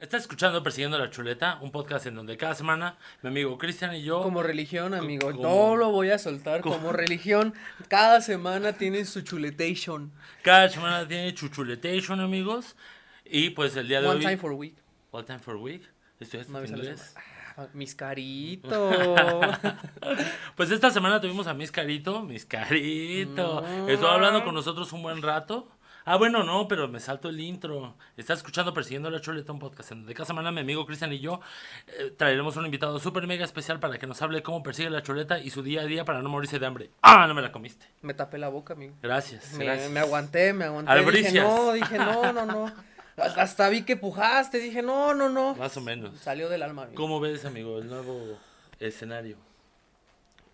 Estás 0.00 0.22
escuchando 0.22 0.62
Persiguiendo 0.62 0.98
la 0.98 1.10
Chuleta, 1.10 1.58
un 1.60 1.70
podcast 1.70 2.06
en 2.06 2.14
donde 2.14 2.38
cada 2.38 2.54
semana 2.54 2.96
mi 3.20 3.28
amigo 3.28 3.58
Cristian 3.58 3.94
y 3.94 4.02
yo... 4.02 4.22
Como 4.22 4.42
religión, 4.42 4.94
amigo. 4.94 5.30
como- 5.30 5.42
No 5.42 5.76
lo 5.76 5.90
voy 5.90 6.10
a 6.10 6.18
soltar. 6.18 6.62
como- 6.62 6.76
Como 6.76 6.92
religión, 6.92 7.52
cada 7.88 8.22
semana 8.22 8.72
tienen 8.72 9.04
su 9.04 9.20
chuletation. 9.20 10.10
Cada 10.42 10.70
semana 10.70 11.06
tiene 11.06 11.34
chuchuletation, 11.34 12.18
amigos. 12.20 12.76
Y 13.26 13.50
pues 13.50 13.76
el 13.76 13.88
día 13.88 14.00
de 14.00 14.06
One 14.08 14.16
hoy... 14.16 14.22
time 14.22 14.36
for 14.38 14.52
week. 14.52 14.74
One 15.10 15.24
time 15.24 15.38
for 15.38 15.56
week. 15.56 15.82
¿Estudiaste 16.18 16.50
inglés? 16.52 17.14
Ah, 17.58 17.66
mis 17.74 17.94
caritos. 17.94 18.96
Pues 20.56 20.70
esta 20.70 20.90
semana 20.90 21.20
tuvimos 21.20 21.46
a 21.46 21.52
Miss 21.54 21.70
Carito. 21.70 22.22
Miss 22.22 22.46
Carito. 22.46 23.62
Mm. 23.62 23.88
Estuvo 23.90 24.08
hablando 24.08 24.44
con 24.44 24.54
nosotros 24.54 24.90
un 24.94 25.02
buen 25.02 25.20
rato. 25.20 25.68
Ah, 26.04 26.16
bueno, 26.16 26.42
no, 26.44 26.66
pero 26.66 26.88
me 26.88 26.98
salto 26.98 27.28
el 27.28 27.38
intro. 27.40 27.94
Estás 28.16 28.38
escuchando 28.38 28.72
Persiguiendo 28.72 29.10
la 29.10 29.20
Chuleta, 29.20 29.52
un 29.52 29.58
podcast 29.58 29.92
en 29.92 29.98
donde 29.98 30.14
cada 30.14 30.26
semana 30.26 30.50
mi 30.50 30.60
amigo 30.60 30.86
Cristian 30.86 31.12
y 31.12 31.20
yo 31.20 31.40
eh, 31.86 32.12
traeremos 32.16 32.56
un 32.56 32.64
invitado 32.64 32.98
súper 32.98 33.26
mega 33.26 33.44
especial 33.44 33.80
para 33.80 33.98
que 33.98 34.06
nos 34.06 34.20
hable 34.22 34.42
cómo 34.42 34.62
persigue 34.62 34.88
la 34.88 35.02
chuleta 35.02 35.38
y 35.38 35.50
su 35.50 35.62
día 35.62 35.82
a 35.82 35.84
día 35.84 36.04
para 36.06 36.22
no 36.22 36.30
morirse 36.30 36.58
de 36.58 36.66
hambre. 36.66 36.90
Ah, 37.02 37.26
no 37.26 37.34
me 37.34 37.42
la 37.42 37.52
comiste. 37.52 37.86
me 38.00 38.14
tapé 38.14 38.38
la 38.38 38.48
boca, 38.48 38.72
amigo. 38.72 38.94
Gracias. 39.02 39.52
Me, 39.52 39.66
gracias. 39.66 39.90
me 39.90 40.00
aguanté, 40.00 40.52
me 40.54 40.64
aguanté. 40.64 40.90
Albricias. 40.90 41.32
Dije, 41.32 41.44
no, 41.44 41.72
dije, 41.72 41.98
no, 41.98 42.32
no, 42.32 42.46
no. 42.46 42.72
Hasta 43.16 43.68
vi 43.68 43.82
que 43.82 43.96
pujaste, 43.96 44.58
dije, 44.58 44.82
no, 44.82 45.12
no, 45.12 45.28
no. 45.28 45.54
Más 45.56 45.76
o 45.76 45.82
menos. 45.82 46.18
Salió 46.18 46.48
del 46.48 46.62
alma, 46.62 46.84
amigo. 46.84 46.96
¿Cómo 46.96 47.20
ves, 47.20 47.44
amigo, 47.44 47.78
el 47.78 47.88
nuevo 47.88 48.38
escenario? 48.78 49.36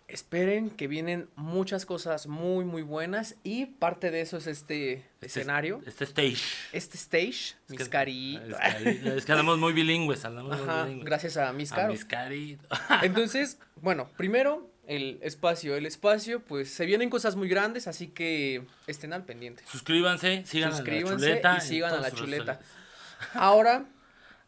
Esperen 0.07 0.69
que 0.69 0.87
vienen 0.87 1.27
muchas 1.35 1.85
cosas 1.85 2.27
muy, 2.27 2.63
muy 2.63 2.81
buenas 2.81 3.35
y 3.43 3.65
parte 3.65 4.09
de 4.09 4.21
eso 4.21 4.37
es 4.37 4.47
este, 4.47 4.93
Este- 4.93 5.25
escenario, 5.25 5.81
Este 5.85 6.05
stage. 6.05 6.37
este 6.71 6.95
stage, 6.97 7.55
mis 7.67 7.89
caritos. 7.89 8.57
Es, 8.85 9.05
es 9.05 9.25
que 9.25 9.31
andamos 9.33 9.57
muy 9.57 9.73
bilingües, 9.73 10.23
andamos 10.23 10.57
muy 10.61 10.83
bilingües. 10.83 11.05
gracias 11.05 11.35
a 11.35 11.51
mis 11.51 11.73
A 11.73 11.87
mis 11.89 12.05
caritos. 12.05 12.65
Entonces, 13.03 13.59
bueno, 13.81 14.09
primero 14.15 14.69
el 14.87 15.19
espacio. 15.21 15.75
El 15.75 15.85
espacio, 15.85 16.39
pues 16.39 16.69
se 16.73 16.85
vienen 16.85 17.09
cosas 17.09 17.35
muy 17.35 17.49
grandes, 17.49 17.87
así 17.87 18.07
que 18.07 18.63
estén 18.87 19.11
al 19.11 19.25
pendiente. 19.25 19.61
Suscríbanse, 19.69 20.45
sigan 20.45 20.71
a 20.73 20.77
la 20.81 20.83
chuleta. 21.17 21.57
y 21.57 21.61
sigan 21.67 21.93
a 21.93 21.99
la 21.99 22.11
chuleta. 22.11 22.59
Ahora, 23.33 23.85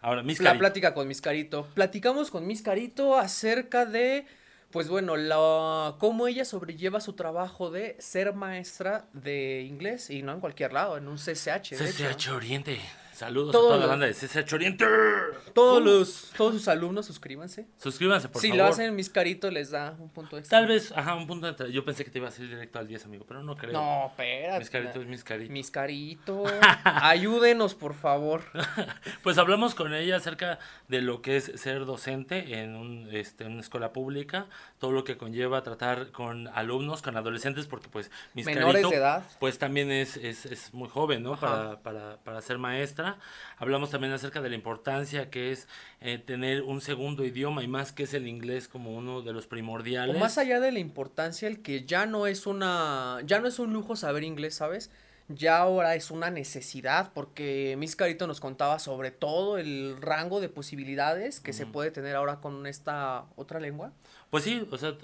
Ahora, 0.01 0.23
mis 0.23 0.39
la 0.39 0.57
plática 0.57 0.94
con 0.94 1.09
Miss 1.09 1.19
Carito. 1.19 1.67
Platicamos 1.73 2.31
con 2.31 2.47
Miss 2.47 2.61
Carito 2.61 3.17
acerca 3.17 3.85
de, 3.85 4.25
pues 4.72 4.88
bueno, 4.88 5.17
la, 5.17 5.95
cómo 5.98 6.28
ella 6.28 6.45
sobrelleva 6.45 7.02
su 7.02 7.14
trabajo 7.14 7.72
de 7.72 7.95
ser 8.00 8.34
maestra 8.34 9.08
de 9.14 9.62
inglés 9.62 10.09
y 10.09 10.22
no 10.22 10.34
en 10.34 10.39
cualquier 10.39 10.73
lado, 10.73 10.98
en 10.98 11.08
un 11.08 11.17
CCH. 11.17 11.75
CCH 11.75 12.30
Oriente. 12.30 12.80
Saludos 13.20 13.50
a 13.50 13.52
toda 13.52 13.75
la 13.78 13.86
banda 13.86 14.06
de 14.06 14.14
CCH 14.14 14.53
Oriente. 14.53 14.86
Todos, 15.53 15.81
Uh. 15.81 15.84
los, 15.84 16.31
todos 16.38 16.53
sus 16.53 16.67
alumnos 16.70 17.06
suscríbanse. 17.06 17.67
Suscríbanse, 17.78 18.30
por 18.30 18.42
si 18.42 18.48
favor. 18.48 18.64
lo 18.64 18.70
hacen 18.70 18.95
Miss 18.95 19.09
Carito 19.09 19.52
les 19.52 19.72
da 19.72 19.94
un 20.00 20.08
punto 20.09 20.38
extra. 20.38 20.58
Tal 20.58 20.67
vez, 20.70 20.94
ajá, 20.95 21.16
un 21.16 21.28
punto 21.28 21.45
de 21.47 21.52
entrada. 21.52 21.70
Yo 21.70 21.84
pensé 21.84 22.06
que 22.06 22.12
te 22.12 22.20
iba 22.20 22.30
a 22.30 22.31
salir 22.31 22.50
directo 22.50 22.80
al 22.80 22.88
10, 22.88 23.03
amigo, 23.03 23.25
pero 23.28 23.44
no 23.44 23.58
creo. 23.58 23.73
No, 23.73 24.08
espérate. 24.08 24.59
Mis 24.59 24.70
caritos, 24.70 25.06
mis 25.06 25.23
caritos. 25.25 25.52
Mis 25.52 25.70
Carito. 25.70 26.44
Ayúdenos, 26.86 27.75
por 27.75 27.94
favor. 27.94 28.44
Pues 29.23 29.38
hablamos 29.38 29.75
con 29.75 29.94
ella 29.94 30.16
acerca 30.16 30.59
de 30.88 31.02
lo 31.02 31.22
que 31.22 31.36
es 31.38 31.52
ser 31.56 31.86
docente 31.86 32.59
en, 32.62 32.75
un, 32.75 33.09
este, 33.12 33.45
una 33.45 33.59
escuela 33.59 33.92
pública, 33.92 34.47
todo 34.80 34.92
lo 34.92 35.03
que 35.03 35.17
conlleva 35.17 35.62
tratar 35.62 36.12
con 36.12 36.47
alumnos, 36.50 37.02
con 37.02 37.17
adolescentes, 37.17 37.67
porque 37.67 37.90
pues 37.90 38.09
mis 38.34 38.45
Menores 38.45 38.73
Carito, 38.73 38.90
de 38.92 38.95
edad. 38.95 39.23
pues 39.40 39.58
también 39.59 39.92
es, 39.92 40.16
es, 40.17 40.45
es 40.45 40.73
muy 40.73 40.88
joven, 40.88 41.23
¿no? 41.23 41.38
Para, 41.38 41.81
para, 41.81 42.17
para 42.23 42.42
ser 42.42 42.58
maestra. 42.59 43.08
Hablamos 43.57 43.89
también 43.89 44.13
acerca 44.13 44.41
de 44.41 44.49
la 44.49 44.55
importancia 44.55 45.29
que 45.29 45.52
es 45.52 45.67
eh, 46.02 46.17
tener 46.17 46.63
un 46.63 46.81
segundo 46.81 47.25
idioma 47.25 47.63
y 47.63 47.67
más 47.67 47.91
que 47.91 48.03
es 48.03 48.13
el 48.13 48.27
inglés 48.27 48.67
como 48.67 48.95
uno 48.95 49.21
de 49.21 49.33
los 49.33 49.47
primordiales. 49.47 50.16
O 50.16 50.19
más 50.19 50.38
allá 50.38 50.59
de 50.59 50.71
la 50.71 50.79
importancia, 50.79 51.47
el 51.47 51.61
que 51.61 51.85
ya 51.85 52.05
no 52.05 52.27
es 52.27 52.45
una, 52.45 53.19
ya 53.25 53.39
no 53.39 53.47
es 53.47 53.59
un 53.59 53.73
lujo 53.73 53.95
saber 53.95 54.23
inglés, 54.23 54.56
¿sabes? 54.56 54.91
Ya 55.28 55.57
ahora 55.59 55.94
es 55.94 56.09
una 56.09 56.31
necesidad 56.31 57.11
porque 57.13 57.75
Miss 57.78 57.95
Carito 57.95 58.25
nos 58.25 58.39
contaba 58.39 58.79
sobre 58.79 59.11
todo 59.11 59.59
el 59.59 59.97
rango 60.01 60.41
de 60.41 60.50
posibilidades 60.50 61.39
que 61.39 61.53
se 61.53 61.67
puede 61.67 61.91
tener 61.91 62.16
ahora 62.16 62.39
con 62.39 62.66
esta 62.66 63.25
otra 63.35 63.59
lengua. 63.59 63.94
Pues 64.31 64.44
sí, 64.44 64.67
o 64.72 64.78
sea, 64.78 64.97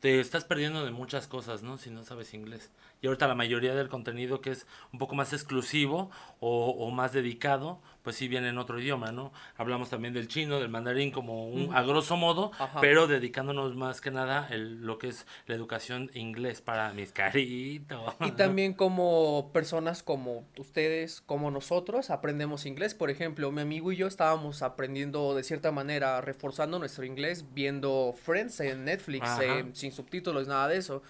te 0.00 0.20
estás 0.20 0.44
perdiendo 0.44 0.84
de 0.84 0.90
muchas 0.90 1.26
cosas, 1.26 1.62
¿no? 1.62 1.76
Si 1.76 1.90
no 1.90 2.04
sabes 2.04 2.34
inglés. 2.34 2.70
Y 3.02 3.06
ahorita 3.06 3.28
la 3.28 3.34
mayoría 3.34 3.74
del 3.74 3.88
contenido 3.88 4.40
que 4.40 4.50
es 4.50 4.66
un 4.92 4.98
poco 4.98 5.14
más 5.14 5.32
exclusivo 5.32 6.10
o, 6.40 6.90
más 6.90 7.12
dedicado, 7.12 7.80
pues 8.08 8.16
sí 8.16 8.26
viene 8.26 8.48
en 8.48 8.56
otro 8.56 8.80
idioma, 8.80 9.12
¿no? 9.12 9.34
Hablamos 9.58 9.90
también 9.90 10.14
del 10.14 10.28
chino, 10.28 10.60
del 10.60 10.70
mandarín 10.70 11.10
como 11.10 11.46
un, 11.46 11.76
a 11.76 11.82
grosso 11.82 12.16
modo, 12.16 12.52
Ajá. 12.58 12.80
pero 12.80 13.06
dedicándonos 13.06 13.76
más 13.76 14.00
que 14.00 14.10
nada 14.10 14.48
el, 14.48 14.80
lo 14.80 14.96
que 14.96 15.08
es 15.08 15.26
la 15.46 15.54
educación 15.54 16.10
inglés 16.14 16.62
para 16.62 16.94
mis 16.94 17.12
caritos. 17.12 18.14
Y 18.20 18.30
también 18.30 18.72
como 18.72 19.50
personas 19.52 20.02
como 20.02 20.46
ustedes, 20.56 21.20
como 21.20 21.50
nosotros, 21.50 22.08
aprendemos 22.08 22.64
inglés. 22.64 22.94
Por 22.94 23.10
ejemplo, 23.10 23.52
mi 23.52 23.60
amigo 23.60 23.92
y 23.92 23.96
yo 23.96 24.06
estábamos 24.06 24.62
aprendiendo 24.62 25.34
de 25.34 25.42
cierta 25.42 25.70
manera, 25.70 26.22
reforzando 26.22 26.78
nuestro 26.78 27.04
inglés, 27.04 27.44
viendo 27.52 28.14
Friends 28.22 28.60
en 28.60 28.86
Netflix, 28.86 29.28
eh, 29.42 29.66
sin 29.74 29.92
subtítulos, 29.92 30.48
nada 30.48 30.66
de 30.68 30.78
eso. 30.78 31.02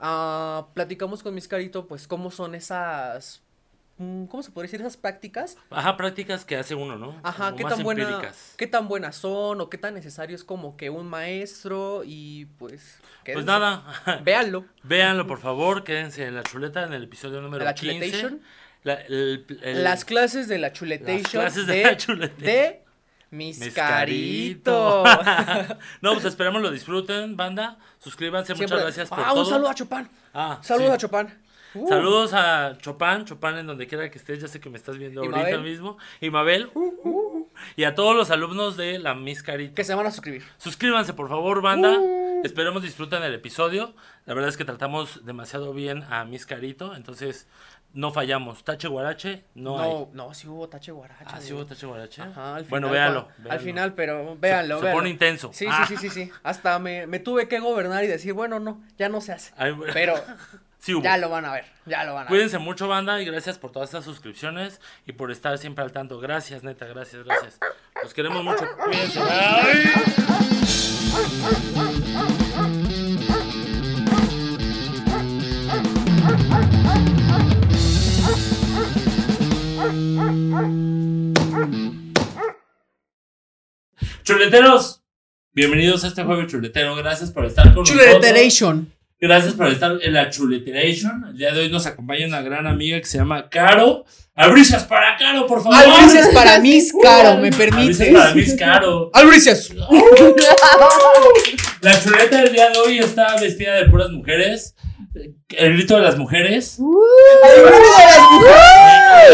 Ah, 0.00 0.68
platicamos 0.72 1.22
con 1.22 1.34
Miss 1.34 1.46
Carito, 1.46 1.86
pues, 1.86 2.08
cómo 2.08 2.30
son 2.30 2.54
esas, 2.54 3.42
¿cómo 3.96 4.42
se 4.42 4.50
podría 4.50 4.68
decir? 4.70 4.80
Esas 4.80 4.96
prácticas. 4.96 5.56
Ajá, 5.70 5.96
prácticas 5.96 6.44
que 6.44 6.56
hace 6.56 6.74
uno, 6.74 6.96
¿no? 6.98 7.18
Ajá, 7.22 7.52
Como 7.52 7.56
qué 7.56 7.64
tan, 7.64 7.82
buena, 7.82 8.22
qué 8.56 8.66
tan 8.66 8.88
buenas 8.88 9.16
son 9.16 9.60
o 9.60 9.70
qué 9.70 9.78
tan 9.78 9.94
necesario 9.94 10.34
es 10.34 10.44
como 10.44 10.76
que 10.76 10.90
un 10.90 11.06
maestro 11.08 12.02
y 12.04 12.46
pues... 12.58 12.98
Pues 13.24 13.44
nada, 13.44 13.84
Véanlo. 14.24 14.64
véanlo 14.82 15.26
por 15.26 15.38
favor, 15.38 15.84
quédense 15.84 16.26
en 16.26 16.34
la 16.34 16.42
chuleta 16.42 16.82
en 16.84 16.92
el 16.92 17.04
episodio 17.04 17.40
número 17.40 17.64
La 17.64 17.74
15. 17.74 17.94
chuletation. 17.98 18.42
La- 18.84 18.94
el- 18.94 19.46
el- 19.62 19.84
Las 19.84 20.04
clases 20.04 20.48
de 20.48 20.58
la 20.58 20.72
chuletation. 20.72 21.40
clases 21.42 21.66
de 21.68 21.74
de, 21.76 21.82
la 21.84 21.96
chuletation. 21.96 22.44
de 22.44 22.82
mis, 23.30 23.58
caritos. 23.72 25.04
carito. 25.04 25.78
no, 26.02 26.12
pues 26.14 26.24
esperamos 26.24 26.60
lo 26.60 26.70
disfruten, 26.72 27.36
banda. 27.36 27.78
Suscríbanse, 28.00 28.48
Siempre- 28.56 28.66
muchas 28.66 28.82
gracias 28.82 29.08
por 29.08 29.20
ah, 29.20 29.28
todo. 29.30 29.40
un 29.40 29.46
saludo 29.48 29.68
a 29.70 29.74
Chopin. 29.74 30.08
Ah, 30.34 30.58
Saludos 30.62 30.88
sí. 30.88 30.94
a 30.94 30.98
Chopin. 30.98 31.34
Uh, 31.74 31.88
Saludos 31.88 32.32
a 32.34 32.76
Chopin, 32.78 33.24
Chopin 33.24 33.56
en 33.58 33.66
donde 33.66 33.86
quiera 33.86 34.10
que 34.10 34.18
estés, 34.18 34.40
ya 34.40 34.48
sé 34.48 34.60
que 34.60 34.68
me 34.70 34.76
estás 34.78 34.98
viendo 34.98 35.22
Y 35.22 35.26
ahorita 35.26 35.40
Mabel. 35.42 35.62
mismo. 35.62 35.96
Y 36.20 36.30
Mabel. 36.30 36.70
uh, 36.74 36.80
uh, 37.08 37.48
y 37.76 37.84
a 37.84 37.94
todos 37.94 38.14
los 38.16 38.30
alumnos 38.30 38.76
de 38.76 38.98
la 38.98 39.14
Miss 39.14 39.42
Carito. 39.42 39.74
Que 39.74 39.84
se 39.84 39.94
van 39.94 40.06
a 40.06 40.10
suscribir. 40.10 40.42
Suscríbanse, 40.58 41.14
por 41.14 41.28
favor, 41.28 41.62
banda. 41.62 41.96
Esperemos 42.44 42.82
disfruten 42.82 43.22
el 43.22 43.34
episodio. 43.34 43.94
La 44.26 44.34
verdad 44.34 44.48
es 44.48 44.56
que 44.56 44.64
tratamos 44.64 45.24
demasiado 45.24 45.72
bien 45.72 46.02
a 46.10 46.24
Miss 46.24 46.44
Carito, 46.44 46.94
entonces 46.96 47.46
no 47.94 48.10
fallamos. 48.10 48.64
Tache 48.64 48.88
Guarache, 48.88 49.44
no, 49.54 49.78
hay. 49.80 49.90
No, 49.90 50.10
no, 50.12 50.34
sí 50.34 50.48
hubo 50.48 50.68
Tache 50.68 50.90
Guaracha. 50.92 51.24
Ah, 51.26 51.40
sí 51.40 51.52
hubo 51.52 51.64
Tache 51.66 51.86
Guarache. 51.86 52.22
Ajá, 52.22 52.56
al 52.56 52.64
bueno, 52.64 52.88
final, 52.88 53.00
véalo, 53.00 53.20
cua- 53.28 53.32
Al 53.36 53.42
véalo. 53.44 53.60
final, 53.60 53.94
pero 53.94 54.36
véanlo, 54.38 54.80
Se- 54.80 54.90
pone 54.92 55.08
intenso. 55.10 55.50
Sí, 55.52 55.66
Ah. 55.70 55.84
sí, 55.86 55.96
sí, 55.96 56.08
sí, 56.08 56.24
sí. 56.24 56.32
Hasta 56.42 56.78
me, 56.80 57.06
me 57.06 57.20
tuve 57.20 57.46
que 57.48 57.60
gobernar 57.60 58.02
y 58.02 58.06
decir, 58.08 58.32
bueno, 58.32 58.58
no, 58.58 58.82
ya 58.98 59.08
no 59.08 59.20
se 59.20 59.32
hace. 59.32 59.52
Ay, 59.56 59.70
bueno. 59.72 59.92
Pero 59.92 60.14
Sí 60.82 60.94
hubo. 60.94 61.04
ya 61.04 61.16
lo 61.16 61.28
van 61.28 61.44
a 61.44 61.52
ver, 61.52 61.64
ya 61.86 62.02
lo 62.02 62.14
van 62.14 62.22
a 62.22 62.24
ver. 62.24 62.28
Cuídense 62.28 62.58
mucho, 62.58 62.88
banda, 62.88 63.22
y 63.22 63.24
gracias 63.24 63.56
por 63.56 63.70
todas 63.70 63.90
estas 63.90 64.04
suscripciones 64.04 64.80
y 65.06 65.12
por 65.12 65.30
estar 65.30 65.56
siempre 65.58 65.84
al 65.84 65.92
tanto. 65.92 66.18
Gracias, 66.18 66.64
neta, 66.64 66.86
gracias, 66.86 67.22
gracias. 67.24 67.60
Los 68.02 68.12
queremos 68.12 68.42
mucho. 68.42 68.66
Cuídense. 68.82 69.20
Bye. 69.20 69.92
Chuleteros, 84.24 85.04
bienvenidos 85.52 86.02
a 86.02 86.08
este 86.08 86.24
jueves 86.24 86.50
chuletero. 86.50 86.96
Gracias 86.96 87.30
por 87.30 87.44
estar 87.44 87.66
con 87.66 87.84
nosotros. 87.84 88.04
Chuleteration. 88.04 88.92
Gracias 89.22 89.54
por 89.54 89.68
estar 89.68 89.98
en 90.02 90.12
la 90.14 90.30
Chuleteration. 90.30 91.26
El 91.30 91.38
día 91.38 91.52
de 91.52 91.60
hoy 91.60 91.70
nos 91.70 91.86
acompaña 91.86 92.26
una 92.26 92.42
gran 92.42 92.66
amiga 92.66 92.98
que 92.98 93.06
se 93.06 93.18
llama 93.18 93.48
Caro. 93.48 94.04
Albricias 94.34 94.82
para 94.82 95.16
Caro, 95.16 95.46
por 95.46 95.62
favor. 95.62 95.78
Albricias 95.78 96.26
para 96.34 96.58
mis 96.58 96.92
caro, 97.00 97.36
me 97.36 97.46
Albricias 97.46 97.56
permites. 97.56 98.08
para 98.12 98.34
mis 98.34 98.54
Caro. 98.54 99.10
Albricias. 99.14 99.70
La 101.82 102.02
chuleta 102.02 102.42
del 102.42 102.52
día 102.52 102.70
de 102.70 102.78
hoy 102.80 102.98
está 102.98 103.36
vestida 103.40 103.76
de 103.76 103.84
puras 103.88 104.10
mujeres. 104.10 104.74
El 105.14 105.74
grito 105.74 105.96
de 105.96 106.02
las 106.02 106.16
mujeres. 106.18 106.78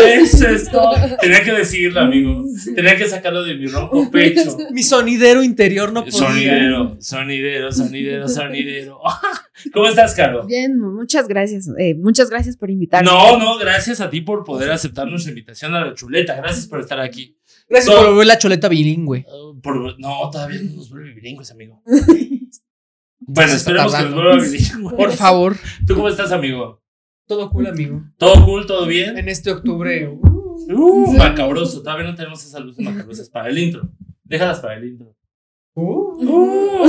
Es 0.06 0.40
esto. 0.42 0.90
Tenía 1.20 1.42
que 1.44 1.52
decirlo, 1.52 2.00
amigo. 2.00 2.44
Tenía 2.74 2.96
que 2.96 3.06
sacarlo 3.08 3.42
de 3.44 3.54
mi 3.54 3.66
ronco 3.66 4.10
pecho. 4.10 4.56
Mi 4.72 4.82
sonidero 4.82 5.42
interior 5.42 5.92
no 5.92 6.04
podía. 6.04 6.18
Sonidero, 6.18 6.96
sonidero, 7.00 7.72
sonidero, 7.72 8.28
sonidero. 8.28 9.00
¿Cómo 9.72 9.86
estás, 9.88 10.14
Caro? 10.14 10.46
Bien, 10.46 10.78
muchas 10.78 11.28
gracias. 11.28 11.68
eh, 11.78 11.94
muchas 11.94 12.28
gracias 12.30 12.56
por 12.56 12.70
invitarme. 12.70 13.08
No, 13.10 13.38
no, 13.38 13.58
gracias 13.58 14.00
a 14.00 14.10
ti 14.10 14.20
por 14.20 14.44
poder 14.44 14.70
aceptar 14.70 15.06
nuestra 15.08 15.30
invitación 15.30 15.74
a 15.74 15.84
la 15.86 15.94
chuleta. 15.94 16.34
Gracias 16.36 16.66
por 16.66 16.80
estar 16.80 17.00
aquí. 17.00 17.36
Gracias 17.68 17.94
por 17.94 18.06
volver 18.10 18.26
la 18.26 18.38
choleta 18.38 18.68
bilingüe. 18.68 19.26
Uh, 19.28 19.60
por- 19.60 19.98
no, 20.00 20.30
todavía 20.30 20.60
no 20.62 20.76
nos 20.76 20.90
vuelve 20.90 21.12
bilingües, 21.14 21.50
amigo. 21.50 21.82
Bueno, 23.20 23.52
esperemos 23.52 23.94
que 23.94 24.02
nos 24.04 24.14
vuelva 24.14 24.36
bilingües. 24.36 24.72
Por 24.96 25.12
favor. 25.12 25.56
¿Tú 25.86 25.94
cómo 25.94 26.08
estás, 26.08 26.32
amigo? 26.32 26.82
Todo 27.26 27.50
cool, 27.50 27.66
amigo. 27.66 28.02
¿Todo 28.16 28.44
cool? 28.44 28.66
¿Todo 28.66 28.86
bien? 28.86 29.18
En 29.18 29.28
este 29.28 29.50
octubre. 29.50 30.08
Uh, 30.08 31.12
macabroso. 31.16 31.82
Todavía 31.82 32.06
no 32.06 32.14
tenemos 32.14 32.44
esas 32.44 32.60
luces 32.62 32.84
macabrosas 32.84 33.28
para 33.28 33.48
el 33.48 33.58
intro. 33.58 33.88
Déjalas 34.24 34.60
para 34.60 34.74
el 34.76 34.84
intro. 34.88 35.14
Uh. 35.74 36.88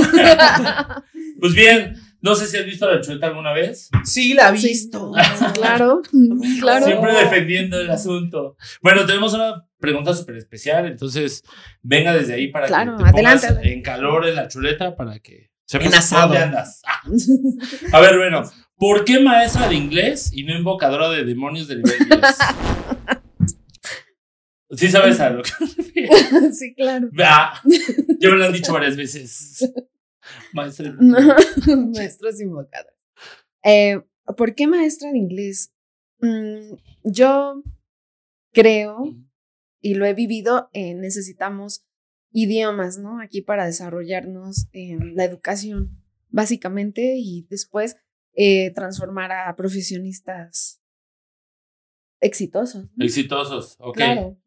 Pues 1.40 1.54
bien, 1.54 1.94
no 2.20 2.34
sé 2.34 2.46
si 2.46 2.56
has 2.56 2.64
visto 2.66 2.90
la 2.90 3.00
chuleta 3.00 3.26
alguna 3.28 3.52
vez. 3.52 3.88
Sí, 4.04 4.34
la 4.34 4.50
he 4.50 4.58
Sí, 4.58 4.68
visto. 4.68 5.12
claro, 5.54 6.02
claro. 6.60 6.86
Siempre 6.86 7.12
defendiendo 7.14 7.80
el 7.80 7.90
asunto. 7.90 8.56
Bueno, 8.82 9.06
tenemos 9.06 9.32
una 9.34 9.66
pregunta 9.78 10.12
súper 10.14 10.36
especial, 10.36 10.86
entonces 10.86 11.42
venga 11.82 12.14
desde 12.14 12.34
ahí 12.34 12.48
para 12.48 12.66
Claro, 12.66 12.96
que 12.96 13.04
te 13.04 13.08
adelante, 13.10 13.22
pongas 13.22 13.44
adelante. 13.44 13.72
en 13.72 13.82
calor 13.82 14.26
en 14.28 14.34
la 14.36 14.48
chuleta 14.48 14.96
para 14.96 15.18
que 15.20 15.49
sepas 15.70 15.86
En 15.86 15.94
asado. 15.94 16.34
andas. 16.34 16.82
Ah. 16.84 17.02
A 17.92 18.00
ver, 18.00 18.16
bueno, 18.18 18.42
¿por 18.76 19.04
qué 19.04 19.20
maestra 19.20 19.68
de 19.68 19.76
inglés 19.76 20.30
y 20.32 20.42
no 20.44 20.56
invocadora 20.56 21.08
de 21.10 21.24
demonios 21.24 21.68
de 21.68 21.76
nivel 21.76 21.98
10? 22.08 22.20
Sí 24.76 24.88
sabes 24.88 25.18
a 25.20 25.30
lo 25.30 25.42
que 25.42 25.50
sí, 26.52 26.74
claro. 26.74 27.08
Ah, 27.18 27.60
ya 28.20 28.30
me 28.30 28.36
lo 28.36 28.44
han 28.46 28.52
dicho 28.52 28.72
varias 28.72 28.96
veces. 28.96 29.68
Maestra 30.52 30.90
de 30.92 30.96
No, 31.00 31.18
maestros 31.94 32.40
invocados. 32.40 32.92
Eh, 33.64 34.00
¿Por 34.36 34.54
qué 34.54 34.66
maestra 34.68 35.10
de 35.10 35.18
inglés? 35.18 35.72
Mm, 36.20 36.74
yo 37.02 37.62
creo, 38.52 39.02
y 39.80 39.94
lo 39.94 40.04
he 40.06 40.14
vivido, 40.14 40.70
eh, 40.72 40.94
necesitamos 40.94 41.84
idiomas, 42.32 42.98
¿no? 42.98 43.20
Aquí 43.20 43.42
para 43.42 43.66
desarrollarnos 43.66 44.68
en 44.72 45.14
la 45.14 45.24
educación, 45.24 46.02
básicamente, 46.28 47.16
y 47.16 47.46
después 47.50 47.96
eh, 48.34 48.72
transformar 48.74 49.32
a 49.32 49.54
profesionistas 49.56 50.80
exitosos. 52.20 52.84
¿no? 52.94 53.04
Exitosos, 53.04 53.76
ok. 53.80 53.96
Claro. 53.96 54.38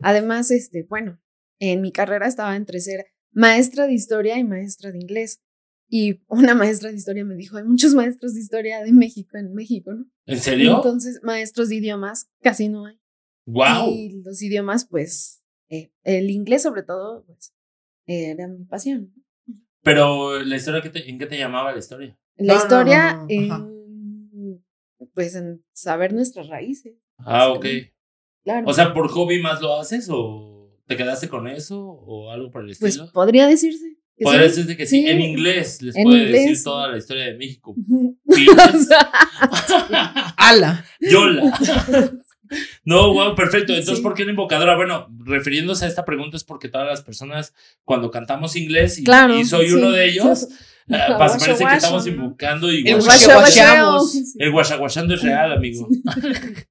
Además, 0.00 0.50
este, 0.50 0.86
bueno, 0.88 1.20
en 1.58 1.80
mi 1.80 1.92
carrera 1.92 2.26
estaba 2.26 2.56
entre 2.56 2.80
ser 2.80 3.06
maestra 3.32 3.86
de 3.86 3.94
historia 3.94 4.38
y 4.38 4.44
maestra 4.44 4.92
de 4.92 4.98
inglés. 4.98 5.42
Y 5.92 6.22
una 6.28 6.54
maestra 6.54 6.90
de 6.90 6.96
historia 6.96 7.24
me 7.24 7.34
dijo, 7.34 7.56
hay 7.56 7.64
muchos 7.64 7.94
maestros 7.94 8.34
de 8.34 8.40
historia 8.40 8.80
de 8.80 8.92
México 8.92 9.36
en 9.36 9.52
México, 9.54 9.92
¿no? 9.92 10.06
¿En 10.26 10.38
serio? 10.38 10.76
Entonces, 10.76 11.20
maestros 11.24 11.68
de 11.68 11.76
idiomas 11.76 12.30
casi 12.40 12.68
no 12.68 12.86
hay. 12.86 13.00
wow. 13.46 13.90
Y 13.90 14.22
los 14.22 14.40
idiomas, 14.40 14.86
pues, 14.86 15.39
eh, 15.70 15.92
el 16.04 16.30
inglés 16.30 16.62
sobre 16.62 16.82
todo, 16.82 17.24
pues, 17.26 17.52
era 18.06 18.48
mi 18.48 18.64
pasión. 18.64 19.12
Pero 19.82 20.42
la 20.42 20.56
historia, 20.56 20.82
¿qué 20.82 20.90
te- 20.90 21.08
¿en 21.08 21.18
qué 21.18 21.26
te 21.26 21.38
llamaba 21.38 21.72
la 21.72 21.78
historia? 21.78 22.18
La 22.36 22.54
No, 22.54 22.58
no, 22.58 22.62
historia, 22.64 23.12
no, 23.14 23.26
no, 23.28 23.54
ajá. 23.54 23.64
en, 23.66 24.64
pues, 25.14 25.34
en 25.34 25.64
saber 25.72 26.12
nuestras 26.12 26.48
raíces. 26.48 26.94
Ah, 27.18 27.48
ok. 27.50 27.66
Claro. 28.44 28.66
O 28.68 28.72
sea, 28.74 28.92
¿por 28.94 29.08
hobby 29.08 29.40
más 29.40 29.60
lo 29.62 29.78
haces 29.78 30.08
o 30.10 30.70
te 30.86 30.96
quedaste 30.96 31.28
con 31.28 31.46
eso 31.48 31.80
o 31.82 32.30
algo 32.30 32.50
por 32.50 32.62
el 32.62 32.68
pues 32.78 32.94
estilo? 32.96 33.10
podría 33.12 33.46
decirse. 33.46 33.96
Podría 34.22 34.42
sí. 34.42 34.48
decirte 34.48 34.76
que 34.76 34.86
sí. 34.86 35.00
Sí. 35.02 35.08
En 35.08 35.20
inglés 35.22 35.80
les 35.82 35.96
En 35.96 36.04
puede 36.04 36.24
inglés, 36.24 36.48
decir 36.48 36.64
toda 36.64 36.88
la 36.88 36.98
historia 36.98 37.24
de 37.24 37.34
México. 37.38 37.74
Ala. 40.36 40.84
Yola. 41.00 41.58
No, 42.84 43.12
wow, 43.12 43.34
perfecto. 43.34 43.72
Entonces, 43.72 43.98
Sí. 43.98 44.02
¿por 44.02 44.14
qué 44.14 44.24
la 44.24 44.30
invocadora? 44.30 44.76
Bueno, 44.76 45.06
refiriéndose 45.24 45.84
a 45.84 45.88
esta 45.88 46.04
pregunta 46.04 46.36
es 46.36 46.44
porque 46.44 46.68
todas 46.68 46.86
las 46.86 47.02
personas, 47.02 47.54
cuando 47.84 48.10
cantamos 48.10 48.56
inglés, 48.56 48.98
y, 48.98 49.04
Claro, 49.04 49.38
y 49.38 49.44
soy 49.44 49.68
sí. 49.68 49.74
uno 49.74 49.90
de 49.90 50.06
ellos, 50.06 50.44
eh, 50.44 50.48
Guasha, 50.88 51.18
parece 51.18 51.64
que 51.64 51.74
estamos 51.76 52.06
¿no? 52.06 52.12
invocando 52.12 52.72
y. 52.72 52.82
Sí. 52.82 54.34
el 54.38 54.50
guachaguachando 54.52 55.14
es 55.14 55.22
real, 55.22 55.52
amigo. 55.52 55.86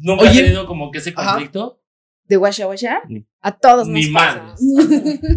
¿Nunca 0.00 0.24
has 0.26 0.30
Oye. 0.32 0.42
tenido 0.42 0.66
como 0.66 0.90
que 0.90 0.98
ese 0.98 1.14
conflicto? 1.14 1.80
¿De? 2.26 2.38
Ni- 3.08 3.26
A 3.40 3.52
todos 3.58 3.86
ni 3.88 4.08
nos 4.08 4.12
pasa. 4.22 4.54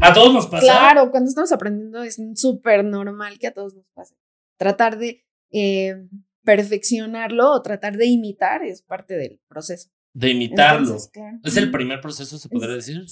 ¿A 0.02 0.14
todos 0.14 0.34
nos 0.34 0.48
pasa? 0.48 0.62
claro, 0.66 1.12
cuando 1.12 1.28
estamos 1.30 1.52
aprendiendo 1.52 2.02
es 2.04 2.18
súper 2.36 2.86
normal 2.86 3.38
que 3.40 3.48
a 3.48 3.54
todos 3.54 3.74
nos 3.76 3.90
pase. 3.90 4.16
Tratar 4.58 4.98
de 4.98 5.26
eh, 5.52 6.08
perfeccionarlo 6.48 7.52
o 7.52 7.62
tratar 7.62 7.98
de 7.98 8.06
imitar 8.06 8.64
es 8.64 8.82
parte 8.82 9.18
del 9.18 9.42
proceso. 9.50 9.90
De 10.14 10.30
imitarlo. 10.30 10.86
Entonces, 10.88 11.10
claro. 11.12 11.40
Es 11.44 11.58
el 11.58 11.72
primer 11.72 12.00
proceso, 12.00 12.38
se 12.38 12.48
podría 12.48 12.76
decir. 12.76 13.06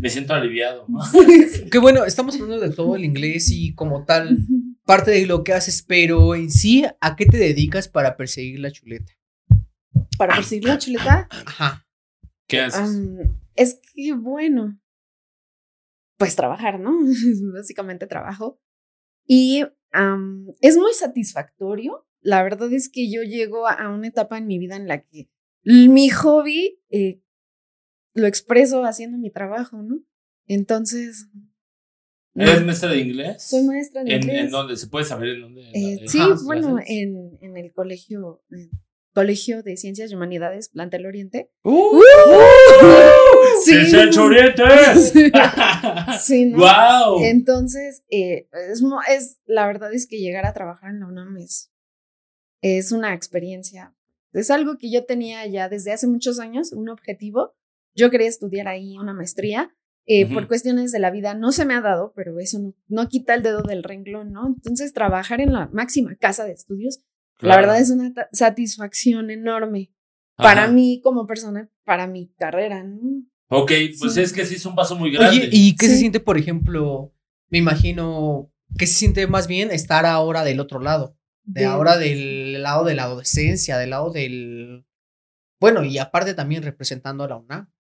Me 0.00 0.10
siento 0.10 0.34
aliviado. 0.34 0.84
Que 1.70 1.78
bueno, 1.78 2.04
estamos 2.04 2.34
hablando 2.34 2.58
de 2.58 2.74
todo 2.74 2.96
el 2.96 3.04
inglés 3.04 3.52
y 3.52 3.72
como 3.76 4.04
tal, 4.04 4.38
parte 4.84 5.12
de 5.12 5.26
lo 5.26 5.44
que 5.44 5.52
haces, 5.52 5.84
pero 5.86 6.34
en 6.34 6.50
sí, 6.50 6.84
¿a 7.00 7.14
qué 7.14 7.26
te 7.26 7.36
dedicas 7.36 7.86
para 7.86 8.16
perseguir 8.16 8.58
la 8.58 8.72
chuleta? 8.72 9.12
Para 10.18 10.34
perseguir 10.34 10.64
la 10.64 10.78
chuleta, 10.78 11.28
Ajá. 11.30 11.86
¿Qué 12.48 12.62
haces? 12.62 12.98
es 13.54 13.80
que 13.94 14.12
bueno, 14.12 14.80
pues 16.18 16.34
trabajar, 16.34 16.80
¿no? 16.80 16.98
Básicamente 17.54 18.08
trabajo. 18.08 18.58
Y 19.24 19.64
am, 19.92 20.48
es 20.60 20.76
muy 20.76 20.92
satisfactorio. 20.94 22.06
La 22.26 22.42
verdad 22.42 22.72
es 22.72 22.88
que 22.88 23.08
yo 23.08 23.22
llego 23.22 23.68
a, 23.68 23.88
una 23.88 24.08
etapa 24.08 24.36
en 24.36 24.48
mi 24.48 24.58
vida 24.58 24.74
en 24.74 24.88
la 24.88 25.00
que 25.00 25.28
mi 25.62 26.08
hobby 26.08 26.80
eh, 26.90 27.20
lo 28.14 28.26
expreso 28.26 28.84
haciendo 28.84 29.16
mi 29.16 29.30
trabajo, 29.30 29.80
¿no? 29.80 30.00
Entonces, 30.48 31.28
¿Eres 32.34 32.64
maestra 32.64 32.90
de 32.90 32.98
inglés? 32.98 33.42
soy 33.42 33.62
maestra 33.62 34.02
de 34.02 34.12
¿En, 34.14 34.22
inglés. 34.22 34.40
¿En 34.40 34.50
dónde? 34.50 34.76
¿Se 34.76 34.88
puede 34.88 35.04
saber 35.04 35.28
en 35.36 35.40
dónde? 35.42 35.70
Eh, 35.72 36.08
sí, 36.08 36.18
bueno, 36.44 36.80
en, 36.84 37.38
en 37.40 37.56
el 37.56 37.72
colegio, 37.72 38.42
Colegio 39.14 39.62
de 39.62 39.76
Ciencias 39.76 40.10
y 40.10 40.14
Humanidades, 40.14 40.68
Plantel 40.68 41.06
Oriente. 41.06 41.50
¡Uh! 41.62 42.02
¡Se 43.64 43.86
se 43.86 44.10
choriente! 44.10 44.62
Sí, 46.20 46.44
¿no? 46.50 46.58
¡Wow! 46.58 47.22
Entonces, 47.22 48.02
eh, 48.10 48.48
es, 48.70 48.82
es, 49.08 49.38
la 49.46 49.66
verdad 49.68 49.94
es 49.94 50.06
que 50.06 50.18
llegar 50.18 50.44
a 50.44 50.52
trabajar 50.52 50.90
en 50.90 51.00
la 51.00 51.06
UNAM 51.06 51.36
es, 51.38 51.72
es 52.66 52.92
una 52.92 53.14
experiencia. 53.14 53.94
Es 54.32 54.50
algo 54.50 54.76
que 54.78 54.90
yo 54.90 55.04
tenía 55.04 55.46
ya 55.46 55.68
desde 55.68 55.92
hace 55.92 56.06
muchos 56.06 56.38
años, 56.40 56.72
un 56.72 56.88
objetivo. 56.88 57.54
Yo 57.94 58.10
quería 58.10 58.28
estudiar 58.28 58.68
ahí 58.68 58.98
una 58.98 59.14
maestría. 59.14 59.74
eh. 60.08 60.26
Por 60.32 60.46
cuestiones 60.46 60.92
de 60.92 60.98
la 61.00 61.10
vida 61.10 61.34
no 61.34 61.50
se 61.52 61.64
me 61.64 61.74
ha 61.74 61.80
dado, 61.80 62.12
pero 62.14 62.38
eso 62.38 62.58
no, 62.60 62.74
no 62.86 63.08
quita 63.08 63.34
el 63.34 63.42
dedo 63.42 63.62
del 63.62 63.82
renglón, 63.82 64.30
¿no? 64.32 64.46
Entonces, 64.46 64.92
trabajar 64.92 65.40
en 65.40 65.52
la 65.52 65.68
máxima 65.72 66.14
casa 66.16 66.44
de 66.44 66.52
estudios, 66.52 67.00
la 67.40 67.56
verdad 67.56 67.80
es 67.80 67.90
una 67.90 68.12
satisfacción 68.32 69.30
enorme 69.30 69.92
para 70.36 70.68
mí 70.68 71.00
como 71.02 71.26
persona, 71.26 71.70
para 71.84 72.06
mi 72.06 72.28
carrera, 72.38 72.82
¿no? 72.84 73.00
Ok, 73.48 73.72
pues 73.98 74.14
Sí. 74.14 74.20
es 74.20 74.32
que 74.32 74.44
sí 74.44 74.56
es 74.56 74.66
un 74.66 74.74
paso 74.74 74.96
muy 74.96 75.10
grande. 75.10 75.38
Oye, 75.38 75.48
¿y 75.52 75.76
qué 75.76 75.86
se 75.86 75.96
siente, 75.96 76.20
por 76.20 76.36
ejemplo? 76.38 77.12
Me 77.48 77.58
imagino, 77.58 78.50
¿qué 78.78 78.86
se 78.86 78.94
siente 78.94 79.26
más 79.26 79.46
bien 79.46 79.70
estar 79.70 80.04
ahora 80.06 80.44
del 80.44 80.60
otro 80.60 80.78
lado? 80.80 81.16
De 81.46 81.64
ahora 81.64 81.96
del 81.96 82.62
lado 82.62 82.84
de 82.84 82.94
la 82.94 83.04
adolescencia, 83.04 83.78
del 83.78 83.90
lado 83.90 84.10
del... 84.10 84.84
Bueno, 85.60 85.84
y 85.84 85.98
aparte 85.98 86.34
también 86.34 86.62
representando 86.62 87.24
a 87.24 87.28
la 87.28 87.36
UNAM. 87.36 87.72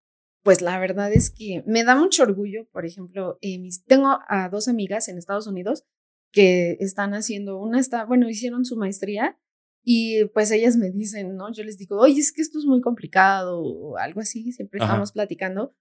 Pues 0.44 0.62
la 0.62 0.80
verdad 0.80 1.12
es 1.12 1.32
que 1.32 1.64
me 1.66 1.84
da 1.84 1.96
mucho 1.96 2.24
orgullo, 2.24 2.70
por 2.72 2.86
ejemplo, 2.86 3.40
eh, 3.42 3.58
mis, 3.58 3.84
tengo 3.84 4.20
a 4.30 4.48
dos 4.50 4.68
amigas 4.68 5.08
en 5.08 5.18
Estados 5.18 5.48
Unidos 5.48 5.84
que 6.32 6.78
están 6.80 7.16
haciendo, 7.16 7.58
una 7.58 7.80
está, 7.80 8.06
bueno, 8.06 8.30
hicieron 8.30 8.64
su 8.64 8.78
maestría 8.78 9.40
y 9.84 10.26
pues 10.26 10.52
ellas 10.52 10.78
me 10.78 10.92
dicen, 10.92 11.36
¿no? 11.36 11.52
Yo 11.52 11.64
les 11.64 11.78
digo, 11.80 11.98
oye, 11.98 12.20
es 12.20 12.32
que 12.32 12.44
esto 12.44 12.60
es 12.60 12.66
muy 12.66 12.82
complicado 12.82 13.60
o 13.60 13.98
algo 13.98 14.22
así, 14.22 14.52
siempre 14.52 14.80
Ajá. 14.80 14.92
estamos 14.92 15.12
platicando 15.12 15.74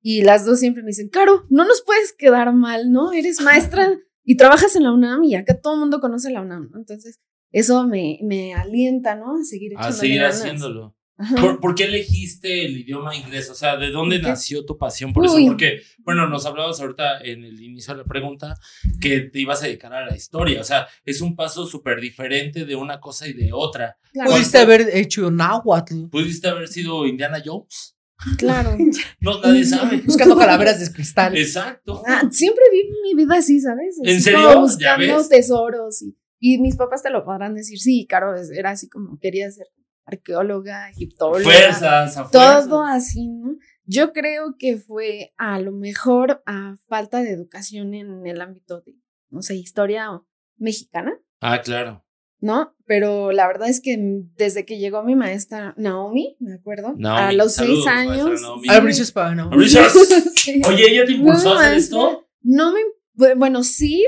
y 0.00 0.22
las 0.22 0.44
dos 0.46 0.60
siempre 0.60 0.82
me 0.82 0.88
dicen, 0.88 1.08
Caro, 1.08 1.44
no 1.50 1.66
nos 1.66 1.82
puedes 1.82 2.12
quedar 2.12 2.54
mal, 2.54 2.92
¿no? 2.92 3.12
Eres 3.12 3.40
maestra 3.40 3.98
y 4.26 4.36
trabajas 4.36 4.76
en 4.76 4.82
la 4.82 4.92
UNAM 4.92 5.24
y 5.24 5.34
acá 5.36 5.58
todo 5.58 5.74
el 5.74 5.80
mundo 5.80 6.00
conoce 6.00 6.30
la 6.30 6.42
UNAM, 6.42 6.68
¿no? 6.70 6.78
Entonces, 6.78 7.20
eso 7.52 7.86
me, 7.86 8.18
me 8.22 8.52
alienta, 8.54 9.14
¿no? 9.14 9.36
A 9.40 9.44
seguir 9.44 9.72
A 9.76 9.92
seguir 9.92 10.20
ganas. 10.20 10.40
haciéndolo. 10.40 10.94
¿Por, 11.40 11.60
por 11.60 11.74
qué 11.74 11.84
elegiste 11.84 12.66
el 12.66 12.76
idioma 12.76 13.16
inglés? 13.16 13.48
O 13.48 13.54
sea, 13.54 13.78
¿de 13.78 13.90
dónde 13.90 14.20
nació 14.20 14.66
tu 14.66 14.76
pasión 14.76 15.14
por 15.14 15.24
eso? 15.24 15.38
Porque, 15.46 15.80
bueno, 16.00 16.28
nos 16.28 16.44
hablabas 16.44 16.78
ahorita 16.78 17.20
en 17.20 17.42
el 17.42 17.62
inicio 17.62 17.94
de 17.94 18.02
la 18.02 18.04
pregunta 18.04 18.54
que 19.00 19.20
te 19.20 19.40
ibas 19.40 19.62
a 19.62 19.66
dedicar 19.66 19.94
a 19.94 20.04
la 20.04 20.14
historia. 20.14 20.60
O 20.60 20.64
sea, 20.64 20.86
es 21.06 21.22
un 21.22 21.34
paso 21.34 21.64
súper 21.64 22.02
diferente 22.02 22.66
de 22.66 22.76
una 22.76 23.00
cosa 23.00 23.26
y 23.26 23.32
de 23.32 23.50
otra. 23.54 23.96
Claro, 24.12 24.32
Pudiste 24.32 24.58
haber 24.58 24.90
hecho 24.92 25.30
náhuatl, 25.30 26.08
¿Pudiste 26.10 26.48
haber 26.48 26.68
sido 26.68 27.06
Indiana 27.06 27.42
Jones? 27.42 27.95
Claro. 28.38 28.76
No, 29.20 29.40
nadie 29.40 29.64
sabe. 29.64 29.98
buscando 29.98 30.36
calaveras 30.36 30.80
de 30.80 30.92
cristal. 30.92 31.36
Exacto. 31.36 32.02
Ah, 32.06 32.22
siempre 32.30 32.62
vi 32.72 32.90
mi 33.02 33.14
vida 33.14 33.36
así, 33.38 33.60
¿sabes? 33.60 33.98
¿En 34.02 34.20
serio? 34.20 34.40
¿Ya 34.52 34.56
buscando 34.56 35.16
ves? 35.18 35.28
tesoros 35.28 36.02
y, 36.02 36.16
y 36.38 36.58
mis 36.58 36.76
papás 36.76 37.02
te 37.02 37.10
lo 37.10 37.24
podrán 37.24 37.54
decir. 37.54 37.78
Sí, 37.78 38.06
Caro, 38.08 38.34
es- 38.34 38.50
era 38.50 38.70
así 38.70 38.88
como 38.88 39.18
quería 39.18 39.50
ser 39.50 39.66
arqueóloga, 40.04 40.88
egiptóloga. 40.90 41.42
Fuerzas, 41.42 42.16
a 42.16 42.24
fuerzas. 42.24 42.68
Todo 42.68 42.84
así, 42.84 43.28
¿no? 43.28 43.56
Yo 43.84 44.12
creo 44.12 44.54
que 44.58 44.76
fue 44.78 45.32
a 45.36 45.58
lo 45.60 45.72
mejor 45.72 46.42
a 46.46 46.76
falta 46.88 47.22
de 47.22 47.30
educación 47.32 47.94
en 47.94 48.26
el 48.26 48.40
ámbito 48.40 48.80
de, 48.80 48.94
no 49.30 49.42
sé, 49.42 49.54
historia 49.56 50.08
mexicana, 50.56 51.12
Ah, 51.40 51.60
claro. 51.60 52.04
¿No? 52.40 52.74
Pero 52.86 53.32
la 53.32 53.46
verdad 53.46 53.68
es 53.68 53.80
que 53.80 53.96
desde 54.36 54.64
que 54.64 54.78
llegó 54.78 55.02
mi 55.02 55.14
maestra 55.16 55.74
Naomi, 55.76 56.36
me 56.40 56.54
acuerdo, 56.54 56.88
a 56.88 56.94
Naomi, 56.96 57.36
los 57.36 57.54
saludos, 57.54 57.84
seis 57.84 57.96
años. 57.96 58.40
Naomi. 58.42 58.66
Para. 58.66 58.78
Albricias. 58.78 59.92
Sí. 60.36 60.62
Oye, 60.66 60.84
¿ella 60.92 61.04
te 61.04 61.12
impulsó 61.12 61.54
a 61.54 61.58
hacer 61.60 61.70
maestra. 61.72 61.98
esto? 61.98 62.28
No 62.42 62.72
me. 62.72 62.80
bu- 63.16 63.36
Bueno, 63.36 63.64
sí. 63.64 64.06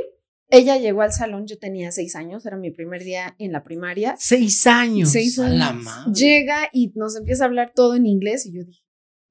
Ella 0.50 0.78
llegó 0.78 1.02
al 1.02 1.12
salón, 1.12 1.47
yo 1.47 1.58
tenía 1.58 1.90
seis 1.92 2.16
años, 2.16 2.47
era 2.47 2.56
mi 2.56 2.70
primer 2.70 3.02
día 3.04 3.35
en 3.38 3.52
la 3.52 3.64
primaria. 3.64 4.14
Seis 4.18 4.66
años. 4.66 5.11
Seis 5.11 5.38
A 5.38 5.49
la 5.49 5.68
años. 5.70 5.85
madre. 5.85 6.12
Llega 6.14 6.68
y 6.73 6.90
nos 6.94 7.16
empieza 7.16 7.44
a 7.44 7.49
hablar 7.49 7.73
todo 7.75 7.97
en 7.97 8.06
inglés 8.06 8.47
y 8.47 8.54
yo 8.56 8.64
dije, 8.64 8.82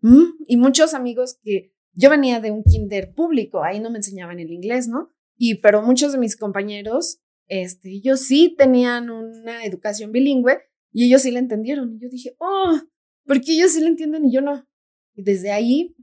"Mm", 0.02 0.26
y 0.48 0.58
muchos 0.58 0.94
amigos 0.94 1.38
que 1.42 1.74
yo 1.94 2.10
venía 2.12 2.40
de 2.40 2.52
un 2.52 2.64
kinder 2.64 3.14
público, 3.16 3.64
ahí 3.64 3.80
no 3.80 3.90
me 3.90 3.98
enseñaban 3.98 4.40
el 4.40 4.52
inglés, 4.52 4.88
¿no? 4.88 5.10
Y 5.38 5.56
pero 5.56 5.82
muchos 5.82 6.12
de 6.12 6.20
mis 6.20 6.36
compañeros, 6.38 7.20
este, 7.48 7.90
ellos 7.92 8.22
sí 8.22 8.56
tenían 8.58 9.10
una 9.10 9.64
educación 9.66 10.12
bilingüe 10.12 10.60
y 10.92 11.06
ellos 11.08 11.22
sí 11.22 11.32
la 11.32 11.40
entendieron. 11.40 11.96
Y 11.96 12.00
yo 12.00 12.10
dije, 12.10 12.36
oh, 12.40 12.80
¿por 13.26 13.42
qué 13.42 13.54
ellos 13.54 13.72
sí 13.74 13.82
la 13.82 13.88
entienden 13.90 14.26
y 14.26 14.32
yo 14.34 14.42
no? 14.42 14.66
Y 15.16 15.24
desde 15.24 15.52
ahí 15.52 15.96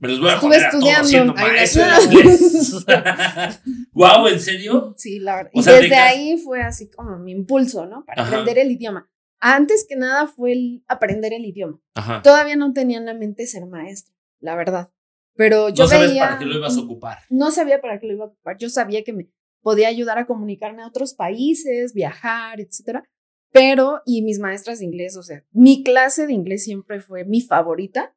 Me 0.00 0.08
los 0.08 0.20
voy 0.20 0.30
a 0.30 0.34
Estuve 0.34 0.56
estudiando. 0.56 1.34
maestro. 1.34 1.84
Guau, 3.92 4.26
¿en 4.28 4.40
serio? 4.40 4.94
Sí, 4.96 5.18
la 5.18 5.36
verdad. 5.36 5.50
O 5.54 5.60
y 5.60 5.62
sea, 5.62 5.74
desde 5.74 5.88
tengas- 5.90 6.08
ahí 6.12 6.38
fue 6.38 6.62
así 6.62 6.90
como 6.90 7.18
mi 7.18 7.32
impulso, 7.32 7.86
¿no? 7.86 8.04
Para 8.04 8.22
Ajá. 8.22 8.30
aprender 8.30 8.58
el 8.58 8.70
idioma. 8.72 9.08
Antes 9.38 9.86
que 9.88 9.96
nada 9.96 10.26
fue 10.26 10.52
el 10.52 10.84
aprender 10.88 11.32
el 11.32 11.44
idioma. 11.44 11.78
Ajá. 11.94 12.22
Todavía 12.22 12.56
no 12.56 12.72
tenía 12.72 12.98
en 12.98 13.04
la 13.06 13.14
mente 13.14 13.46
ser 13.46 13.66
maestra, 13.66 14.14
la 14.40 14.56
verdad. 14.56 14.90
Pero 15.34 15.68
yo 15.68 15.84
no 15.84 15.88
sabes 15.90 16.10
veía. 16.10 16.22
para 16.24 16.38
qué 16.38 16.46
lo 16.46 16.56
ibas 16.56 16.76
a 16.76 16.80
ocupar. 16.80 17.18
No 17.28 17.50
sabía 17.50 17.80
para 17.82 18.00
qué 18.00 18.06
lo 18.06 18.14
iba 18.14 18.24
a 18.24 18.28
ocupar. 18.28 18.56
Yo 18.58 18.70
sabía 18.70 19.04
que 19.04 19.12
me 19.12 19.28
podía 19.66 19.88
ayudar 19.88 20.16
a 20.16 20.26
comunicarme 20.28 20.84
a 20.84 20.86
otros 20.86 21.14
países, 21.14 21.92
viajar, 21.92 22.60
etcétera. 22.60 23.02
Pero, 23.50 24.00
y 24.06 24.22
mis 24.22 24.38
maestras 24.38 24.78
de 24.78 24.84
inglés, 24.84 25.16
o 25.16 25.24
sea, 25.24 25.42
mi 25.50 25.82
clase 25.82 26.28
de 26.28 26.34
inglés 26.34 26.62
siempre 26.62 27.00
fue 27.00 27.24
mi 27.24 27.40
favorita. 27.40 28.14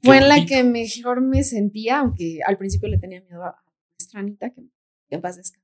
Qué 0.00 0.06
Fue 0.06 0.18
en 0.18 0.28
la 0.28 0.46
que 0.46 0.62
mejor 0.62 1.20
me 1.20 1.42
sentía, 1.42 1.98
aunque 1.98 2.38
al 2.46 2.56
principio 2.56 2.88
le 2.88 2.98
tenía 2.98 3.20
miedo 3.20 3.42
a 3.42 3.56
maestra 3.90 4.20
Anita, 4.20 4.50
que, 4.50 4.62
que 5.08 5.16
en 5.16 5.20
paz 5.20 5.38
descanse. 5.38 5.60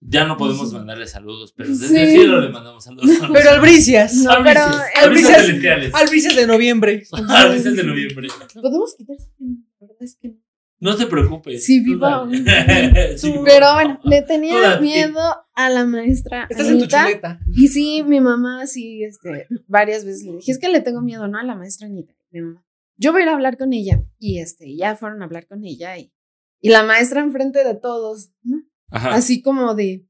Ya 0.00 0.24
no 0.24 0.36
podemos 0.36 0.70
Sí. 0.70 0.74
mandarle 0.74 1.06
saludos, 1.06 1.52
pero 1.56 1.68
desde 1.68 2.02
el 2.02 2.08
Sí. 2.08 2.16
cielo 2.16 2.40
le 2.40 2.48
mandamos 2.48 2.82
saludos. 2.82 3.06
Pero 3.32 3.50
albricias. 3.50 4.14
No, 4.16 4.32
Albricias, 4.32 4.64
pero 4.64 5.04
albricias 5.04 5.04
albricias- 5.04 5.46
celestiales. 5.46 5.94
Albricias 5.94 6.34
de 6.34 6.46
noviembre. 6.48 7.02
Albricias 7.28 7.76
de 7.76 7.84
noviembre. 7.84 8.28
Podemos 8.52 8.96
quitar 8.96 9.16
la 9.38 9.86
verdad 9.86 10.02
es 10.02 10.16
que 10.16 10.28
no. 10.30 10.34
No 10.82 10.96
te 10.96 11.06
preocupes. 11.06 11.64
Sí, 11.64 11.80
viva. 11.80 12.28
Sí. 13.16 13.34
Pero 13.44 13.74
bueno, 13.74 14.00
le 14.02 14.22
tenía 14.22 14.54
Toda 14.54 14.80
miedo 14.80 15.20
a 15.54 15.70
la 15.70 15.86
maestra 15.86 16.48
Estás 16.50 16.66
en 16.66 16.78
tu 16.78 16.84
Anita. 16.84 17.04
chuleta. 17.04 17.40
Y 17.54 17.68
sí, 17.68 18.02
mi 18.02 18.20
mamá 18.20 18.66
sí, 18.66 19.04
este, 19.04 19.46
varias 19.68 20.04
veces 20.04 20.24
le 20.24 20.32
dije, 20.38 20.50
es 20.50 20.58
que 20.58 20.68
le 20.68 20.80
tengo 20.80 21.00
miedo, 21.00 21.28
¿no? 21.28 21.38
A 21.38 21.44
la 21.44 21.54
maestra 21.54 21.86
Anita. 21.86 22.14
Mi 22.30 22.40
mamá, 22.40 22.64
yo 22.96 23.12
voy 23.12 23.20
a 23.20 23.24
ir 23.24 23.30
a 23.30 23.34
hablar 23.34 23.56
con 23.56 23.72
ella. 23.72 24.02
Y 24.18 24.40
este, 24.40 24.74
ya 24.76 24.96
fueron 24.96 25.22
a 25.22 25.26
hablar 25.26 25.46
con 25.46 25.64
ella 25.64 25.96
y, 25.98 26.12
y 26.60 26.70
la 26.70 26.82
maestra 26.82 27.20
enfrente 27.22 27.62
de 27.62 27.76
todos, 27.76 28.30
¿no? 28.42 28.62
Ajá. 28.90 29.14
Así 29.14 29.40
como 29.40 29.76
de, 29.76 30.04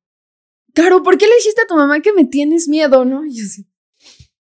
Caro, 0.75 1.02
¿por 1.02 1.19
qué 1.19 1.26
le 1.26 1.37
dijiste 1.37 1.61
a 1.61 1.67
tu 1.67 1.75
mamá 1.75 2.00
que 2.00 2.14
me 2.14 2.25
tienes 2.25 2.67
miedo, 2.67 3.05
no? 3.05 3.26
Y 3.26 3.37
yo 3.37 3.45
así, 3.45 3.67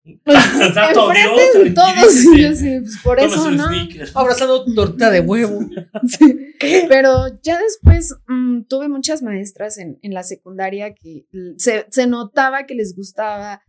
Santo 0.74 1.10
Dios, 1.10 1.64
de 1.64 1.72
todos. 1.72 2.24
Yo 2.38 2.50
pues 2.50 2.98
por 3.04 3.20
eso, 3.20 3.50
¿no? 3.50 3.68
sneaker. 3.68 4.10
Abrazando 4.14 4.64
torta 4.74 5.10
de 5.10 5.22
huevo. 5.22 5.60
Sí. 6.08 6.54
Pero 6.88 7.40
ya 7.42 7.60
después 7.60 8.16
mm, 8.28 8.64
tuve 8.64 8.88
muchas 8.88 9.24
maestras 9.24 9.78
en, 9.78 9.98
en 10.02 10.14
la 10.14 10.24
secundaria 10.24 10.94
que 10.94 11.26
se, 11.58 11.86
se 11.90 12.08
notaba 12.08 12.66
que 12.66 12.76
les 12.76 12.96
gustaba 12.96 13.64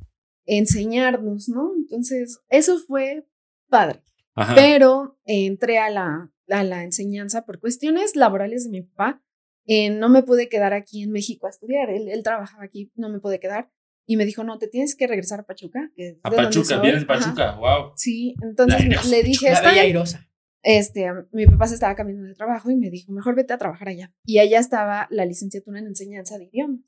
enseñarnos, 0.44 1.48
¿no? 1.48 1.72
Entonces, 1.76 2.40
eso 2.48 2.78
fue 2.78 3.26
padre. 3.68 4.02
Ajá. 4.34 4.54
Pero 4.54 5.18
eh, 5.24 5.46
entré 5.46 5.78
a 5.78 5.88
la, 5.90 6.30
a 6.48 6.62
la 6.62 6.84
enseñanza 6.84 7.46
por 7.46 7.58
cuestiones 7.58 8.16
laborales 8.16 8.64
de 8.64 8.70
mi 8.70 8.82
papá. 8.82 9.22
Eh, 9.66 9.90
no 9.90 10.08
me 10.08 10.22
pude 10.22 10.48
quedar 10.48 10.72
aquí 10.72 11.02
en 11.02 11.10
México 11.10 11.46
a 11.46 11.50
estudiar. 11.50 11.90
Él, 11.90 12.08
él 12.08 12.22
trabajaba 12.22 12.64
aquí, 12.64 12.92
no 12.94 13.08
me 13.08 13.18
pude 13.18 13.40
quedar. 13.40 13.70
Y 14.08 14.16
me 14.16 14.25
dijo, 14.25 14.44
no, 14.44 14.58
te 14.58 14.68
tienes 14.68 14.94
que 14.94 15.06
regresar 15.06 15.40
a 15.40 15.42
Pachuca. 15.42 15.90
que 15.96 16.08
es 16.10 16.18
A 16.22 16.30
Pachuca, 16.30 16.64
soy". 16.64 16.80
vienes 16.82 17.06
de 17.06 17.12
Ajá. 17.12 17.25
Pachuca, 17.25 17.56
wow. 17.58 17.92
Sí, 17.96 18.34
entonces 18.42 19.10
le 19.10 19.22
dije, 19.22 19.48
está 19.48 19.60
bella 19.62 19.72
bien". 19.82 19.84
airosa. 19.86 20.28
Este, 20.62 21.06
mi 21.32 21.46
papá 21.46 21.66
se 21.68 21.75
estaba 21.75 21.94
cambiando 21.94 22.25
de 22.26 22.34
trabajo 22.34 22.70
y 22.70 22.76
me 22.76 22.90
dijo, 22.90 23.12
mejor 23.12 23.34
vete 23.36 23.52
a 23.52 23.58
trabajar 23.58 23.88
allá. 23.88 24.12
Y 24.25 24.38
allá 24.38 24.58
estaba 24.58 25.06
la 25.10 25.25
licenciatura 25.25 25.78
en 25.78 25.86
enseñanza 25.86 26.38
de 26.38 26.44
idiomas. 26.46 26.80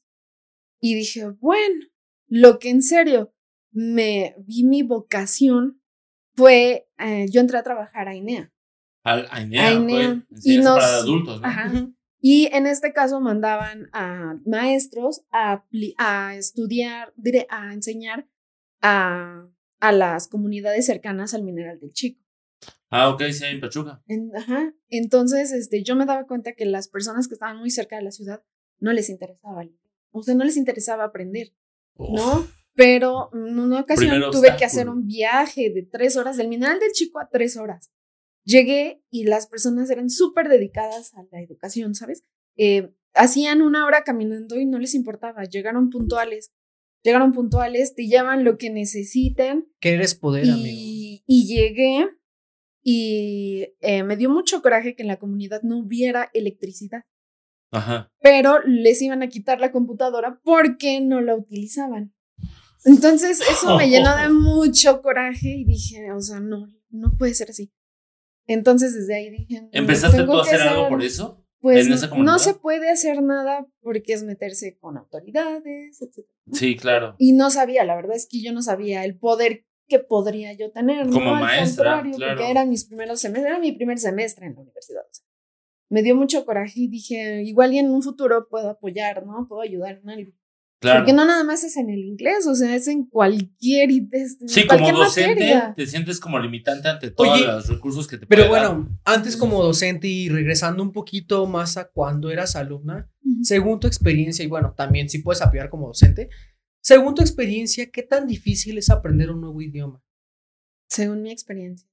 Y 0.81 0.95
dije, 0.95 1.29
bueno, 1.41 1.85
lo 2.29 2.59
que 2.59 2.71
en 2.71 2.83
serio 2.83 3.33
me 3.71 4.35
vi 4.39 4.65
mi 4.65 4.83
vocación 4.83 5.81
fue, 6.35 6.89
eh, 6.99 7.27
yo 7.31 7.41
entré 7.41 7.59
a 7.59 7.63
trabajar 7.63 8.09
a 8.09 8.15
INEA. 8.15 8.53
Al 9.05 9.27
Ainea, 9.31 9.69
Ainea. 9.69 9.85
güey. 10.09 10.23
Y 10.43 10.55
Enseñanza 10.57 10.71
nos- 10.71 10.79
para 10.85 10.97
adultos, 10.97 11.41
¿no? 11.41 11.47
Ajá. 11.47 11.89
Y 12.21 12.49
en 12.53 12.67
este 12.67 12.93
caso 12.93 13.21
mandaban 13.21 13.89
a 13.93 14.37
maestros 14.45 15.25
a, 15.31 15.65
estudiar, 16.37 17.15
a 17.49 17.73
enseñar 17.73 18.29
a, 18.81 19.49
a 19.81 19.93
las 19.93 20.29
comunidades 20.29 20.87
cercanas 20.87 21.35
al 21.35 21.45
Mineral 21.45 21.79
del 21.79 21.93
Chico. 21.93 22.21
Ah, 22.91 23.11
ok, 23.11 23.23
sí, 23.31 23.45
en 23.45 23.61
Pachuca. 23.61 24.03
En- 24.07 24.35
ajá. 24.37 24.75
Entonces, 24.89 25.53
este, 25.53 25.83
yo 25.83 25.95
me 25.95 26.07
daba 26.07 26.27
cuenta 26.27 26.55
que 26.55 26.65
las 26.65 26.89
personas 26.89 27.29
que 27.29 27.35
estaban 27.35 27.59
muy 27.59 27.71
cerca 27.71 27.97
de 27.97 28.03
la 28.03 28.11
ciudad 28.11 28.43
no 28.81 28.93
les 28.93 29.11
interesaba, 29.11 29.65
o 30.11 30.23
sea, 30.23 30.35
no 30.35 30.45
les 30.45 30.57
interesaba 30.57 31.05
aprender, 31.05 31.53
¿no? 31.99 32.47
Pero 32.75 33.31
en 33.33 33.59
una 33.59 33.81
ocasión 33.81 34.23
tuve 34.31 34.57
que 34.57 34.65
hacer 34.65 34.89
un 34.89 35.07
viaje 35.07 35.71
de 35.71 35.83
tres 35.83 36.17
horas, 36.17 36.37
del 36.37 36.49
Mineral 36.49 36.79
del 36.79 36.93
Chico 36.93 37.21
a 37.21 37.29
tres 37.29 37.57
horas. 37.57 37.91
Llegué 38.45 39.03
y 39.11 39.25
las 39.25 39.47
personas 39.47 39.91
eran 39.91 40.11
súper 40.11 40.49
dedicadas 40.49 41.15
a 41.15 41.25
la 41.31 41.41
educación, 41.43 41.95
¿sabes? 41.95 42.25
Eh, 42.57 42.93
hacían 43.15 43.63
una 43.63 43.85
hora 43.87 44.05
caminando 44.05 44.57
y 44.57 44.65
no 44.67 44.79
les 44.79 44.95
importaba, 44.95 45.45
llegaron 45.45 45.91
puntuales, 45.91 46.53
llegaron 47.03 47.33
puntuales, 47.33 47.95
te 47.95 48.07
llevan 48.07 48.45
lo 48.45 48.57
que 48.59 48.71
necesiten 48.71 49.69
Querer 49.81 50.01
es 50.03 50.15
poder, 50.15 50.45
amigo. 50.49 50.67
y, 50.67 51.23
y 51.27 51.47
llegué 51.47 52.09
y 52.83 53.75
eh, 53.81 54.03
me 54.03 54.17
dio 54.17 54.31
mucho 54.31 54.63
coraje 54.63 54.95
que 54.95 55.03
en 55.03 55.09
la 55.09 55.19
comunidad 55.19 55.63
no 55.63 55.79
hubiera 55.79 56.31
electricidad, 56.33 57.03
Ajá. 57.71 58.11
pero 58.21 58.61
les 58.65 59.03
iban 59.03 59.23
a 59.23 59.29
quitar 59.29 59.61
la 59.61 59.73
computadora 59.73 60.41
porque 60.43 61.01
no 61.01 61.21
la 61.21 61.37
utilizaban. 61.37 62.15
Entonces 62.85 63.41
eso 63.41 63.77
me 63.77 63.91
llenó 63.91 64.17
de 64.17 64.29
mucho 64.31 65.03
coraje 65.03 65.49
y 65.51 65.65
dije, 65.65 66.13
o 66.13 66.21
sea, 66.21 66.41
no, 66.41 66.67
no 66.89 67.13
puede 67.19 67.35
ser 67.35 67.51
así. 67.51 67.73
Entonces 68.49 68.95
desde 68.95 69.15
ahí 69.15 69.31
dije, 69.31 69.63
no, 69.63 69.69
¿Empezaste 69.73 70.25
tú 70.25 70.33
a 70.33 70.43
que 70.43 70.51
hacer 70.51 70.67
algo 70.67 70.81
hacer- 70.83 70.91
por 70.91 71.03
eso? 71.05 71.45
Pues 71.61 71.87
en 71.87 71.93
esa 71.93 72.09
no 72.17 72.39
se 72.39 72.55
puede 72.55 72.89
hacer 72.89 73.21
nada 73.21 73.67
porque 73.81 74.13
es 74.13 74.23
meterse 74.23 74.79
con 74.79 74.97
autoridades, 74.97 76.01
etc. 76.01 76.25
Sí, 76.53 76.77
claro. 76.77 77.15
Y 77.19 77.33
no 77.33 77.51
sabía, 77.51 77.85
la 77.85 77.97
verdad 77.97 78.17
es 78.17 78.29
que 78.31 78.41
yo 78.43 78.53
no 78.53 78.63
sabía 78.63 79.05
el 79.05 79.19
poder 79.19 79.65
que 79.89 79.99
podría 79.99 80.53
yo 80.53 80.71
tener. 80.71 81.07
¿no? 81.07 81.13
Como 81.13 81.35
Al 81.35 81.43
maestra, 81.43 81.93
contrario, 81.95 82.17
claro. 82.17 82.37
Porque 82.37 82.51
eran 82.51 82.69
mis 82.69 82.85
primeros 82.85 83.21
semestres, 83.21 83.47
era 83.51 83.59
mi 83.59 83.73
primer 83.73 83.99
semestre 83.99 84.47
en 84.47 84.55
la 84.55 84.61
universidad. 84.61 85.03
o 85.03 85.13
sea, 85.13 85.25
me 85.91 86.03
dio 86.03 86.15
mucho 86.15 86.45
coraje 86.45 86.81
y 86.81 86.89
dije, 86.89 87.43
igual 87.43 87.73
y 87.75 87.79
en 87.79 87.91
un 87.91 88.03
futuro 88.03 88.47
puedo 88.49 88.71
apoyar, 88.71 89.27
¿no? 89.27 89.47
Puedo 89.49 89.63
ayudar 89.63 90.01
en 90.03 90.11
algo. 90.11 90.33
Claro. 90.81 91.01
Porque 91.01 91.13
no 91.13 91.25
nada 91.25 91.43
más 91.43 91.65
es 91.65 91.77
en 91.77 91.91
el 91.91 91.99
inglés, 91.99 92.47
o 92.47 92.55
sea, 92.55 92.77
es 92.77 92.87
en 92.87 93.07
cualquier, 93.07 93.91
en 93.91 94.09
Sí, 94.47 94.65
como 94.65 94.93
docente 94.93 95.31
materia. 95.35 95.75
te 95.77 95.87
sientes 95.89 96.21
como 96.21 96.39
limitante 96.39 96.87
ante 96.89 97.11
todos 97.11 97.33
Oye, 97.33 97.47
los 97.47 97.67
recursos 97.69 98.07
que 98.07 98.17
te 98.17 98.27
Pero 98.29 98.43
dar. 98.43 98.51
bueno, 98.51 99.01
antes 99.05 99.37
como 99.37 99.61
docente 99.61 100.07
y 100.07 100.29
regresando 100.29 100.83
un 100.85 100.93
poquito 100.93 101.47
más 101.47 101.77
a 101.77 101.89
cuando 101.91 102.31
eras 102.31 102.55
alumna, 102.55 103.11
según 103.43 103.81
tu 103.81 103.89
experiencia, 103.89 104.45
y 104.45 104.49
bueno, 104.49 104.73
también 104.77 105.09
si 105.09 105.19
puedes 105.19 105.43
apoyar 105.43 105.69
como 105.69 105.89
docente, 105.89 106.29
según 106.81 107.17
tu 107.17 107.23
experiencia, 107.23 107.91
¿qué 107.91 108.05
tan 108.05 108.29
difícil 108.29 108.79
es 108.79 108.89
aprender 108.89 109.33
un 109.33 109.41
nuevo 109.41 109.61
idioma? 109.61 110.01
Según 110.89 111.23
mi 111.23 111.33
experiencia. 111.33 111.89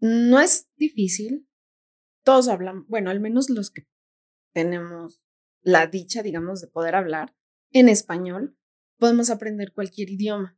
No 0.00 0.40
es 0.40 0.68
difícil. 0.76 1.48
Todos 2.22 2.48
hablan, 2.48 2.84
bueno, 2.88 3.10
al 3.10 3.20
menos 3.20 3.48
los 3.50 3.70
que 3.70 3.86
tenemos 4.52 5.23
la 5.64 5.86
dicha, 5.86 6.22
digamos, 6.22 6.60
de 6.60 6.68
poder 6.68 6.94
hablar 6.94 7.34
en 7.72 7.88
español, 7.88 8.56
podemos 8.98 9.30
aprender 9.30 9.72
cualquier 9.72 10.10
idioma. 10.10 10.56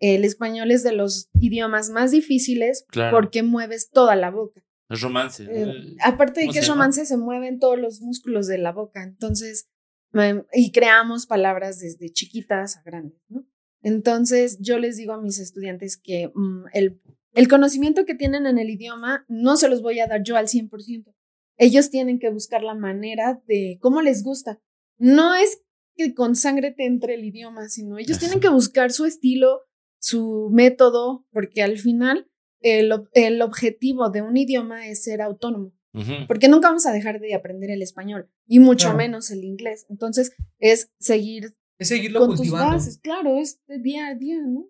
El 0.00 0.24
español 0.24 0.70
es 0.70 0.82
de 0.82 0.92
los 0.92 1.28
idiomas 1.34 1.90
más 1.90 2.10
difíciles 2.10 2.84
Claro. 2.88 3.16
porque 3.16 3.42
mueves 3.42 3.90
toda 3.90 4.16
la 4.16 4.30
boca. 4.30 4.64
Es 4.88 5.02
romance. 5.02 5.46
Eh, 5.48 5.96
aparte 6.02 6.40
de 6.40 6.46
¿cómo 6.46 6.52
que 6.54 6.58
es 6.58 6.68
romance, 6.68 7.06
se 7.06 7.16
mueven 7.16 7.60
todos 7.60 7.78
los 7.78 8.00
músculos 8.00 8.48
de 8.48 8.58
la 8.58 8.72
boca. 8.72 9.04
Entonces, 9.04 9.68
y 10.52 10.72
creamos 10.72 11.26
palabras 11.26 11.78
desde 11.78 12.10
chiquitas 12.10 12.76
a 12.78 12.82
grandes, 12.82 13.20
¿no? 13.28 13.46
Entonces, 13.82 14.58
yo 14.60 14.78
les 14.78 14.96
digo 14.96 15.12
a 15.12 15.22
mis 15.22 15.38
estudiantes 15.38 15.96
que 15.96 16.32
mm, 16.34 16.64
el 16.72 17.00
el 17.32 17.48
conocimiento 17.48 18.04
que 18.06 18.14
tienen 18.14 18.46
en 18.46 18.58
el 18.58 18.70
idioma 18.70 19.24
no 19.28 19.56
se 19.56 19.68
los 19.68 19.82
voy 19.82 20.00
a 20.00 20.06
dar 20.06 20.22
yo 20.22 20.36
al 20.36 20.48
100%. 20.48 21.14
Ellos 21.60 21.90
tienen 21.90 22.18
que 22.18 22.30
buscar 22.30 22.62
la 22.62 22.74
manera 22.74 23.42
de 23.46 23.78
cómo 23.82 24.00
les 24.00 24.24
gusta. 24.24 24.58
No 24.98 25.34
es 25.34 25.62
que 25.94 26.14
con 26.14 26.34
sangre 26.34 26.70
te 26.70 26.86
entre 26.86 27.14
el 27.14 27.24
idioma, 27.26 27.68
sino 27.68 27.98
ellos 27.98 28.18
tienen 28.18 28.40
que 28.40 28.48
buscar 28.48 28.90
su 28.92 29.04
estilo, 29.04 29.60
su 30.00 30.48
método, 30.50 31.26
porque 31.30 31.62
al 31.62 31.76
final 31.76 32.30
el, 32.60 32.90
el 33.12 33.42
objetivo 33.42 34.08
de 34.08 34.22
un 34.22 34.38
idioma 34.38 34.88
es 34.88 35.04
ser 35.04 35.20
autónomo. 35.20 35.72
Porque 36.28 36.48
nunca 36.48 36.68
vamos 36.68 36.86
a 36.86 36.92
dejar 36.92 37.20
de 37.20 37.34
aprender 37.34 37.70
el 37.70 37.82
español 37.82 38.30
y 38.46 38.60
mucho 38.60 38.94
menos 38.94 39.30
el 39.32 39.42
inglés. 39.42 39.86
Entonces 39.90 40.32
es 40.60 40.92
seguir 41.00 41.56
es 41.78 41.88
seguirlo 41.88 42.20
con 42.20 42.36
tus 42.36 42.50
bases, 42.50 42.98
claro, 42.98 43.36
es 43.38 43.60
de 43.66 43.78
día 43.80 44.06
a 44.06 44.14
día, 44.14 44.40
¿no? 44.46 44.68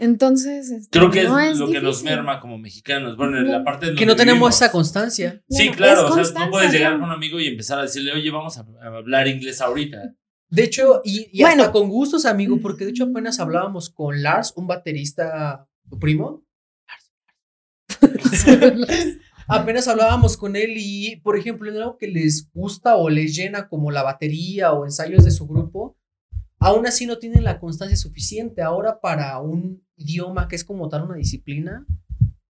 Entonces, 0.00 0.70
este, 0.70 0.98
creo 0.98 1.10
que 1.10 1.20
es, 1.20 1.58
lo 1.58 1.70
que 1.70 1.78
nos 1.78 2.02
merma 2.02 2.40
como 2.40 2.56
mexicanos. 2.56 3.18
Bueno, 3.18 3.36
en 3.36 3.50
la 3.50 3.62
parte 3.62 3.90
de 3.90 3.94
que 3.94 4.06
no 4.06 4.16
tenemos 4.16 4.54
esa 4.54 4.72
constancia. 4.72 5.42
Sí, 5.50 5.68
claro, 5.72 6.06
o 6.06 6.24
sea, 6.24 6.46
no 6.46 6.50
puedes 6.50 6.72
llegar 6.72 6.94
con 6.94 7.02
un 7.02 7.10
amigo 7.10 7.38
y 7.38 7.48
empezar 7.48 7.78
a 7.78 7.82
decirle, 7.82 8.14
oye, 8.14 8.30
vamos 8.30 8.56
a, 8.56 8.66
hablar 8.82 9.28
inglés 9.28 9.60
ahorita. 9.60 10.14
De 10.48 10.64
hecho, 10.64 11.02
y, 11.04 11.42
hasta 11.42 11.70
con 11.70 11.90
gustos, 11.90 12.24
amigo, 12.24 12.58
porque 12.62 12.86
de 12.86 12.92
hecho 12.92 13.04
apenas 13.04 13.40
hablábamos 13.40 13.90
con 13.90 14.22
Lars, 14.22 14.54
un 14.56 14.66
baterista, 14.66 15.68
tu 15.90 15.98
primo. 15.98 16.46
apenas 19.48 19.86
hablábamos 19.86 20.38
con 20.38 20.56
él 20.56 20.76
y, 20.78 21.16
por 21.16 21.36
ejemplo, 21.36 21.70
en 21.70 21.76
algo 21.76 21.98
que 21.98 22.08
les 22.08 22.50
gusta 22.54 22.96
o 22.96 23.10
les 23.10 23.36
llena 23.36 23.68
como 23.68 23.90
la 23.90 24.02
batería 24.02 24.72
o 24.72 24.86
ensayos 24.86 25.26
de 25.26 25.30
su 25.30 25.46
grupo, 25.46 25.98
aún 26.58 26.86
así 26.86 27.04
no 27.04 27.18
tienen 27.18 27.44
la 27.44 27.60
constancia 27.60 27.98
suficiente. 27.98 28.62
Ahora 28.62 28.98
para 29.02 29.38
un 29.40 29.84
idioma 30.00 30.48
que 30.48 30.56
es 30.56 30.64
como 30.64 30.88
tal 30.88 31.04
una 31.04 31.16
disciplina, 31.16 31.86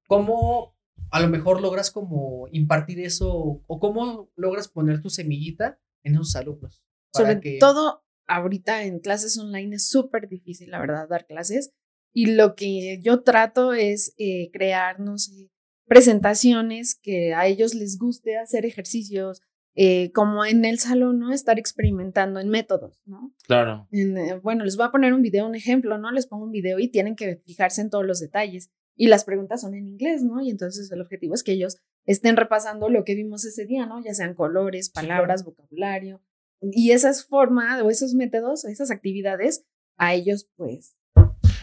¿cómo 0.07 0.77
a 1.11 1.21
lo 1.21 1.29
mejor 1.29 1.61
logras 1.61 1.91
como 1.91 2.47
impartir 2.53 3.01
eso 3.01 3.63
o 3.67 3.81
cómo 3.81 4.31
logras 4.37 4.69
poner 4.69 5.03
tu 5.03 5.11
semillita 5.11 5.79
en 6.05 6.15
esos 6.15 6.37
alumnos? 6.37 6.83
Sobre 7.13 7.59
todo 7.59 8.05
ahorita 8.29 8.85
en 8.85 9.01
clases 9.01 9.37
online 9.37 9.77
es 9.77 9.89
súper 9.89 10.29
difícil, 10.29 10.71
la 10.71 10.79
verdad, 10.79 11.09
dar 11.09 11.27
clases. 11.27 11.73
Y 12.13 12.27
lo 12.35 12.55
que 12.55 13.01
yo 13.03 13.23
trato 13.23 13.73
es 13.73 14.15
eh, 14.17 14.51
crear, 14.53 15.01
no 15.01 15.19
sé, 15.19 15.51
presentaciones 15.87 16.95
que 16.95 17.35
a 17.35 17.47
ellos 17.47 17.75
les 17.75 17.99
guste 17.99 18.39
hacer 18.39 18.65
ejercicios, 18.65 19.43
eh, 19.83 20.13
como 20.13 20.45
en 20.45 20.67
el 20.67 20.79
salón, 20.79 21.21
¿no? 21.21 21.33
Estar 21.33 21.59
experimentando 21.59 22.39
en 22.39 22.51
métodos, 22.51 23.01
¿no? 23.07 23.35
Claro. 23.47 23.89
Eh, 23.93 24.39
bueno, 24.43 24.63
les 24.63 24.77
voy 24.77 24.85
a 24.85 24.91
poner 24.91 25.15
un 25.15 25.23
video, 25.23 25.47
un 25.47 25.55
ejemplo, 25.55 25.97
¿no? 25.97 26.11
Les 26.11 26.27
pongo 26.27 26.45
un 26.45 26.51
video 26.51 26.79
y 26.79 26.89
tienen 26.89 27.17
que 27.17 27.37
fijarse 27.47 27.81
en 27.81 27.89
todos 27.89 28.05
los 28.05 28.21
detalles. 28.21 28.71
Y 28.95 29.07
las 29.07 29.25
preguntas 29.25 29.63
son 29.63 29.75
en 29.75 29.89
inglés, 29.89 30.23
¿no? 30.23 30.43
Y 30.43 30.51
entonces 30.51 30.93
el 30.93 31.01
objetivo 31.01 31.33
es 31.33 31.43
que 31.43 31.53
ellos 31.53 31.79
estén 32.05 32.37
repasando 32.37 32.91
lo 32.91 33.05
que 33.05 33.15
vimos 33.15 33.47
ese 33.47 33.65
día, 33.65 33.87
¿no? 33.87 34.05
Ya 34.05 34.13
sean 34.13 34.35
colores, 34.35 34.91
palabras, 34.91 35.47
vocabulario. 35.47 36.21
Y 36.61 36.91
esas 36.91 37.25
formas 37.25 37.81
o 37.81 37.89
esos 37.89 38.13
métodos, 38.13 38.67
esas 38.67 38.91
actividades, 38.91 39.65
a 39.97 40.13
ellos 40.13 40.47
pues 40.57 41.00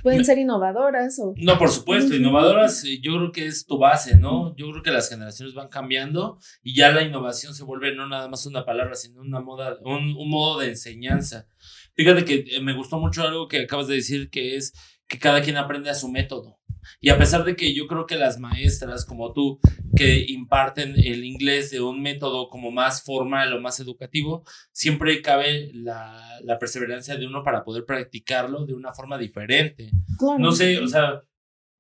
Pueden 0.04 0.26
ser 0.26 0.38
innovadoras 0.38 1.20
o... 1.20 1.34
No, 1.38 1.58
por 1.58 1.70
supuesto, 1.70 2.16
innovadoras 2.16 2.84
eh, 2.84 3.00
yo 3.02 3.16
creo 3.18 3.32
que 3.32 3.46
es 3.46 3.66
tu 3.66 3.78
base, 3.78 4.18
¿no? 4.18 4.56
Yo 4.56 4.70
creo 4.72 4.84
que 4.84 4.92
las 4.92 5.10
generaciones 5.10 5.54
van 5.54 5.70
cambiando 5.70 6.40
y 6.64 6.76
ya 6.76 6.92
la 6.92 7.04
innovación 7.04 7.54
se 7.54 7.64
vuelve 7.64 7.96
no 7.96 8.08
nada 8.08 8.28
más 8.28 8.46
una 8.46 8.66
palabra, 8.66 8.96
sino 8.96 9.22
una 9.22 9.40
moda, 9.40 9.78
un, 9.84 10.16
un 10.18 10.30
modo 10.30 10.60
de 10.60 10.70
enseñanza. 10.70 11.48
Fíjate 11.96 12.26
que 12.26 12.46
eh, 12.56 12.62
me 12.62 12.74
gustó 12.74 13.00
mucho 13.00 13.24
algo 13.24 13.48
que 13.48 13.62
acabas 13.62 13.88
de 13.88 13.96
decir, 13.96 14.30
que 14.30 14.56
es 14.56 14.74
que 15.08 15.20
cada 15.20 15.42
quien 15.42 15.58
aprende 15.58 15.90
a 15.90 15.96
su 15.96 16.10
método. 16.10 16.57
Y 17.00 17.10
a 17.10 17.18
pesar 17.18 17.44
de 17.44 17.56
que 17.56 17.74
yo 17.74 17.88
creo 17.88 18.06
que 18.06 18.16
las 18.16 18.40
maestras 18.40 19.06
como 19.06 19.34
tú, 19.34 19.60
que 19.96 20.26
imparten 20.28 20.96
el 20.98 21.26
inglés 21.26 21.72
de 21.72 21.82
un 21.82 22.02
método 22.02 22.50
como 22.50 22.72
más 22.72 23.04
formal 23.04 23.54
o 23.54 23.62
más 23.62 23.80
educativo, 23.80 24.44
siempre 24.72 25.22
cabe 25.22 25.72
la, 25.74 26.40
la 26.44 26.60
perseverancia 26.60 27.18
de 27.18 27.28
uno 27.28 27.44
para 27.44 27.64
poder 27.64 27.86
practicarlo 27.86 28.66
de 28.66 28.74
una 28.74 28.94
forma 28.94 29.18
diferente. 29.18 29.92
No 30.40 30.52
sé, 30.52 30.80
o 30.80 30.88
sea, 30.88 31.24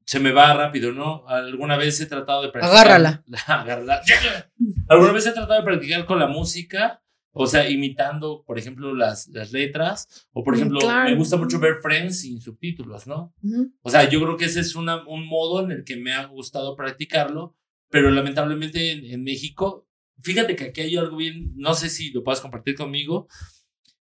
se 0.07 0.21
me 0.21 0.31
va 0.31 0.53
rápido, 0.53 0.93
¿no? 0.93 1.27
Alguna 1.27 1.75
vez 1.75 1.99
he 1.99 2.05
tratado 2.05 2.41
de 2.41 2.49
practicar. 2.49 2.79
Agárrala. 2.79 3.23
Agárrala. 3.47 4.01
Alguna 4.87 5.11
vez 5.11 5.27
he 5.27 5.33
tratado 5.33 5.59
de 5.59 5.65
practicar 5.65 6.05
con 6.05 6.17
la 6.17 6.27
música 6.27 7.01
o 7.31 7.45
sea, 7.45 7.69
imitando, 7.69 8.43
por 8.45 8.57
ejemplo, 8.57 8.95
las, 8.95 9.27
las 9.27 9.51
letras. 9.51 10.27
O, 10.31 10.43
por 10.43 10.53
mm, 10.53 10.57
ejemplo, 10.57 10.79
me 11.03 11.15
gusta 11.15 11.37
mucho 11.37 11.59
ver 11.59 11.77
Friends 11.81 12.21
sin 12.21 12.41
subtítulos, 12.41 13.07
¿no? 13.07 13.33
O 13.81 13.89
sea, 13.89 14.09
yo 14.09 14.21
creo 14.21 14.37
que 14.37 14.45
ese 14.45 14.61
es 14.61 14.75
una, 14.75 15.07
un 15.07 15.27
modo 15.27 15.63
en 15.63 15.71
el 15.71 15.83
que 15.83 15.97
me 15.97 16.13
ha 16.13 16.25
gustado 16.25 16.75
practicarlo. 16.75 17.55
Pero 17.89 18.11
lamentablemente 18.11 19.13
en, 19.13 19.23
México, 19.23 19.87
fíjate 20.21 20.55
que 20.55 20.65
aquí 20.65 20.81
hay 20.81 20.97
algo 20.97 21.17
bien, 21.17 21.53
no 21.55 21.73
sé 21.73 21.89
si 21.89 22.11
lo 22.11 22.23
puedas 22.23 22.41
compartir 22.41 22.75
conmigo, 22.75 23.27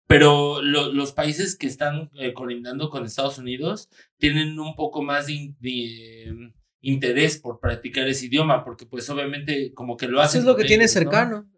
pero 0.07 0.63
los 0.63 1.13
países 1.13 1.57
que 1.57 1.67
están 1.67 2.11
eh, 2.15 2.33
colindando 2.33 2.89
con 2.89 3.05
Estados 3.05 3.39
Unidos 3.39 3.89
tienen 4.19 4.59
un 4.59 4.75
poco 4.75 5.03
más 5.03 5.27
de, 5.27 6.53
interés 6.85 7.38
por 7.38 7.59
practicar 7.61 8.07
ese 8.07 8.27
idioma, 8.27 8.64
porque 8.64 8.87
pues 8.87 9.09
obviamente 9.11 9.73
como 9.75 9.97
que 9.97 10.07
lo 10.07 10.20
hacen. 10.20 10.40
Eso 10.40 10.51
es 10.51 10.57
lo 10.57 10.57
que 10.57 10.66
tiene 10.66 10.87
cercano, 10.87 11.51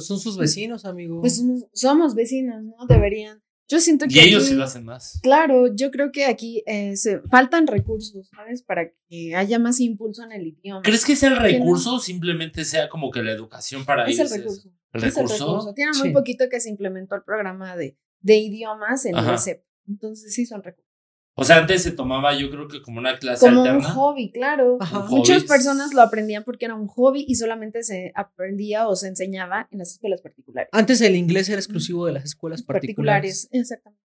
son 0.00 0.20
sus 0.20 0.36
vecinos, 0.36 0.84
amigo. 0.84 1.20
Pues 1.20 1.42
somos 1.72 2.14
vecinos, 2.14 2.62
¿no? 2.62 2.86
Deberían. 2.86 3.42
Yo 3.68 3.80
siento 3.80 4.06
que... 4.06 4.14
Y 4.14 4.20
ellos 4.20 4.46
sí 4.46 4.54
lo 4.54 4.62
hacen 4.62 4.84
más. 4.84 5.18
Claro, 5.24 5.74
yo 5.74 5.90
creo 5.90 6.12
que 6.12 6.26
aquí 6.26 6.62
eh, 6.66 6.96
se 6.96 7.18
faltan 7.22 7.66
recursos, 7.66 8.28
¿sabes? 8.28 8.62
Para 8.62 8.92
que 9.08 9.34
haya 9.34 9.58
más 9.58 9.80
impulso 9.80 10.22
en 10.22 10.30
el 10.30 10.46
idioma. 10.46 10.82
¿Crees 10.82 11.04
que 11.04 11.14
es 11.14 11.22
el 11.24 11.36
recurso 11.36 11.96
o 11.96 11.98
simplemente 11.98 12.64
sea 12.64 12.88
como 12.88 13.10
que 13.10 13.24
la 13.24 13.32
educación 13.32 13.84
para 13.84 14.06
es 14.06 14.20
ellos? 14.20 14.30
El 14.30 14.38
recurso. 14.38 14.68
¿El 14.92 15.02
recurso? 15.02 15.34
Es 15.34 15.40
el 15.40 15.46
recurso. 15.46 15.74
Tiene 15.74 15.90
muy 15.98 16.12
poquito 16.12 16.44
que 16.48 16.60
se 16.60 16.70
implementó 16.70 17.16
el 17.16 17.22
programa 17.24 17.74
de, 17.76 17.98
de 18.20 18.36
idiomas 18.36 19.04
en 19.04 19.16
el 19.16 19.34
ESEP. 19.34 19.64
Entonces 19.88 20.32
sí 20.32 20.46
son 20.46 20.62
recursos. 20.62 20.85
O 21.38 21.44
sea, 21.44 21.58
antes 21.58 21.82
se 21.82 21.92
tomaba, 21.92 22.34
yo 22.34 22.50
creo 22.50 22.66
que 22.66 22.80
como 22.80 22.98
una 22.98 23.18
clase 23.18 23.46
como 23.46 23.60
alterna. 23.60 23.86
un 23.86 23.94
hobby, 23.94 24.32
claro. 24.32 24.78
Muchas 25.10 25.44
personas 25.44 25.92
lo 25.92 26.00
aprendían 26.00 26.44
porque 26.44 26.64
era 26.64 26.74
un 26.74 26.86
hobby 26.86 27.26
y 27.28 27.34
solamente 27.34 27.82
se 27.82 28.10
aprendía 28.14 28.88
o 28.88 28.96
se 28.96 29.08
enseñaba 29.08 29.68
en 29.70 29.80
las 29.80 29.92
escuelas 29.92 30.22
particulares. 30.22 30.70
Antes 30.72 31.02
el 31.02 31.14
inglés 31.14 31.50
era 31.50 31.58
exclusivo 31.58 32.06
de 32.06 32.14
las 32.14 32.24
escuelas 32.24 32.62
particulares. 32.62 33.50
exactamente. 33.52 34.02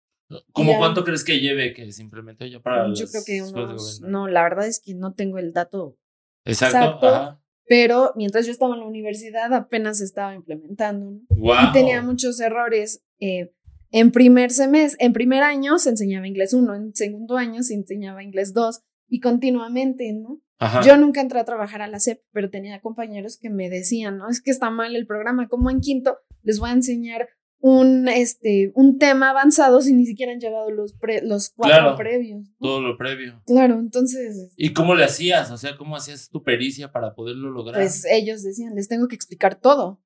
¿Cómo 0.52 0.78
cuánto 0.78 1.04
crees 1.04 1.24
que 1.24 1.40
lleve 1.40 1.74
que 1.74 1.92
se 1.92 2.02
implementó 2.02 2.46
ya 2.46 2.60
para 2.60 2.94
Yo 2.94 3.08
creo 3.08 3.24
que 3.26 3.42
unos, 3.42 4.02
no, 4.02 4.28
la 4.28 4.44
verdad 4.44 4.68
es 4.68 4.80
que 4.80 4.94
no 4.94 5.14
tengo 5.14 5.38
el 5.38 5.52
dato 5.52 5.98
exacto, 6.46 7.40
pero 7.68 8.14
mientras 8.16 8.46
yo 8.46 8.52
estaba 8.52 8.76
en 8.76 8.82
la 8.82 8.88
universidad 8.88 9.54
apenas 9.54 10.00
se 10.00 10.06
estaba 10.06 10.34
implementando 10.34 11.22
y 11.30 11.72
tenía 11.74 12.02
muchos 12.02 12.40
errores. 12.40 13.04
Eh, 13.20 13.54
en 13.92 14.12
primer 14.12 14.52
semestre, 14.52 15.06
en 15.06 15.14
primer 15.14 15.44
año 15.44 15.78
se 15.78 15.90
enseñaba 15.90 16.28
inglés 16.28 16.54
1, 16.54 16.76
en 16.76 16.96
segundo 16.96 17.38
año 17.38 17.62
se 17.64 17.74
enseñaba 17.74 18.24
inglés 18.24 18.54
2 18.54 18.82
y 19.10 19.20
continuamente, 19.20 20.12
¿no? 20.14 20.42
Yo 20.86 20.96
nunca 20.96 21.22
entré 21.22 21.40
a 21.40 21.44
trabajar 21.44 21.82
a 21.82 21.88
la 21.88 22.00
SEP, 22.00 22.22
pero 22.32 22.52
tenía 22.52 22.82
compañeros 22.82 23.38
que 23.38 23.50
me 23.50 23.68
decían, 23.68 24.20
¿no? 24.20 24.30
Es 24.30 24.42
que 24.42 24.52
está 24.52 24.70
mal 24.70 24.96
el 24.96 25.08
programa, 25.08 25.48
como 25.48 25.72
en 25.72 25.82
quinto 25.82 26.20
les 26.44 26.60
voy 26.60 26.70
a 26.70 26.74
enseñar 26.74 27.30
un, 27.62 28.08
este, 28.08 28.72
un 28.76 28.98
tema 28.98 29.30
avanzado 29.30 29.82
si 29.82 29.94
ni 29.94 30.06
siquiera 30.06 30.32
han 30.32 30.40
llevado 30.40 30.70
los, 30.72 30.96
los 31.24 31.50
cuatro 31.50 31.96
previos. 31.96 32.48
Todo 32.60 32.82
lo 32.82 32.98
previo. 32.98 33.42
Claro, 33.46 33.80
entonces... 33.80 34.54
¿Y 34.56 34.74
cómo 34.74 34.96
le 34.96 35.04
hacías? 35.04 35.52
O 35.52 35.58
sea, 35.58 35.78
¿cómo 35.78 35.96
hacías 35.96 36.30
tu 36.30 36.44
pericia 36.44 36.92
para 36.92 37.14
poderlo 37.14 37.52
lograr? 37.52 37.82
Pues 37.82 38.06
ellos 38.06 38.44
decían, 38.44 38.76
les 38.76 38.88
tengo 38.88 39.08
que 39.08 39.16
explicar 39.16 39.60
todo. 39.60 40.02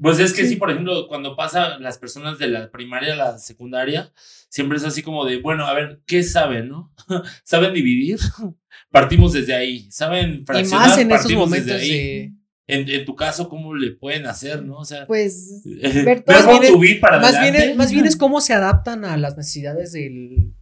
Pues 0.00 0.18
es 0.18 0.32
que 0.32 0.46
sí. 0.46 0.56
por 0.56 0.70
ejemplo, 0.70 1.08
cuando 1.08 1.34
pasa 1.34 1.78
las 1.78 1.98
personas 1.98 2.38
de 2.38 2.48
la 2.48 2.70
primaria 2.70 3.14
a 3.14 3.16
la 3.16 3.38
secundaria, 3.38 4.12
siempre 4.48 4.78
es 4.78 4.84
así 4.84 5.02
como 5.02 5.24
de, 5.24 5.40
bueno, 5.40 5.66
a 5.66 5.74
ver, 5.74 6.02
¿qué 6.06 6.22
saben, 6.22 6.68
no? 6.68 6.94
¿Saben 7.44 7.74
dividir? 7.74 8.18
Partimos 8.90 9.32
desde 9.32 9.54
ahí. 9.54 9.90
¿Saben 9.90 10.44
fraccionar? 10.46 10.86
Y 10.86 10.90
más 10.90 10.98
en 10.98 11.10
esos 11.10 11.32
momentos 11.32 11.80
de... 11.80 12.32
En, 12.70 13.06
tu 13.06 13.16
caso, 13.16 13.48
¿cómo 13.48 13.74
le 13.74 13.92
pueden 13.92 14.26
hacer, 14.26 14.62
no? 14.62 14.80
O 14.80 14.84
sea, 14.84 15.06
pues, 15.06 15.62
ver 16.04 16.22
todo. 16.22 16.36
Más, 16.36 16.78
bien, 16.78 17.00
para 17.00 17.18
más, 17.18 17.40
bien, 17.40 17.76
más 17.78 17.90
bien 17.90 18.04
es 18.04 18.14
cómo 18.14 18.42
se 18.42 18.52
adaptan 18.52 19.06
a 19.06 19.16
las 19.16 19.38
necesidades 19.38 19.92
del 19.92 20.52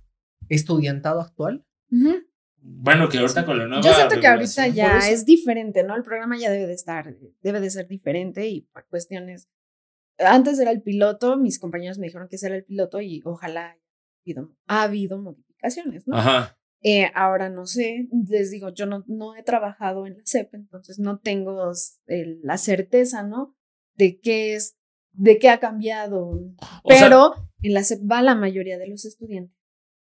estudiantado 0.48 1.20
actual. 1.20 1.64
Bueno, 2.68 3.08
que 3.08 3.18
ahorita 3.18 3.46
con 3.46 3.58
la 3.58 3.66
nueva. 3.66 3.82
Yo 3.82 3.92
siento 3.92 4.20
que 4.20 4.26
ahorita 4.26 4.66
ya 4.68 4.98
es 5.08 5.24
diferente, 5.24 5.84
¿no? 5.84 5.94
El 5.94 6.02
programa 6.02 6.36
ya 6.36 6.50
debe 6.50 6.66
de 6.66 6.74
estar, 6.74 7.16
debe 7.40 7.60
de 7.60 7.70
ser 7.70 7.86
diferente 7.86 8.48
y 8.48 8.62
por 8.62 8.86
cuestiones. 8.88 9.48
Antes 10.18 10.58
era 10.58 10.72
el 10.72 10.82
piloto, 10.82 11.36
mis 11.36 11.58
compañeros 11.58 11.98
me 11.98 12.06
dijeron 12.06 12.28
que 12.28 12.36
ese 12.36 12.46
era 12.46 12.56
el 12.56 12.64
piloto 12.64 13.00
y 13.00 13.22
ojalá 13.24 13.68
haya 13.68 13.80
habido, 14.24 14.56
ha 14.66 14.82
habido 14.82 15.22
modificaciones, 15.22 16.08
¿no? 16.08 16.16
Ajá. 16.16 16.58
Eh, 16.82 17.10
ahora 17.14 17.48
no 17.48 17.66
sé, 17.66 18.08
les 18.28 18.50
digo, 18.50 18.70
yo 18.72 18.86
no, 18.86 19.04
no 19.06 19.34
he 19.34 19.42
trabajado 19.42 20.06
en 20.06 20.18
la 20.18 20.22
CEP, 20.24 20.54
entonces 20.54 20.98
no 20.98 21.18
tengo 21.18 21.72
la 22.06 22.58
certeza, 22.58 23.22
¿no? 23.22 23.56
De 23.94 24.20
qué 24.20 24.54
es, 24.54 24.76
de 25.12 25.38
qué 25.38 25.50
ha 25.50 25.60
cambiado. 25.60 26.40
Pero 26.86 27.34
en 27.62 27.74
la 27.74 27.82
CEP 27.84 28.00
va 28.10 28.22
la 28.22 28.34
mayoría 28.34 28.78
de 28.78 28.88
los 28.88 29.04
estudiantes, 29.04 29.56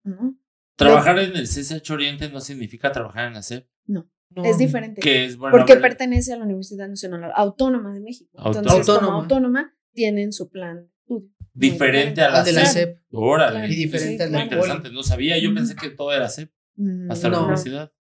¿no? 0.04 0.36
Trabajar 0.84 1.18
en 1.18 1.36
el 1.36 1.46
CCH 1.48 1.90
Oriente 1.92 2.28
no 2.30 2.40
significa 2.40 2.92
trabajar 2.92 3.26
en 3.28 3.34
la 3.34 3.42
SEP. 3.42 3.66
No, 3.86 4.08
No. 4.30 4.44
es 4.44 4.58
diferente. 4.58 5.00
Que 5.00 5.24
es 5.24 5.36
bueno. 5.36 5.56
porque 5.56 5.74
a 5.74 5.80
pertenece 5.80 6.32
a 6.32 6.36
la 6.38 6.44
Universidad 6.44 6.88
Nacional 6.88 7.30
Autónoma 7.34 7.92
de 7.94 8.00
México. 8.00 8.30
Autónoma. 8.36 8.60
Entonces, 8.60 8.86
como 8.86 8.96
Autónoma. 9.00 9.22
autónoma, 9.22 9.76
tienen 9.92 10.32
su 10.32 10.48
plan 10.50 10.76
de 10.78 10.86
estudio. 11.00 11.28
Muy 11.54 11.68
Diferente 11.70 12.22
a 12.22 12.30
la 12.30 12.42
de 12.44 12.52
la 12.52 12.64
SEP. 12.64 12.88
SEP. 12.96 12.98
Órale. 13.10 13.58
Claro. 13.58 13.72
Y 13.72 13.76
diferente 13.76 14.16
Sí, 14.18 14.22
al 14.22 14.30
Muy 14.30 14.42
interesante. 14.42 14.90
No 14.90 15.02
sabía. 15.02 15.38
Yo 15.38 15.52
pensé 15.54 15.74
que 15.76 15.90
todo 15.90 16.12
era 16.12 16.28
SEP. 16.30 16.50
Mm, 16.76 17.10
Hasta 17.10 17.28
la 17.28 17.36
No. 17.36 17.42
universidad. 17.42 17.92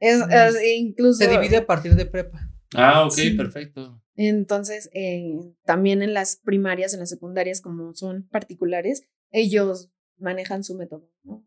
Es, 0.00 0.18
No. 0.18 0.26
es- 0.28 0.56
incluso. 0.76 1.18
Se 1.24 1.28
divide 1.28 1.56
a 1.58 1.66
partir 1.66 1.94
de 1.94 2.06
prepa. 2.06 2.40
Ah, 2.74 3.04
ok, 3.04 3.12
Sí. 3.12 3.30
perfecto. 3.30 4.02
Entonces, 4.16 4.90
eh, 4.94 5.38
también 5.64 6.02
en 6.02 6.12
las 6.12 6.36
primarias, 6.42 6.92
en 6.92 6.98
las 7.00 7.08
secundarias, 7.08 7.60
como 7.60 7.94
son 7.94 8.26
particulares, 8.30 9.04
ellos 9.30 9.90
manejan 10.18 10.64
su 10.64 10.76
método 10.76 11.08
¿no? 11.22 11.46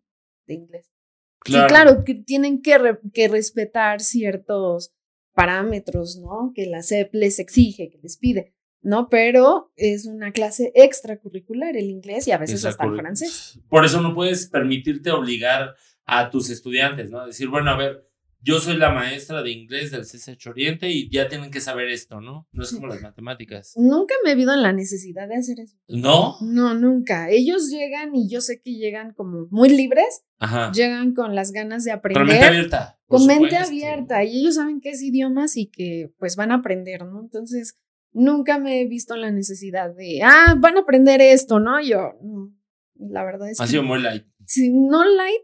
De 0.51 0.57
inglés. 0.63 0.91
Claro. 1.39 1.63
Sí, 1.67 1.73
claro, 1.73 2.03
que 2.03 2.13
tienen 2.15 2.61
que, 2.61 2.77
re- 2.77 2.99
que 3.13 3.27
respetar 3.27 3.99
ciertos 4.01 4.93
parámetros, 5.33 6.17
¿no? 6.17 6.51
Que 6.53 6.65
la 6.67 6.83
SEP 6.83 7.13
les 7.15 7.39
exige, 7.39 7.89
que 7.89 7.97
les 8.03 8.17
pide, 8.17 8.53
¿no? 8.81 9.09
Pero 9.09 9.71
es 9.75 10.05
una 10.05 10.31
clase 10.33 10.71
extracurricular 10.75 11.75
el 11.77 11.89
inglés 11.89 12.27
y 12.27 12.31
a 12.31 12.37
veces 12.37 12.65
hasta 12.65 12.85
el 12.85 12.95
francés. 12.95 13.59
Por 13.69 13.85
eso 13.85 14.01
no 14.01 14.13
puedes 14.13 14.47
permitirte 14.47 15.09
obligar 15.11 15.75
a 16.05 16.29
tus 16.29 16.49
estudiantes, 16.49 17.09
¿no? 17.09 17.25
Decir, 17.25 17.47
bueno, 17.47 17.71
a 17.71 17.77
ver, 17.77 18.07
yo 18.43 18.59
soy 18.59 18.77
la 18.77 18.91
maestra 18.91 19.41
de 19.43 19.51
inglés 19.51 19.91
del 19.91 20.01
CCH 20.05 20.47
Oriente 20.47 20.89
y 20.89 21.09
ya 21.09 21.27
tienen 21.29 21.51
que 21.51 21.61
saber 21.61 21.89
esto, 21.89 22.21
¿no? 22.21 22.47
No 22.51 22.63
es 22.63 22.71
como 22.73 22.87
las 22.87 23.01
matemáticas. 23.01 23.73
Nunca 23.77 24.15
me 24.23 24.31
he 24.31 24.35
visto 24.35 24.53
en 24.53 24.61
la 24.63 24.73
necesidad 24.73 25.27
de 25.27 25.35
hacer 25.35 25.59
eso. 25.59 25.77
¿No? 25.87 26.37
No, 26.41 26.73
nunca. 26.73 27.29
Ellos 27.29 27.69
llegan 27.69 28.15
y 28.15 28.29
yo 28.29 28.41
sé 28.41 28.61
que 28.61 28.73
llegan 28.73 29.13
como 29.13 29.47
muy 29.51 29.69
libres, 29.69 30.23
Ajá. 30.39 30.71
llegan 30.73 31.13
con 31.13 31.35
las 31.35 31.51
ganas 31.51 31.83
de 31.83 31.91
Con 31.91 32.01
mente 32.01 32.19
aprender. 32.21 32.43
abierta. 32.43 32.99
con 33.07 33.25
mente 33.27 33.57
abierta 33.57 34.23
y 34.23 34.39
ellos 34.39 34.55
saben 34.55 34.81
que 34.81 34.89
es 34.89 35.01
idiomas 35.03 35.55
y 35.57 35.67
que 35.67 36.11
pues 36.17 36.35
van 36.35 36.51
a 36.51 36.55
aprender, 36.55 37.05
¿no? 37.05 37.19
Entonces, 37.21 37.77
nunca 38.13 38.57
me 38.57 38.81
he 38.81 38.87
visto 38.87 39.15
en 39.15 39.21
la 39.21 39.31
necesidad 39.31 39.93
de, 39.95 40.21
ah, 40.23 40.55
van 40.57 40.77
a 40.77 40.81
aprender 40.81 41.21
esto, 41.21 41.59
¿no? 41.59 41.79
Yo, 41.81 42.13
no, 42.21 42.53
la 42.95 43.23
verdad 43.23 43.49
es 43.49 43.59
Ha 43.61 43.65
que 43.65 43.71
sido 43.71 43.83
muy 43.83 44.01
light. 44.01 44.25
sí, 44.45 44.69
no 44.71 45.03
light, 45.05 45.41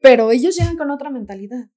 pero 0.00 0.30
ellos 0.30 0.56
llegan 0.56 0.76
con 0.76 0.90
otra 0.90 1.10
mentalidad. 1.10 1.68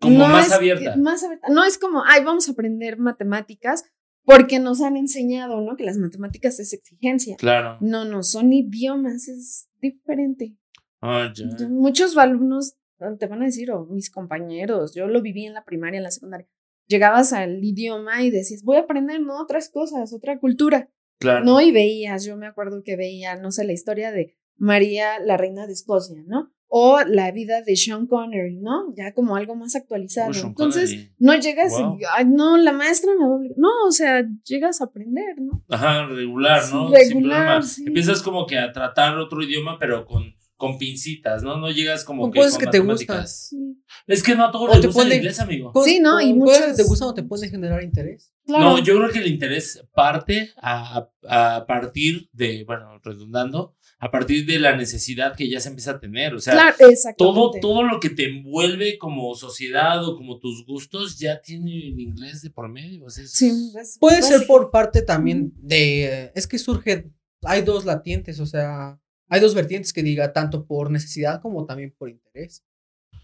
Como 0.00 0.18
No 0.18 0.28
más 0.28 0.48
es- 0.48 0.52
abierta. 0.52 0.96
Más 0.96 1.22
abierta. 1.24 1.48
No 1.50 1.64
es 1.64 1.78
como, 1.78 2.02
ay, 2.06 2.22
vamos 2.24 2.48
a 2.48 2.52
aprender 2.52 2.98
matemáticas 2.98 3.84
porque 4.24 4.58
nos 4.58 4.82
han 4.82 4.96
enseñado, 4.96 5.60
¿no? 5.60 5.76
Que 5.76 5.84
las 5.84 5.96
matemáticas 5.98 6.58
es 6.60 6.72
exigencia. 6.72 7.36
Claro. 7.36 7.78
No, 7.80 8.04
no, 8.04 8.22
son 8.22 8.52
idiomas, 8.52 9.28
es 9.28 9.68
diferente. 9.80 10.56
Ah, 11.00 11.32
ya. 11.34 11.46
Muchos 11.68 12.16
alumnos 12.16 12.76
te 13.18 13.26
van 13.26 13.42
a 13.42 13.46
decir, 13.46 13.70
o 13.70 13.86
mis 13.86 14.10
compañeros, 14.10 14.94
yo 14.94 15.06
lo 15.06 15.22
viví 15.22 15.46
en 15.46 15.54
la 15.54 15.64
primaria, 15.64 15.98
en 15.98 16.04
la 16.04 16.10
secundaria. 16.10 16.48
Llegabas 16.88 17.32
al 17.32 17.62
idioma 17.62 18.22
y 18.22 18.30
decías, 18.30 18.62
voy 18.62 18.76
a 18.78 18.80
aprender, 18.80 19.20
¿no? 19.20 19.40
Otras 19.40 19.68
cosas, 19.70 20.12
otra 20.12 20.38
cultura. 20.38 20.90
Claro. 21.18 21.44
No, 21.44 21.60
y 21.60 21.72
veías, 21.72 22.24
yo 22.24 22.36
me 22.36 22.46
acuerdo 22.46 22.82
que 22.84 22.96
veía, 22.96 23.36
no 23.36 23.50
sé, 23.50 23.64
la 23.64 23.72
historia 23.72 24.12
de 24.12 24.36
María, 24.56 25.18
la 25.20 25.36
reina 25.36 25.66
de 25.66 25.72
Escocia, 25.72 26.22
¿no? 26.26 26.52
O 26.78 27.00
la 27.06 27.30
vida 27.32 27.62
de 27.62 27.74
Sean 27.74 28.06
Connery, 28.06 28.56
¿no? 28.56 28.92
Ya 28.94 29.14
como 29.14 29.34
algo 29.34 29.54
más 29.54 29.74
actualizado. 29.74 30.34
Sean 30.34 30.48
Entonces, 30.48 30.90
Connery. 30.90 31.12
no 31.18 31.34
llegas 31.36 31.72
Wow. 31.72 31.98
y, 31.98 32.02
ay, 32.14 32.24
no, 32.26 32.58
la 32.58 32.72
maestra 32.72 33.12
me 33.18 33.24
va 33.24 33.32
a 33.32 33.36
obligar. 33.36 33.56
No, 33.58 33.70
o 33.88 33.92
sea, 33.92 34.24
llegas 34.44 34.82
a 34.82 34.84
aprender, 34.84 35.36
¿no? 35.40 35.64
Ajá, 35.70 36.04
regular, 36.06 36.60
¿no? 36.72 36.88
Sin 36.88 36.94
regular, 36.94 37.38
problema. 37.44 37.62
sí. 37.62 37.84
Empiezas 37.86 38.20
como 38.20 38.46
que 38.46 38.58
a 38.58 38.72
tratar 38.72 39.16
otro 39.16 39.42
idioma, 39.42 39.78
pero 39.78 40.04
con, 40.04 40.34
con 40.58 40.76
pincitas, 40.76 41.42
¿no? 41.42 41.56
No 41.56 41.70
llegas 41.70 42.04
como 42.04 42.22
Con 42.24 42.32
que 42.32 42.40
cosas 42.40 42.54
con 42.54 42.64
que 42.66 42.70
te 42.70 42.78
matemáticas. 42.80 43.48
Sí, 43.48 43.82
Es 44.06 44.22
que 44.22 44.34
no 44.34 44.44
a 44.46 44.52
todos 44.52 44.68
les 44.70 44.80
te 44.82 44.86
gusta 44.88 45.02
el 45.02 45.08
pone- 45.08 45.16
inglés, 45.16 45.40
amigo. 45.40 45.72
Sí, 45.84 45.98
¿no? 46.00 46.20
Y 46.20 46.28
que 46.28 46.34
muchas- 46.34 46.76
te 46.76 46.82
gustan 46.82 47.08
o 47.08 47.14
te 47.14 47.22
pueden 47.22 47.50
generar 47.50 47.82
interés. 47.82 48.32
claro. 48.46 48.64
No, 48.64 48.78
yo 48.84 48.96
creo 48.98 49.10
que 49.10 49.18
el 49.20 49.26
interés 49.28 49.82
parte 49.94 50.50
a- 50.60 51.08
a 51.28 51.64
partir 51.66 52.28
de, 52.32 52.64
bueno, 52.64 52.98
redundando, 53.02 53.74
a 53.98 54.10
partir 54.10 54.44
de 54.44 54.58
la 54.58 54.76
necesidad 54.76 55.34
que 55.34 55.48
ya 55.48 55.58
se 55.58 55.70
empieza 55.70 55.92
a 55.92 56.00
tener. 56.00 56.34
O 56.34 56.38
sea, 56.38 56.52
claro, 56.52 56.76
todo, 57.16 57.50
todo 57.60 57.82
lo 57.82 57.98
que 57.98 58.10
te 58.10 58.26
envuelve 58.28 58.98
como 58.98 59.34
sociedad 59.34 60.06
o 60.06 60.16
como 60.16 60.38
tus 60.38 60.66
gustos 60.66 61.18
ya 61.18 61.40
tiene 61.40 61.72
el 61.88 61.98
inglés 62.00 62.42
de 62.42 62.50
por 62.50 62.68
medio. 62.68 63.06
o 63.06 63.10
sea, 63.10 63.24
Sí, 63.26 63.72
es 63.80 63.96
Puede 63.98 64.22
ser 64.22 64.46
por 64.46 64.70
parte 64.70 65.02
también 65.02 65.52
de. 65.56 66.30
Es 66.34 66.46
que 66.46 66.58
surge. 66.58 67.10
Hay 67.42 67.62
dos 67.62 67.84
latientes, 67.84 68.38
o 68.40 68.46
sea. 68.46 69.00
Hay 69.28 69.40
dos 69.40 69.54
vertientes 69.54 69.92
que 69.92 70.04
diga 70.04 70.32
tanto 70.32 70.66
por 70.66 70.90
necesidad 70.90 71.40
como 71.42 71.66
también 71.66 71.92
por 71.98 72.08
interés. 72.08 72.64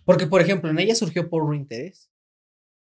Porque, 0.04 0.26
por 0.26 0.40
ejemplo, 0.40 0.68
en 0.68 0.80
ella 0.80 0.96
surgió 0.96 1.28
por 1.28 1.54
interés. 1.54 2.10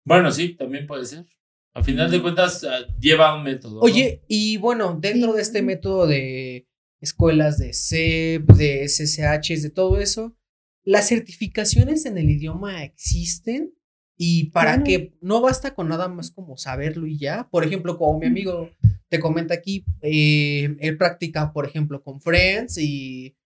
Bueno, 0.05 0.31
sí, 0.31 0.55
también 0.57 0.87
puede 0.87 1.07
ser. 1.07 1.25
A 1.73 1.83
final 1.83 2.11
de 2.11 2.21
cuentas, 2.21 2.64
ah, 2.64 2.81
lleva 3.01 3.35
un 3.35 3.45
método. 3.45 3.77
¿no? 3.77 3.81
Oye, 3.81 4.23
y 4.29 4.59
bueno, 4.59 4.99
dentro 5.01 5.33
de 5.33 5.41
este 5.41 5.61
Sí. 5.61 5.64
método 5.64 6.07
de 6.07 6.67
escuelas 7.00 7.58
de 7.58 7.72
CEP, 7.72 8.50
de 8.52 8.84
SSH, 8.88 9.62
de 9.62 9.70
todo 9.70 10.00
eso, 10.00 10.37
las 10.84 11.08
certificaciones 11.08 12.06
en 12.06 12.18
el 12.18 12.30
idioma 12.30 12.82
existen 12.84 13.74
y 14.16 14.50
para 14.50 14.72
Claro. 14.72 14.84
que 14.84 15.16
no 15.20 15.40
basta 15.40 15.74
con 15.74 15.88
nada 15.88 16.08
más 16.08 16.30
como 16.30 16.56
saberlo 16.56 17.06
y 17.06 17.18
ya. 17.18 17.48
Por 17.50 17.64
ejemplo, 17.64 17.98
como 17.98 18.18
mi 18.18 18.26
amigo 18.26 18.70
te 19.08 19.20
comenta 19.20 19.54
aquí, 19.54 19.84
eh, 20.02 20.76
él 20.80 20.96
practica, 20.96 21.52
por 21.52 21.66
ejemplo, 21.66 22.02
con 22.02 22.20
Friends 22.20 22.78
y 22.78 23.37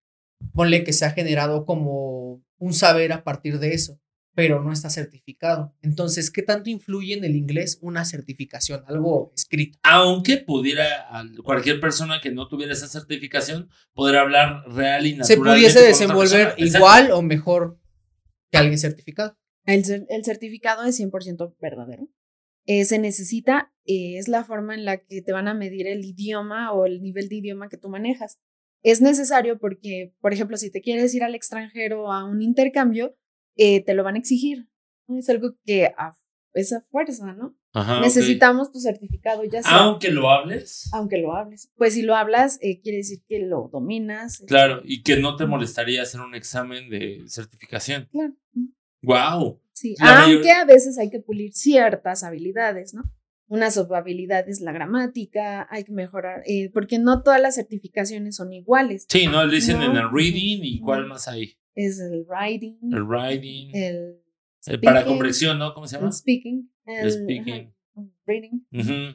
ponle 0.54 0.82
que 0.82 0.92
se 0.92 1.04
ha 1.04 1.10
generado 1.10 1.66
como 1.66 2.42
un 2.58 2.72
saber 2.72 3.12
a 3.12 3.22
partir 3.22 3.58
de 3.58 3.74
eso, 3.74 4.00
pero 4.34 4.62
no 4.62 4.72
está 4.72 4.88
certificado. 4.90 5.74
Entonces, 5.82 6.30
¿qué 6.30 6.42
tanto 6.42 6.70
influye 6.70 7.14
en 7.14 7.24
el 7.24 7.36
inglés 7.36 7.78
una 7.82 8.04
certificación, 8.04 8.82
algo 8.86 9.32
escrito? 9.36 9.78
Aunque 9.82 10.38
pudiera, 10.38 11.06
al- 11.10 11.36
cualquier 11.42 11.80
persona 11.80 12.20
que 12.22 12.30
no 12.30 12.48
tuviera 12.48 12.72
esa 12.72 12.88
certificación, 12.88 13.68
poder 13.92 14.16
hablar 14.16 14.64
real 14.68 15.06
y 15.06 15.10
se 15.12 15.16
naturalmente. 15.18 15.58
pudiese 15.60 15.78
con 15.78 15.82
otra 15.82 15.88
desenvolver 15.88 16.54
igual 16.58 17.10
o 17.12 17.22
mejor 17.22 17.78
que 18.50 18.58
alguien 18.58 18.78
certificado. 18.78 19.36
El, 19.64 19.84
cer- 19.84 20.06
el 20.08 20.24
certificado 20.24 20.84
es 20.84 20.98
100% 20.98 21.54
verdadero. 21.60 22.08
Eh, 22.66 22.84
se 22.84 22.98
necesita, 22.98 23.72
eh, 23.86 24.18
es 24.18 24.28
la 24.28 24.44
forma 24.44 24.74
en 24.74 24.84
la 24.84 24.98
que 24.98 25.20
te 25.20 25.32
van 25.32 25.48
a 25.48 25.54
medir 25.54 25.86
el 25.88 26.04
idioma 26.04 26.72
o 26.72 26.86
el 26.86 27.00
nivel 27.02 27.28
de 27.28 27.36
idioma 27.36 27.68
que 27.68 27.76
tú 27.76 27.88
manejas. 27.88 28.38
Es 28.84 29.00
necesario 29.00 29.58
porque, 29.58 30.14
por 30.20 30.32
ejemplo, 30.32 30.56
si 30.56 30.70
te 30.70 30.80
quieres 30.80 31.14
ir 31.14 31.22
al 31.22 31.34
extranjero 31.34 32.12
a 32.12 32.24
un 32.24 32.40
intercambio, 32.42 33.16
eh, 33.56 33.84
te 33.84 33.94
lo 33.94 34.04
van 34.04 34.14
a 34.16 34.18
exigir. 34.18 34.68
Es 35.08 35.28
algo 35.28 35.54
que 35.64 35.86
a, 35.86 36.16
es 36.54 36.72
a 36.72 36.80
fuerza, 36.80 37.32
¿no? 37.32 37.56
Ajá. 37.74 38.00
Necesitamos 38.00 38.70
tu 38.70 38.80
certificado, 38.80 39.42
ya 39.44 39.62
sea, 39.62 39.78
Aunque 39.78 40.10
lo 40.10 40.30
hables. 40.30 40.90
aunque 40.92 41.18
lo 41.18 41.34
hables. 41.34 41.70
Pues 41.76 41.94
si 41.94 42.02
lo 42.02 42.14
hablas, 42.14 42.58
eh, 42.60 42.80
quiere 42.82 42.98
decir 42.98 43.20
que 43.26 43.38
lo 43.40 43.68
dominas. 43.72 44.34
este, 44.34 44.46
Claro, 44.46 44.82
y 44.84 45.02
que 45.02 45.16
no 45.16 45.36
te 45.36 45.46
molestaría 45.46 46.02
hacer 46.02 46.20
un 46.20 46.34
examen 46.34 46.90
de 46.90 47.22
certificación. 47.28 48.08
Claro. 48.12 48.34
¡Wow! 49.02 49.60
Sí, 49.72 49.94
La 49.98 50.20
mayor- 50.20 50.34
aunque 50.36 50.50
a 50.52 50.64
veces 50.64 50.98
hay 50.98 51.10
que 51.10 51.18
pulir 51.20 51.52
ciertas 51.54 52.22
habilidades, 52.24 52.94
¿no? 52.94 53.02
Una 53.48 53.68
habilidad 53.96 54.48
es 54.48 54.60
la 54.60 54.72
gramática, 54.72 55.66
hay 55.70 55.84
que 55.84 55.92
mejorar, 55.92 56.42
eh, 56.46 56.70
porque 56.72 56.98
no 56.98 57.22
todas 57.22 57.40
las 57.40 57.56
certificaciones 57.56 58.36
son 58.36 58.52
iguales. 58.52 59.06
Sí, 59.08 59.26
¿no? 59.26 59.44
Le 59.44 59.56
dicen 59.56 59.82
en 59.82 59.96
el 59.96 60.10
reading 60.10 60.60
y 60.62 60.80
cuál 60.80 61.06
más 61.06 61.28
hay. 61.28 61.56
Es 61.74 61.98
el 62.00 62.26
writing, 62.28 62.78
El 62.92 63.04
writing. 63.04 63.70
el, 63.74 64.20
el 64.66 64.80
para 64.80 65.04
comprensión, 65.04 65.58
¿no? 65.58 65.72
¿Cómo 65.74 65.86
se 65.86 65.96
llama? 65.96 66.08
el 66.08 66.12
speaking, 66.12 66.70
el 66.86 67.10
Speaking. 67.12 67.72
ajá, 67.96 68.08
reading. 68.26 69.14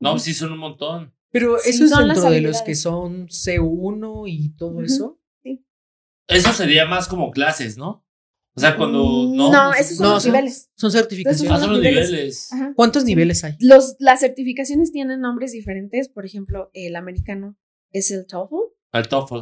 No, 0.00 0.18
sí 0.18 0.32
son 0.34 0.52
un 0.52 0.58
montón. 0.58 1.14
Pero 1.30 1.58
Sí, 1.58 1.70
eso 1.70 1.84
es 1.84 1.90
dentro 1.90 2.30
de 2.30 2.40
los 2.40 2.62
que 2.62 2.74
son 2.74 3.28
C1 3.28 4.24
y 4.28 4.50
todo 4.56 4.82
eso. 4.82 5.18
Eso 6.26 6.52
sería 6.52 6.86
más 6.86 7.08
como 7.08 7.30
clases, 7.32 7.76
¿no? 7.76 8.06
O 8.54 8.60
sea, 8.60 8.76
cuando. 8.76 9.04
Mm, 9.04 9.36
No, 9.36 9.52
no, 9.52 9.72
sé 9.72 9.80
esos 9.80 9.96
son 9.96 10.06
No, 10.06 10.14
los 10.14 10.22
son- 10.22 10.32
niveles. 10.32 10.70
Son 10.76 10.90
certificaciones. 10.92 11.52
Ah, 11.52 11.58
son 11.60 11.70
los 11.72 11.80
niveles. 11.80 12.50
¿Cuántos 12.76 13.02
Sí. 13.02 13.08
niveles 13.08 13.42
hay? 13.44 13.54
Los, 13.60 13.96
las 13.98 14.20
certificaciones 14.20 14.92
tienen 14.92 15.20
nombres 15.20 15.52
diferentes, 15.52 16.08
por 16.08 16.24
ejemplo, 16.26 16.70
el 16.72 16.94
americano 16.96 17.56
es 17.92 18.10
el 18.10 18.26
TOEFL, 18.26 18.54
Al 18.92 19.08
TOEFL. 19.08 19.34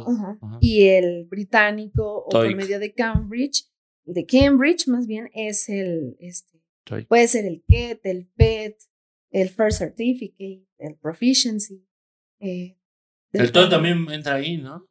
Y 0.61 0.87
el 0.87 1.25
británico, 1.25 2.23
o 2.25 2.29
por 2.29 2.55
medio 2.55 2.79
de 2.79 2.93
Cambridge, 2.93 3.65
de 4.05 4.25
Cambridge 4.25 4.87
más 4.87 5.07
bien, 5.07 5.29
es 5.33 5.69
el, 5.69 6.15
este, 6.19 6.61
puede 7.07 7.27
ser 7.27 7.45
el 7.45 7.63
KET, 7.67 8.05
el 8.05 8.27
PET, 8.35 8.77
el 9.31 9.49
First 9.49 9.79
Certificate, 9.79 10.65
el 10.77 10.95
Proficiency. 10.95 11.85
eh, 12.39 12.77
El 13.33 13.51
TOEFL 13.51 13.69
también 13.69 14.09
entra 14.11 14.35
ahí, 14.35 14.57
¿no? 14.57 14.87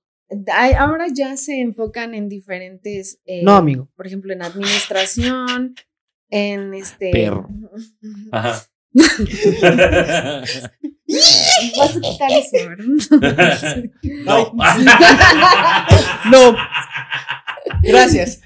Ahora 0.77 1.07
ya 1.13 1.37
se 1.37 1.61
enfocan 1.61 2.15
en 2.15 2.29
diferentes, 2.29 3.21
eh, 3.25 3.43
No, 3.43 3.53
amigo. 3.57 3.89
por 3.97 4.07
ejemplo, 4.07 4.33
en 4.33 4.43
administración, 4.43 5.75
en 6.31 6.75
este... 6.75 7.11
Perro. 7.11 7.49
Ajá. 8.31 8.63
Vas 11.77 11.97
a 11.97 12.01
quitar 12.01 12.31
eso, 12.33 12.69
¿verdad? 12.69 13.85
no. 14.25 14.53
No. 16.31 16.57
Gracias. 17.83 18.41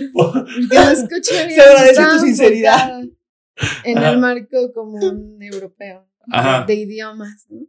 No 0.00 0.90
escuché 0.90 1.46
bien. 1.46 1.60
Se 1.60 1.62
agradece 1.62 2.02
tu 2.04 2.18
sinceridad. 2.20 3.00
En 3.84 3.98
Ajá. 3.98 4.10
el 4.10 4.18
marco 4.18 4.72
común 4.72 5.38
europeo 5.40 6.08
Ajá. 6.30 6.64
de 6.64 6.74
idiomas, 6.74 7.46
¿no? 7.48 7.66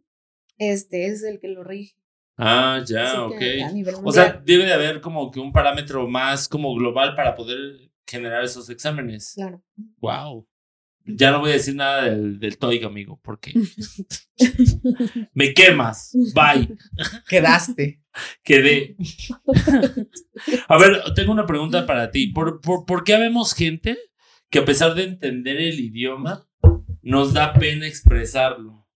Este 0.58 1.08
es 1.08 1.23
el 1.23 1.39
que 1.39 1.47
lo 1.47 1.63
rige. 1.63 1.95
Ah, 2.38 2.82
ya, 2.86 3.12
Así 3.12 3.17
ok. 3.17 3.38
que 3.39 3.63
a 3.63 3.71
nivel 3.71 3.95
O 4.04 4.12
sea, 4.12 4.39
debe 4.45 4.65
de 4.65 4.73
haber 4.73 5.02
como 5.02 5.30
que 5.32 5.39
un 5.39 5.52
parámetro 5.52 6.08
más 6.08 6.47
como 6.47 6.73
global 6.75 7.15
para 7.15 7.36
poder 7.36 7.89
generar 8.08 8.43
esos 8.43 8.69
exámenes. 8.69 9.34
claro. 9.36 9.62
Wow. 9.99 10.47
Ya 11.15 11.32
no 11.32 11.39
voy 11.39 11.52
a 11.52 11.54
decir 11.54 11.76
nada 11.76 12.04
del, 12.04 12.39
del 12.39 12.58
amigo, 12.86 13.19
porque 13.24 13.54
me 15.34 15.54
quemas. 15.54 16.12
Bye. 16.34 16.78
Quedaste. 17.28 18.02
Quedé. 18.43 18.95
A 20.67 20.78
ver, 20.78 21.02
tengo 21.15 21.32
una 21.32 21.45
pregunta 21.45 21.86
para 21.86 22.12
ti. 22.12 22.28
¿Por, 22.28 22.62
por, 22.62 22.86
por 22.86 23.04
qué 23.04 23.15
habemos 23.15 23.54
gente 23.54 23.98
que 24.50 24.60
a 24.60 24.65
pesar 24.65 24.95
de 24.95 25.04
entender 25.04 25.58
el 25.58 25.80
idioma, 25.80 26.48
nos 27.02 27.34
da 27.34 27.54
pena 27.54 27.88
expresarlo? 27.88 28.88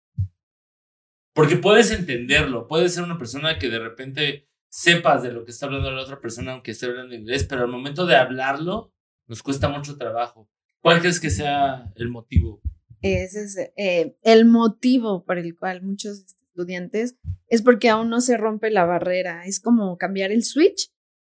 Porque 1.33 1.57
puedes 1.57 1.91
entenderlo, 1.91 2.67
puedes 2.67 2.93
ser 2.93 3.03
una 3.03 3.17
persona 3.17 3.57
que 3.57 3.69
de 3.69 3.79
repente 3.79 4.49
sepas 4.69 5.23
de 5.23 5.31
lo 5.31 5.45
que 5.45 5.51
está 5.51 5.65
hablando 5.65 5.91
la 5.91 6.03
otra 6.03 6.19
persona, 6.19 6.53
aunque 6.53 6.71
esté 6.71 6.85
hablando 6.85 7.15
inglés, 7.15 7.45
pero 7.47 7.61
al 7.61 7.69
momento 7.69 8.05
de 8.05 8.15
hablarlo, 8.15 8.93
nos 9.27 9.41
cuesta 9.41 9.69
mucho 9.69 9.97
trabajo. 9.97 10.49
¿Cuál 10.83 10.99
crees 10.99 11.21
que 11.21 11.29
sea 11.29 11.89
el 11.95 12.09
motivo? 12.09 12.61
Ese 13.01 13.43
es 13.45 13.57
eh, 13.77 14.17
el 14.21 14.43
motivo 14.43 15.23
por 15.23 15.37
el 15.37 15.55
cual 15.55 15.81
muchos 15.81 16.25
estudiantes 16.25 17.15
es 17.47 17.61
porque 17.61 17.87
aún 17.89 18.09
no 18.09 18.19
se 18.19 18.35
rompe 18.35 18.69
la 18.69 18.83
barrera. 18.83 19.45
Es 19.45 19.61
como 19.61 19.97
cambiar 19.97 20.31
el 20.31 20.43
switch 20.43 20.91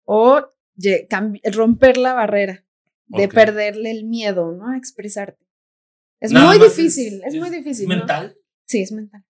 o 0.05 0.41
romper 1.53 1.99
la 1.99 2.15
barrera 2.15 2.65
de 3.07 3.27
Ok. 3.27 3.35
perderle 3.35 3.91
el 3.91 4.05
miedo, 4.05 4.53
¿no? 4.53 4.71
A 4.71 4.79
expresarte. 4.79 5.45
Es 6.21 6.33
Nada 6.33 6.47
muy 6.47 6.59
difícil, 6.59 7.23
es, 7.23 7.35
muy 7.35 7.51
difícil. 7.51 7.87
¿no? 7.87 7.97
¿Mental? 7.97 8.39
Sí, 8.67 8.81
es 8.81 8.93
mental. 8.93 9.27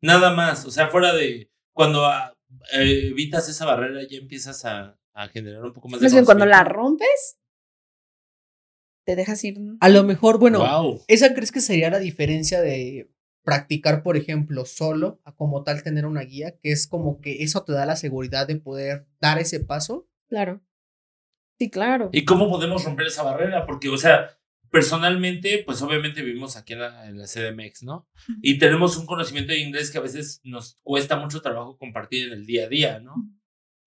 Nada 0.00 0.34
más, 0.34 0.64
o 0.66 0.72
sea, 0.72 0.88
fuera 0.88 1.14
de 1.14 1.48
cuando 1.72 2.04
ah, 2.06 2.36
eh, 2.72 3.06
evitas 3.10 3.48
esa 3.48 3.66
barrera 3.66 4.00
ya 4.10 4.18
empiezas 4.18 4.64
a, 4.64 4.98
a 5.12 5.28
generar 5.28 5.62
un 5.62 5.72
poco 5.72 5.88
más 5.88 6.00
de 6.00 6.06
Más 6.06 6.12
bien 6.12 6.24
cuando 6.24 6.44
la 6.44 6.64
rompes, 6.64 7.38
te 9.04 9.16
dejas 9.16 9.42
ir. 9.44 9.58
A 9.80 9.88
lo 9.88 10.04
mejor, 10.04 10.38
bueno, 10.38 10.58
Wow. 10.60 11.02
¿esa 11.08 11.34
crees 11.34 11.52
que 11.52 11.60
sería 11.60 11.90
la 11.90 11.98
diferencia 11.98 12.60
de 12.60 13.10
practicar, 13.42 14.02
por 14.02 14.16
ejemplo, 14.16 14.64
solo, 14.64 15.20
a 15.24 15.34
como 15.34 15.62
tal 15.62 15.82
tener 15.82 16.06
una 16.06 16.22
guía? 16.22 16.56
Que 16.62 16.72
es 16.72 16.86
como 16.86 17.20
que 17.20 17.42
eso 17.42 17.64
te 17.64 17.72
da 17.72 17.86
la 17.86 17.96
seguridad 17.96 18.46
de 18.46 18.56
poder 18.56 19.06
dar 19.20 19.38
ese 19.38 19.60
paso. 19.60 20.08
Claro. 20.28 20.62
Sí, 21.58 21.70
claro. 21.70 22.10
¿Y 22.12 22.24
cómo 22.24 22.48
podemos 22.48 22.84
romper 22.84 23.06
esa 23.06 23.22
barrera? 23.22 23.64
Porque, 23.66 23.88
o 23.88 23.96
sea, 23.96 24.30
personalmente, 24.70 25.62
pues 25.64 25.80
obviamente 25.82 26.22
vivimos 26.22 26.56
aquí 26.56 26.72
en 26.72 26.80
la, 26.80 27.08
en 27.08 27.16
la 27.16 27.26
CDMX, 27.26 27.84
¿no? 27.84 28.08
Y 28.42 28.58
tenemos 28.58 28.96
un 28.96 29.06
conocimiento 29.06 29.52
de 29.52 29.60
inglés 29.60 29.90
que 29.90 29.98
a 29.98 30.02
veces 30.02 30.40
nos 30.42 30.78
cuesta 30.82 31.16
mucho 31.16 31.40
trabajo 31.42 31.78
compartir 31.78 32.26
en 32.26 32.32
el 32.32 32.44
día 32.46 32.64
a 32.64 32.68
día, 32.68 32.98
¿no? 32.98 33.14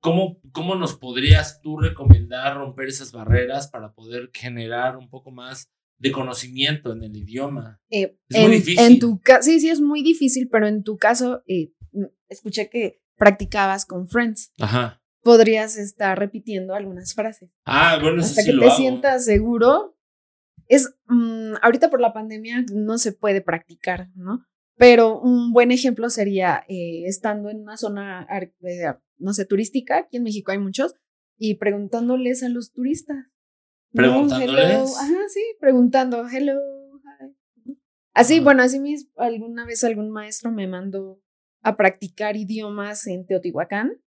¿Cómo, 0.08 0.40
¿Cómo 0.54 0.76
nos 0.76 0.96
podrías 0.96 1.60
tú 1.62 1.78
recomendar 1.78 2.56
romper 2.56 2.88
esas 2.88 3.12
barreras 3.12 3.68
para 3.70 3.92
poder 3.92 4.30
generar 4.34 4.96
un 4.96 5.10
poco 5.10 5.32
más 5.32 5.68
de 6.00 6.14
conocimiento 6.14 6.94
en 6.94 7.04
el 7.04 7.18
idioma? 7.18 7.82
Eh, 7.90 8.18
Es 8.30 8.38
muy 8.38 8.46
en, 8.46 8.52
difícil. 8.52 8.86
En 8.86 9.00
tu 9.00 9.22
sí, 9.42 9.60
sí, 9.60 9.70
es 9.70 9.82
muy 9.82 10.02
difícil, 10.04 10.48
pero 10.50 10.66
en 10.66 10.84
tu 10.84 10.96
caso, 10.98 11.44
eh, 11.46 11.74
mm, 11.92 12.06
escuché 12.30 12.70
que 12.70 13.02
practicabas 13.18 13.86
con 13.86 14.08
Friends. 14.08 14.54
Ajá. 14.62 15.02
Podrías 15.24 15.76
estar 15.76 16.18
repitiendo 16.18 16.74
algunas 16.74 17.14
frases. 17.14 17.50
Ah, 17.66 17.98
bueno, 18.02 18.20
eso 18.22 18.30
Hasta 18.30 18.44
sí 18.44 18.48
que 18.48 18.54
lo 18.54 18.62
te 18.62 18.68
hago. 18.68 18.78
sientas 18.78 19.26
seguro. 19.26 19.98
Es, 20.70 20.90
mm, 21.08 21.56
ahorita 21.62 21.90
por 21.90 22.00
la 22.00 22.14
pandemia 22.14 22.64
no 22.74 22.98
se 22.98 23.12
puede 23.12 23.42
practicar, 23.42 24.08
¿no? 24.16 24.46
Pero 24.78 25.20
un 25.20 25.52
buen 25.52 25.72
ejemplo 25.72 26.10
sería 26.10 26.64
eh, 26.70 27.04
estando 27.08 27.50
en 27.50 27.60
una 27.60 27.76
zona, 27.76 28.26
no 29.18 29.34
sé, 29.34 29.46
turística, 29.46 30.00
aquí 30.00 30.18
en 30.18 30.24
México 30.24 30.52
hay 30.52 30.60
muchos, 30.60 30.96
y 31.38 31.56
preguntándoles 31.56 32.44
a 32.44 32.50
los 32.50 32.72
turistas. 32.72 33.18
¿no? 33.92 34.02
¿Preguntándoles? 34.02 34.96
Ajá, 34.98 35.18
sí, 35.30 35.42
preguntando, 35.60 36.28
hello, 36.28 36.56
hi. 37.66 37.78
Así, 38.14 38.40
Ah. 38.40 38.44
bueno, 38.44 38.64
así 38.64 38.80
mismo, 38.80 39.12
alguna 39.18 39.66
vez 39.66 39.84
algún 39.84 40.10
maestro 40.10 40.52
me 40.52 40.68
mandó 40.68 41.22
a 41.62 41.76
practicar 41.78 42.36
idiomas 42.36 43.08
en 43.08 43.26
Teotihuacán. 43.26 44.02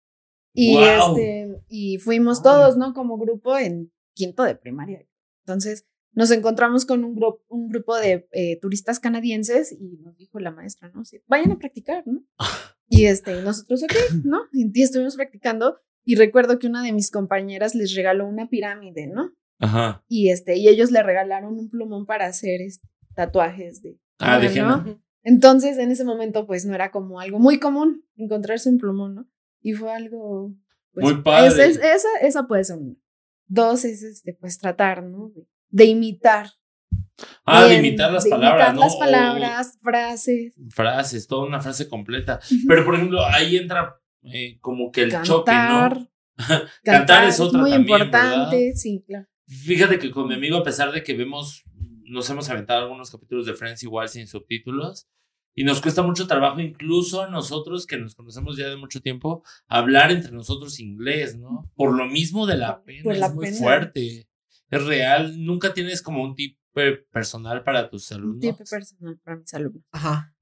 Y 0.52 0.78
este, 0.78 1.62
y 1.68 1.98
fuimos 1.98 2.42
todos, 2.42 2.76
¿no? 2.76 2.92
Como 2.92 3.18
grupo 3.18 3.56
en 3.56 3.92
quinto 4.14 4.42
de 4.42 4.56
primaria. 4.56 5.06
Entonces, 5.44 5.86
nos 6.12 6.32
encontramos 6.32 6.86
con 6.86 7.04
un, 7.04 7.14
grupo 7.14 7.44
un 7.48 7.68
grupo 7.68 7.96
de 7.96 8.28
eh, 8.32 8.58
turistas 8.60 8.98
canadienses 8.98 9.70
y 9.70 9.98
nos 9.98 10.16
dijo 10.16 10.40
la 10.40 10.50
maestra, 10.50 10.90
¿no? 10.92 11.04
Sí, 11.04 11.22
vayan 11.28 11.52
a 11.52 11.58
practicar, 11.58 12.04
¿no? 12.06 12.24
Y 12.92 13.06
este, 13.06 13.40
nosotros, 13.42 13.82
ok, 13.84 13.92
¿no? 14.24 14.40
Y 14.52 14.82
estuvimos 14.82 15.16
practicando 15.16 15.78
y 16.04 16.16
recuerdo 16.16 16.58
que 16.58 16.66
una 16.66 16.82
de 16.82 16.92
mis 16.92 17.10
compañeras 17.10 17.74
les 17.74 17.94
regaló 17.94 18.26
una 18.26 18.48
pirámide, 18.48 19.06
¿no? 19.06 19.30
Ajá. 19.60 20.02
Y 20.08 20.30
este, 20.30 20.56
y 20.56 20.68
ellos 20.68 20.90
le 20.90 21.02
regalaron 21.02 21.58
un 21.58 21.70
plumón 21.70 22.04
para 22.04 22.26
hacer 22.26 22.60
este, 22.60 22.86
tatuajes 23.14 23.80
de. 23.82 23.98
Ah, 24.18 24.38
henna, 24.42 24.50
henna. 24.52 24.76
¿no? 24.86 25.02
Entonces, 25.22 25.78
en 25.78 25.90
ese 25.90 26.04
momento, 26.04 26.46
pues 26.46 26.66
no 26.66 26.74
era 26.74 26.90
como 26.90 27.20
algo 27.20 27.38
muy 27.38 27.58
común 27.60 28.04
encontrarse 28.16 28.68
un 28.70 28.78
plumón, 28.78 29.14
¿no? 29.14 29.28
Y 29.62 29.74
fue 29.74 29.92
algo. 29.92 30.54
pues, 30.92 31.04
Muy 31.04 31.22
padre. 31.22 31.48
esa, 31.48 31.64
es- 31.66 31.76
esa, 31.78 32.08
esa 32.22 32.46
puede 32.48 32.64
ser 32.64 32.78
una. 32.78 32.96
Dos 33.46 33.84
es 33.84 34.02
este, 34.02 34.32
pues 34.34 34.58
tratar, 34.58 35.02
¿no? 35.04 35.28
De, 35.34 35.46
de 35.68 35.84
imitar. 35.84 36.46
Ah, 37.44 37.64
de 37.64 37.70
bien, 37.70 37.84
imitar 37.84 38.12
las 38.12 38.26
palabras, 38.26 38.68
imitar 38.68 38.74
¿no? 38.74 38.80
las 38.80 38.94
O 38.94 38.98
palabras, 38.98 39.78
frases. 39.82 40.54
frases, 40.70 41.26
toda 41.26 41.46
una 41.46 41.60
frase 41.60 41.88
completa. 41.88 42.40
Ujú. 42.44 42.60
Pero, 42.68 42.84
por 42.84 42.94
ejemplo, 42.94 43.24
ahí 43.26 43.56
entra 43.56 43.96
eh, 44.22 44.58
como 44.60 44.90
que 44.92 45.02
el 45.02 45.22
choque, 45.22 45.50
cantar. 45.50 45.98
¿no? 45.98 46.08
Cantar 46.84 47.24
es 47.28 47.40
otra 47.40 47.60
muy 47.60 47.70
también, 47.70 48.00
importante, 48.02 48.56
¿verdad? 48.56 48.72
sí, 48.76 49.02
claro. 49.06 49.26
Fíjate 49.46 49.98
que 49.98 50.10
con 50.10 50.28
mi 50.28 50.34
amigo, 50.34 50.58
a 50.58 50.62
pesar 50.62 50.92
de 50.92 51.02
que 51.02 51.14
vemos, 51.14 51.64
nos 52.04 52.28
hemos 52.30 52.48
aventado 52.48 52.82
algunos 52.82 53.10
capítulos 53.10 53.46
de 53.46 53.54
Friends 53.54 53.82
igual 53.82 54.08
sin 54.08 54.26
subtítulos, 54.26 55.08
y 55.56 55.64
nos 55.64 55.80
cuesta 55.80 56.02
mucho 56.02 56.28
trabajo, 56.28 56.60
incluso 56.60 57.22
a 57.22 57.28
nosotros 57.28 57.84
que 57.84 57.98
nos 57.98 58.14
conocemos 58.14 58.56
ya 58.56 58.68
de 58.68 58.76
mucho 58.76 59.00
tiempo, 59.00 59.42
hablar 59.66 60.12
entre 60.12 60.30
nosotros 60.30 60.78
inglés, 60.78 61.36
¿no? 61.36 61.68
Por 61.74 61.96
lo 61.96 62.06
mismo 62.06 62.46
de 62.46 62.56
la 62.56 62.82
pena, 62.84 63.02
Por 63.02 63.16
la 63.16 63.26
es 63.26 63.34
muy 63.34 63.44
pena. 63.46 63.56
fuerte, 63.58 64.28
es 64.70 64.84
real. 64.84 65.44
Nunca 65.44 65.74
tienes 65.74 66.00
como 66.02 66.22
un 66.22 66.36
tip 66.36 66.56
personal 67.12 67.62
para 67.64 67.88
tus 67.90 68.10
alumnos. 68.12 68.40
tipo 68.40 68.56
personal 68.68 69.18
para 69.24 69.36
mis 69.38 69.52
alumnos. 69.54 69.82
Ajá. 69.92 70.34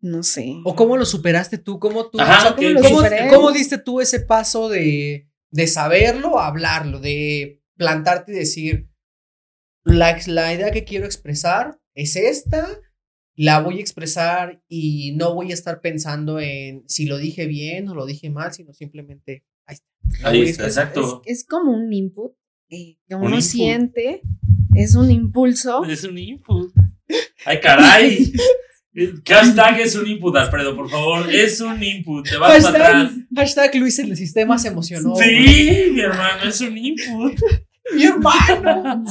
No 0.00 0.22
sé. 0.22 0.60
¿O 0.64 0.74
cómo 0.76 0.96
lo 0.96 1.04
superaste 1.04 1.58
tú? 1.58 1.78
¿Cómo 1.78 2.08
tú? 2.10 2.20
Ajá, 2.20 2.38
o 2.38 2.42
sea, 2.42 2.56
¿qué- 2.56 2.74
¿cómo 2.74 3.00
lo 3.00 3.08
¿cómo, 3.30 3.52
diste 3.52 3.78
tú 3.78 4.00
ese 4.00 4.20
paso 4.20 4.68
de, 4.68 5.28
de 5.50 5.66
saberlo 5.66 6.38
a 6.38 6.46
hablarlo? 6.48 7.00
De 7.00 7.62
plantarte 7.76 8.32
y 8.32 8.36
decir, 8.36 8.88
la, 9.84 10.16
la 10.26 10.52
idea 10.54 10.70
que 10.70 10.84
quiero 10.84 11.06
expresar 11.06 11.80
es 11.94 12.16
esta, 12.16 12.68
la 13.34 13.60
voy 13.60 13.78
a 13.78 13.80
expresar 13.80 14.62
y 14.68 15.14
no 15.16 15.34
voy 15.34 15.50
a 15.50 15.54
estar 15.54 15.80
pensando 15.80 16.38
en 16.40 16.84
si 16.88 17.06
lo 17.06 17.18
dije 17.18 17.46
bien 17.46 17.88
o 17.88 17.94
lo 17.94 18.06
dije 18.06 18.30
mal, 18.30 18.52
sino 18.52 18.72
simplemente 18.74 19.44
ahí 19.66 19.74
está. 19.76 20.28
Ahí 20.28 20.42
está, 20.42 20.64
exacto. 20.66 21.22
Es, 21.24 21.40
es 21.40 21.46
como 21.46 21.72
un 21.72 21.92
input 21.92 22.32
eh, 22.68 22.98
que 23.08 23.14
uno 23.14 23.28
input. 23.28 23.42
siente, 23.42 24.22
es 24.74 24.94
un 24.94 25.10
impulso. 25.10 25.84
Es 25.84 26.04
un 26.04 26.18
input. 26.18 26.72
Ay, 27.44 27.60
caray. 27.60 28.32
Hashtag 29.26 29.80
es 29.80 29.94
un 29.94 30.06
input, 30.06 30.34
Alfredo, 30.36 30.74
por 30.74 30.88
favor. 30.88 31.30
Es 31.30 31.60
un 31.60 31.82
input. 31.82 32.26
Te 32.26 32.38
vas 32.38 32.64
para 32.64 32.68
atrás. 32.70 33.10
Hashtag, 33.12 33.36
hashtag 33.36 33.74
Luis 33.76 33.98
en 33.98 34.10
el 34.10 34.16
sistema 34.16 34.58
se 34.58 34.68
emocionó. 34.68 35.14
Sí, 35.16 35.90
mi 35.92 36.00
hermano, 36.00 36.44
es 36.48 36.60
un 36.62 36.78
input. 36.78 37.38
Mi 37.94 38.04
hermano. 38.04 39.04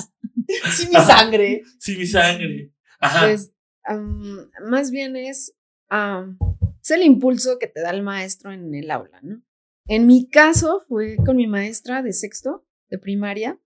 Sí, 0.71 0.87
mi 0.87 0.95
sangre. 0.95 1.63
Sí, 1.79 1.95
mi 1.97 2.07
sangre. 2.07 2.71
Ajá. 2.99 3.27
Pues 3.27 3.51
am, 3.83 4.49
más 4.67 4.89
bien 4.89 5.15
es, 5.15 5.53
es 5.89 6.89
el 6.89 7.03
impulso 7.03 7.59
que 7.59 7.67
te 7.67 7.81
da 7.81 7.91
el 7.91 8.01
maestro 8.01 8.51
en 8.51 8.73
el 8.73 8.89
aula, 8.89 9.19
¿no? 9.21 9.41
En 9.87 10.07
mi 10.07 10.27
caso 10.27 10.83
fue 10.87 11.15
con 11.23 11.35
mi 11.37 11.45
maestra 11.45 12.01
de 12.01 12.11
sexto, 12.11 12.65
de 12.89 12.97
primaria, 12.99 13.59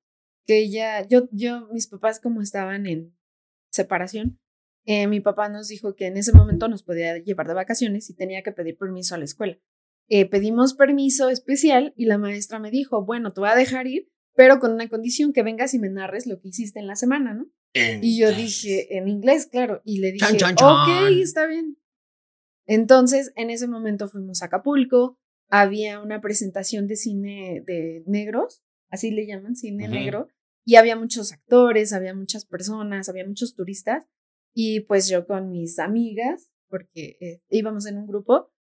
que 0.46 0.60
ella, 0.60 1.08
yo, 1.08 1.28
yo, 1.32 1.68
mis 1.72 1.88
papás 1.88 2.20
como 2.20 2.42
estaban 2.42 2.88
en 2.88 3.16
separación, 3.72 4.40
eh, 4.86 5.08
mi 5.08 5.20
papá 5.20 5.50
nos 5.50 5.68
dijo 5.68 5.96
que 5.96 6.08
en 6.08 6.18
ese 6.18 6.34
momento 6.34 6.68
nos 6.68 6.84
podía 6.84 7.18
llevar 7.18 7.48
de 7.48 7.54
vacaciones 7.54 8.10
y 8.10 8.16
tenía 8.16 8.42
que 8.42 8.52
pedir 8.52 8.78
permiso 8.78 9.14
a 9.14 9.18
la 9.20 9.26
escuela. 9.26 9.60
Eh, 10.08 10.28
pedimos 10.28 10.74
permiso 10.74 11.30
especial 11.30 11.94
y 11.96 12.06
la 12.06 12.18
maestra 12.18 12.58
me 12.60 12.72
dijo, 12.72 13.06
bueno, 13.06 13.32
te 13.32 13.42
voy 13.42 13.50
a 13.50 13.56
dejar 13.56 13.86
ir, 13.86 14.10
pero 14.36 14.60
con 14.60 14.72
una 14.74 14.90
condición 14.90 15.34
que 15.34 15.44
vengas 15.44 15.74
y 15.76 15.80
me 15.80 15.90
narres 15.90 16.26
lo 16.26 16.40
que 16.40 16.48
hiciste 16.48 16.80
en 16.80 16.88
la 16.88 16.96
semana, 16.96 17.34
¿no? 17.36 17.46
En- 17.74 18.04
Y 18.04 18.18
yo 18.20 18.32
dije, 18.32 18.98
en 18.98 19.08
inglés, 19.08 19.48
claro, 19.52 19.82
y 19.86 20.00
le 20.00 20.12
dije, 20.12 20.26
Chan, 20.26 20.38
chan, 20.38 20.56
chan. 20.56 20.68
ok, 20.68 21.12
está 21.22 21.46
bien. 21.46 21.78
Entonces, 22.66 23.32
en 23.36 23.50
ese 23.50 23.68
momento 23.68 24.08
fuimos 24.08 24.42
a 24.42 24.46
Acapulco, 24.46 25.20
había 25.50 26.00
una 26.02 26.22
presentación 26.22 26.88
de 26.88 26.96
cine 26.96 27.64
de 27.66 28.04
negros, 28.08 28.64
así 28.90 29.12
le 29.12 29.26
llaman, 29.26 29.56
cine 29.56 29.86
Ujú. 29.86 29.94
negro, 29.94 30.28
y 30.66 30.76
había 30.76 30.96
muchos 30.96 31.32
actores, 31.32 31.94
había 31.94 32.14
muchas 32.14 32.46
personas, 32.46 33.10
había 33.10 33.26
muchos 33.26 33.56
turistas, 33.56 34.06
y 34.54 34.82
pues 34.82 35.08
yo 35.08 35.26
con 35.26 35.52
mis 35.52 35.80
amigas, 35.80 36.52
porque 36.68 37.18
eh, 37.22 37.42
íbamos 37.50 37.86
en 37.86 37.98
un 37.98 38.08
grupo, 38.08 38.52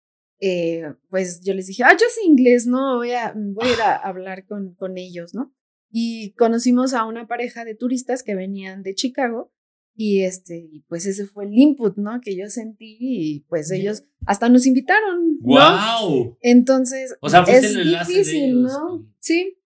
eh, 0.41 0.95
pues 1.11 1.41
yo 1.43 1.53
les 1.55 1.67
dije, 1.67 1.83
ah, 1.85 1.93
yo 1.93 2.07
sé 2.09 2.25
inglés, 2.25 2.67
no, 2.67 2.97
voy 2.97 3.13
a, 3.13 3.35
voy 3.35 3.69
a 3.69 3.73
ir 3.73 3.81
a 3.81 3.97
hablar 4.09 4.47
con, 4.47 4.75
con 4.75 4.97
ellos, 4.97 5.35
¿no? 5.35 5.53
Y 5.91 6.33
conocimos 6.35 6.95
a 6.95 7.05
una 7.05 7.27
pareja 7.27 7.65
de 7.65 7.75
turistas 7.75 8.23
que 8.23 8.35
venían 8.35 8.83
de 8.83 8.95
Chicago, 8.95 9.53
y 10.01 10.23
este, 10.23 10.85
pues 10.87 11.07
ese 11.07 11.27
fue 11.27 11.47
el 11.47 11.55
input, 11.55 11.97
¿no? 11.97 12.21
Que 12.21 12.37
yo 12.37 12.49
sentí, 12.49 12.97
y 13.01 13.41
pues 13.49 13.73
ellos 13.73 14.05
hasta 14.27 14.49
nos 14.49 14.65
invitaron, 14.65 15.39
¿no? 15.41 15.77
¡Wow! 16.01 16.39
Entonces, 16.41 17.17
O 17.21 17.29
sea, 17.29 17.43
es 17.43 17.65
el 17.65 17.81
enlace 17.81 18.13
de 18.13 18.19
difícil, 18.19 18.51
ellos 18.51 18.73
¿no? 18.73 19.13
Sí, 19.19 19.58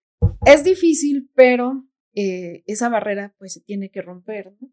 es 0.46 0.64
difícil, 0.64 1.30
pero 1.34 1.86
eh, 2.14 2.62
esa 2.66 2.88
barrera 2.88 3.34
pues 3.38 3.54
se 3.54 3.60
tiene 3.60 3.90
que 3.90 4.02
romper, 4.02 4.54
¿no? 4.60 4.72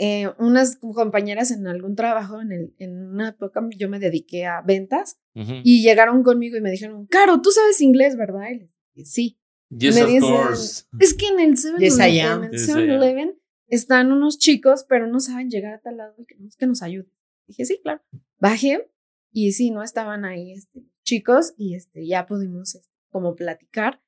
Eh, 0.00 0.30
unas 0.38 0.76
compañeras 0.76 1.50
en 1.50 1.66
algún 1.66 1.96
trabajo, 1.96 2.40
en, 2.40 2.52
el, 2.52 2.74
en 2.78 3.08
una 3.08 3.30
época 3.30 3.60
yo 3.76 3.88
me 3.88 3.98
dediqué 3.98 4.46
a 4.46 4.62
ventas 4.62 5.18
Ujú. 5.34 5.54
y 5.64 5.82
llegaron 5.82 6.22
conmigo 6.22 6.56
y 6.56 6.60
me 6.60 6.70
dijeron, 6.70 7.06
Caro, 7.08 7.40
tú 7.42 7.50
sabes 7.50 7.80
inglés, 7.80 8.16
¿verdad? 8.16 8.48
Y 8.52 8.58
les 8.58 8.70
dije, 8.94 9.04
sí. 9.06 9.40
Yes, 9.70 9.96
me 9.96 10.02
of 10.02 10.08
dicen, 10.08 10.30
course. 10.30 10.84
Es 11.00 11.14
que 11.14 11.26
en 11.26 11.40
el 11.40 11.58
7 11.58 11.76
Yes, 11.80 11.96
Yes. 11.96 12.68
7-Eleven 12.68 13.38
están 13.66 14.12
unos 14.12 14.38
chicos, 14.38 14.86
pero 14.88 15.08
no 15.08 15.18
saben 15.18 15.50
llegar 15.50 15.74
a 15.74 15.80
tal 15.80 15.96
lado 15.96 16.14
y 16.16 16.24
queremos 16.26 16.56
que 16.56 16.66
nos 16.66 16.80
ayuden. 16.82 17.12
Dije, 17.48 17.64
sí, 17.64 17.80
claro. 17.82 18.00
Bajé 18.38 18.88
y 19.32 19.52
sí, 19.52 19.70
no 19.72 19.82
estaban 19.82 20.24
ahí 20.24 20.52
este, 20.52 20.84
chicos 21.02 21.54
y 21.58 21.74
este, 21.74 22.06
ya 22.06 22.24
pudimos 22.26 22.76
este, 22.76 22.88
como 23.10 23.34
platicar. 23.34 24.00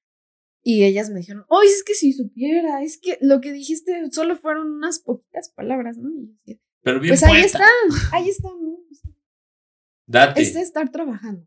Y 0.63 0.85
ellas 0.85 1.09
me 1.11 1.21
dijeron, 1.21 1.45
oh, 1.49 1.63
es 1.63 1.83
que 1.85 1.95
si 1.95 2.13
supiera, 2.13 2.83
es 2.83 2.99
que 3.01 3.17
lo 3.23 3.41
que 3.41 3.53
dijiste 3.53 3.93
solo 4.11 4.37
fueron 4.37 4.71
unas 4.73 4.99
poquitas 4.99 5.51
palabras, 5.51 5.97
¿no? 5.97 6.11
Y 6.11 6.27
yo 6.27 6.33
decía, 6.47 6.61
Pero 6.83 7.01
bien 7.01 7.11
pues 7.13 7.23
ahí 7.23 7.41
está, 7.41 7.67
ahí 8.13 8.29
está, 8.29 8.49
¿no? 8.49 8.73
O 8.73 8.95
sea, 8.95 9.11
Date. 10.07 10.43
Es 10.43 10.55
de 10.55 10.61
estar 10.63 10.91
trabajando. 10.91 11.47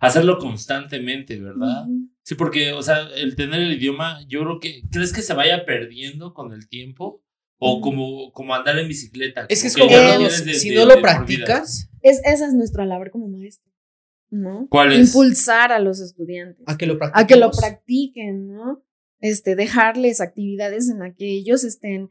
Hacerlo 0.00 0.38
constantemente, 0.38 1.38
¿verdad? 1.38 1.84
Sí, 2.22 2.34
porque, 2.34 2.72
o 2.72 2.82
sea, 2.82 3.08
el 3.14 3.36
tener 3.36 3.60
el 3.60 3.74
idioma, 3.74 4.18
yo 4.26 4.40
creo 4.40 4.58
que, 4.58 4.82
¿crees 4.90 5.12
que 5.12 5.22
se 5.22 5.34
vaya 5.34 5.64
perdiendo 5.66 6.32
con 6.34 6.52
el 6.52 6.68
tiempo? 6.68 7.22
O 7.58 7.80
como, 7.80 8.32
como 8.32 8.54
andar 8.54 8.78
en 8.78 8.88
bicicleta. 8.88 9.46
Es 9.48 9.62
que 9.62 9.68
es 9.68 9.76
como 9.76 9.90
de- 9.90 10.30
si 10.54 10.70
de- 10.70 10.76
no 10.76 10.84
lo 10.86 11.00
practicas, 11.00 11.88
Es, 12.02 12.20
esa 12.24 12.46
es 12.48 12.54
nuestra 12.54 12.84
labor 12.84 13.10
como 13.10 13.28
maestro, 13.28 13.70
¿no? 14.30 14.66
¿Cuál 14.70 14.92
es? 14.92 15.08
Impulsar 15.08 15.72
a 15.72 15.78
los 15.78 16.00
estudiantes. 16.00 16.62
a 16.66 16.76
que 16.76 16.86
lo 16.86 16.98
practiques. 16.98 17.24
a 17.24 17.26
que 17.26 17.36
lo 17.36 17.50
practiquen, 17.50 18.48
¿no? 18.48 18.82
Este, 19.20 19.56
dejarles 19.56 20.20
actividades 20.20 20.90
en 20.90 20.98
las 20.98 21.14
que 21.16 21.26
ellos 21.26 21.64
estén 21.64 22.10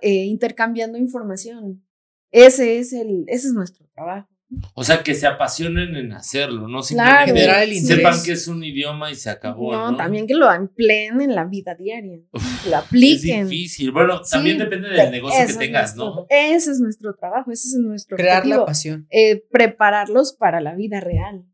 eh, 0.00 0.24
intercambiando 0.24 0.96
información. 0.98 1.84
Ese 2.30 2.78
es 2.78 2.92
el, 2.92 3.24
ese 3.28 3.48
es 3.48 3.52
nuestro 3.52 3.86
trabajo. 3.94 4.28
O 4.74 4.84
sea, 4.84 5.02
que 5.02 5.16
se 5.16 5.26
apasionen 5.26 5.96
en 5.96 6.12
hacerlo, 6.12 6.68
no 6.68 6.80
Claro. 6.80 6.82
simplemente 6.82 7.32
Generar 7.32 7.62
el 7.64 7.74
sepan 7.80 8.14
que 8.24 8.32
es 8.32 8.46
un 8.46 8.62
idioma 8.62 9.10
y 9.10 9.16
se 9.16 9.28
acabó, 9.28 9.72
¿no? 9.72 9.90
No, 9.90 9.96
también 9.96 10.26
que 10.28 10.34
lo 10.34 10.50
empleen 10.52 11.20
en 11.20 11.34
la 11.34 11.44
vida 11.46 11.74
diaria, 11.74 12.20
Uf, 12.32 12.64
lo 12.66 12.70
Es 12.70 12.74
apliquen. 12.74 13.48
difícil. 13.48 13.90
Bueno, 13.90 14.22
Sí, 14.22 14.30
también 14.36 14.56
depende 14.58 14.88
del 14.90 15.10
negocio 15.10 15.36
que 15.44 15.50
es 15.50 15.58
tengas, 15.58 15.96
nuestro- 15.96 16.20
¿no? 16.22 16.26
Ese 16.30 16.70
es 16.70 16.80
nuestro 16.80 17.14
trabajo, 17.16 17.50
ese 17.50 17.66
es 17.68 17.74
nuestro 17.74 18.16
Crear 18.16 18.46
la 18.46 18.64
pasión. 18.64 19.08
Eh, 19.10 19.42
prepararlos 19.50 20.32
para 20.32 20.60
la 20.60 20.76
vida 20.76 21.00
real. 21.00 21.44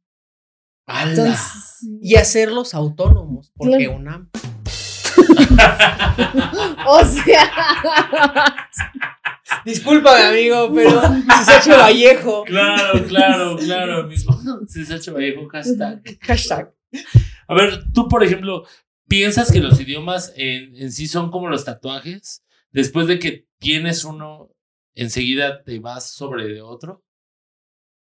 Y 2.00 2.14
hacerlos 2.16 2.74
autónomos. 2.74 3.52
Porque 3.56 3.76
Claro. 3.78 3.96
una. 3.96 4.28
o 6.86 7.04
sea, 7.04 7.50
Discúlpame, 9.64 10.22
amigo, 10.24 10.72
pero 10.74 11.00
Cisacho 11.38 11.76
Vallejo. 11.78 12.44
Claro, 12.44 13.04
claro, 13.06 13.56
claro, 13.56 13.96
amigo. 14.02 14.38
Cisacho 14.68 15.14
Vallejo, 15.14 15.48
hashtag. 15.48 16.02
Hashtag. 16.22 16.74
A 17.48 17.54
ver, 17.54 17.84
tú, 17.92 18.08
por 18.08 18.24
ejemplo, 18.24 18.64
¿piensas 19.08 19.52
que 19.52 19.60
los 19.60 19.78
idiomas 19.80 20.32
en, 20.36 20.74
en 20.76 20.92
sí 20.92 21.06
son 21.06 21.30
como 21.30 21.48
los 21.48 21.64
tatuajes? 21.64 22.44
Después 22.70 23.06
de 23.06 23.18
que 23.18 23.46
tienes 23.58 24.04
uno, 24.04 24.50
enseguida 24.94 25.62
te 25.62 25.78
vas 25.78 26.10
sobre 26.10 26.48
de 26.48 26.62
otro. 26.62 27.04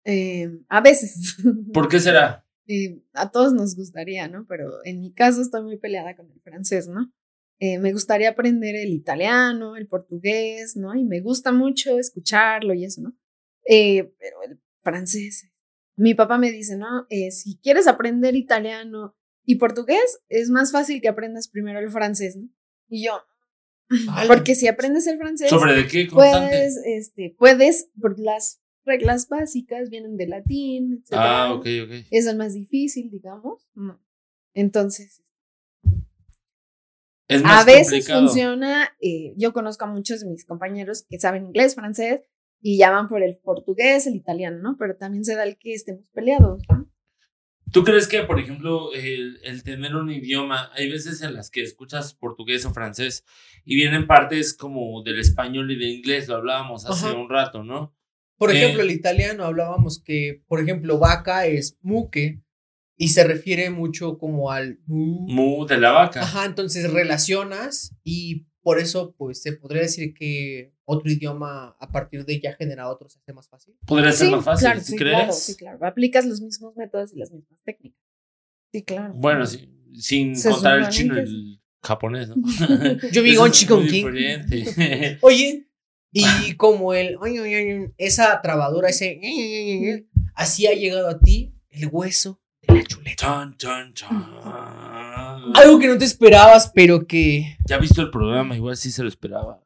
eh, 0.06 0.50
a 0.70 0.82
veces. 0.82 1.38
¿Por 1.74 1.88
qué 1.88 2.00
será? 2.00 2.44
Eh, 2.68 3.02
a 3.14 3.32
todos 3.32 3.54
nos 3.54 3.76
gustaría, 3.76 4.28
¿no? 4.28 4.46
Pero 4.48 4.84
en 4.84 5.00
mi 5.00 5.14
caso 5.14 5.42
estoy 5.42 5.64
muy 5.64 5.78
peleada 5.78 6.16
con 6.16 6.30
el 6.32 6.42
francés, 6.42 6.88
¿no? 6.88 7.12
Eh, 7.60 7.80
me 7.80 7.92
gustaría 7.92 8.30
aprender 8.30 8.76
el 8.76 8.94
italiano, 8.94 9.76
el 9.78 9.88
portugués, 9.88 10.76
¿no? 10.76 10.94
Y 10.96 11.04
me 11.04 11.22
gusta 11.22 11.52
mucho 11.52 11.98
escucharlo 11.98 12.74
y 12.74 12.86
eso, 12.86 13.02
¿no? 13.02 13.18
Eh, 13.68 14.14
pero 14.20 14.44
el 14.44 14.62
francés, 14.84 15.50
mi 15.96 16.14
papá 16.14 16.38
me 16.38 16.52
dice, 16.52 16.78
¿no? 16.78 17.08
Eh, 17.10 17.32
si 17.32 17.58
quieres 17.58 17.88
aprender 17.88 18.36
italiano 18.36 19.16
y 19.44 19.56
portugués, 19.56 20.20
es 20.30 20.52
más 20.52 20.72
fácil 20.72 21.02
que 21.02 21.08
aprendas 21.08 21.48
primero 21.48 21.80
el 21.80 21.90
francés, 21.90 22.38
¿no? 22.38 22.48
Y 22.90 23.06
yo, 23.06 23.20
Ala. 24.12 24.28
porque 24.28 24.54
si 24.54 24.68
aprendes 24.68 25.08
el 25.08 25.18
francés, 25.18 25.50
¿Sobre 25.50 25.74
de 25.76 25.88
qué 25.88 26.08
puedes, 26.12 26.80
este, 26.86 27.36
puedes, 27.40 27.90
por 28.00 28.20
las 28.20 28.62
reglas 28.88 29.28
básicas 29.30 29.92
vienen 29.92 30.18
de 30.18 30.26
latín, 30.28 30.94
etc. 31.04 31.14
ah, 31.14 31.54
ok, 31.54 31.66
ok. 31.84 31.92
es 32.10 32.26
el 32.26 32.38
más 32.38 32.54
difícil, 32.56 33.12
digamos. 33.12 33.68
No. 33.76 34.02
Entonces, 34.56 35.22
Es 37.28 37.44
más 37.44 37.62
a 37.62 37.66
veces 37.66 37.88
complicado. 38.08 38.22
funciona. 38.22 38.90
eh, 39.02 39.34
yo 39.38 39.54
conozco 39.54 39.86
a 39.86 39.88
muchos 39.90 40.22
de 40.22 40.28
mis 40.30 40.46
compañeros 40.46 41.06
que 41.08 41.20
saben 41.20 41.46
inglés, 41.48 41.76
francés 41.76 42.22
y 42.62 42.78
llaman 42.78 43.08
por 43.08 43.22
el 43.22 43.38
portugués, 43.38 44.08
el 44.08 44.16
italiano, 44.16 44.58
¿no? 44.60 44.78
Pero 44.80 44.96
también 44.96 45.24
se 45.26 45.36
da 45.36 45.44
el 45.44 45.58
que 45.58 45.74
estemos 45.74 46.10
peleados. 46.10 46.64
¿no? 46.70 46.90
¿Tú 47.72 47.84
crees 47.84 48.08
que, 48.08 48.24
por 48.24 48.40
ejemplo, 48.40 48.94
el, 48.94 49.40
el 49.44 49.62
tener 49.64 49.94
un 49.96 50.10
idioma, 50.10 50.72
hay 50.74 50.90
veces 50.90 51.22
en 51.22 51.34
las 51.34 51.52
que 51.52 51.62
escuchas 51.62 52.14
portugués 52.14 52.66
o 52.66 52.74
francés 52.74 53.26
y 53.66 53.76
vienen 53.76 54.08
partes 54.08 54.56
como 54.56 55.04
del 55.04 55.20
español 55.20 55.70
y 55.72 55.76
del 55.78 55.90
inglés, 55.90 56.30
lo 56.30 56.36
hablábamos 56.38 56.86
hace 56.86 57.08
Ajá. 57.08 57.18
un 57.18 57.30
rato, 57.30 57.64
¿no? 57.66 57.94
Por 58.38 58.52
Eh. 58.52 58.58
ejemplo, 58.58 58.84
el 58.84 58.92
italiano 58.92 59.44
hablábamos 59.46 60.02
que, 60.04 60.44
por 60.48 60.60
ejemplo, 60.62 61.00
vaca 61.00 61.46
es 61.48 61.78
muque 61.82 62.42
y 62.98 63.10
se 63.10 63.24
refiere 63.24 63.70
mucho 63.70 64.18
como 64.18 64.52
al 64.52 64.80
mu. 64.86 65.28
Mu 65.28 65.66
de 65.66 65.78
la 65.78 65.92
vaca. 65.92 66.22
Ajá, 66.22 66.46
entonces 66.46 66.92
relacionas 66.92 67.96
y 68.04 68.46
por 68.62 68.80
eso, 68.80 69.16
pues, 69.18 69.42
se 69.42 69.54
podría 69.54 69.84
decir 69.84 70.14
que 70.14 70.74
otro 70.84 71.10
idioma 71.12 71.76
a 71.80 71.92
partir 71.92 72.26
de 72.26 72.40
ya 72.40 72.54
genera 72.54 72.90
otro 72.90 73.08
se 73.10 73.20
hace 73.20 73.34
más 73.34 73.48
fácil. 73.50 73.76
Podría 73.86 74.12
ser 74.12 74.30
más 74.32 74.44
fácil, 74.44 74.66
claro, 74.68 74.80
¿sí 74.82 74.92
sí, 74.92 74.98
crees? 74.98 75.16
claro, 75.16 75.34
sí, 75.34 75.56
claro. 75.56 75.86
Aplicas 75.86 76.26
los 76.26 76.42
mismos 76.42 76.76
métodos 76.76 77.14
y 77.14 77.18
las 77.20 77.32
mismas 77.32 77.62
técnicas. 77.64 78.02
Sí, 78.74 78.84
claro. 78.84 79.14
Bueno, 79.16 79.46
sí, 79.46 79.70
sin 79.94 80.36
Se 80.36 80.50
contar 80.50 80.80
el 80.80 80.90
chino 80.90 81.16
y 81.16 81.20
el 81.20 81.62
japonés, 81.82 82.28
¿no? 82.30 82.36
Yo 83.12 83.24
vi 83.24 83.32
Eso 83.32 83.42
Gonchi 83.42 83.64
es 83.66 83.70
muy 83.70 83.80
con 83.80 83.88
King. 83.88 83.94
diferente. 84.12 85.18
Oye, 85.22 85.67
y 86.48 86.56
como 86.56 86.94
el 86.94 87.18
esa 87.98 88.42
trabadura, 88.42 88.90
ese 88.90 90.06
así 90.34 90.68
ha 90.68 90.74
llegado 90.74 91.10
a 91.10 91.20
ti 91.20 91.54
el 91.70 91.90
hueso 91.92 92.40
de 92.62 92.76
la 92.76 92.84
chuleta. 92.84 93.16
Chan, 93.16 93.56
chan, 93.58 93.94
chan. 93.94 94.26
Algo 95.56 95.80
que 95.80 95.88
no 95.88 95.98
te 95.98 96.06
esperabas, 96.06 96.72
pero 96.74 97.06
que. 97.08 97.58
Ya 97.68 97.78
visto 97.78 98.02
el 98.02 98.10
programa, 98.12 98.56
igual 98.56 98.78
sí 98.78 98.92
se 98.92 99.04
lo 99.04 99.10
esperaba. 99.10 99.62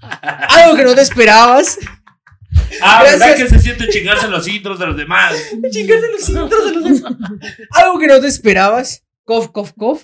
Algo 0.00 0.76
que 0.76 0.84
no 0.84 0.94
te 0.94 1.02
esperabas. 1.02 1.78
Ah, 2.82 3.02
¿verdad 3.02 3.28
Gracias. 3.28 3.50
que 3.50 3.56
se 3.56 3.62
siente 3.62 3.88
chingarse 3.88 4.28
los 4.28 4.46
intros 4.48 4.78
de 4.78 4.86
los 4.86 4.96
demás? 4.96 5.34
Chingarse 5.70 6.06
los 6.10 6.28
intros 6.28 6.64
de 6.66 6.72
los 6.72 6.84
demás. 6.84 7.14
Algo 7.70 7.98
que 7.98 8.06
no 8.06 8.20
te 8.20 8.26
esperabas. 8.26 9.04
Cof, 9.24 9.48
cof, 9.48 9.72
cof. 9.76 10.02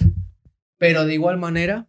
Pero 0.78 1.04
de 1.04 1.14
igual 1.14 1.38
manera, 1.38 1.88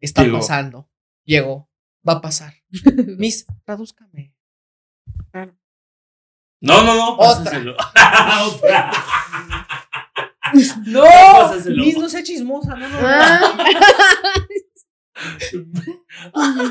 está 0.00 0.22
Llegó. 0.24 0.38
pasando. 0.38 0.88
Llegó. 1.24 1.68
Va 2.06 2.14
a 2.14 2.20
pasar. 2.20 2.54
Miss, 3.18 3.46
tradúzcame. 3.64 4.34
No, 6.60 6.82
no, 6.82 6.94
no, 6.94 7.14
Otra. 7.16 7.44
pásaselo. 7.44 7.76
Otra. 8.46 8.90
No, 10.86 11.02
Pásaselo. 11.02 11.82
Miss, 11.82 11.98
no 11.98 12.08
sea 12.08 12.22
chismosa. 12.22 12.76
No, 12.76 12.88
no, 12.88 13.00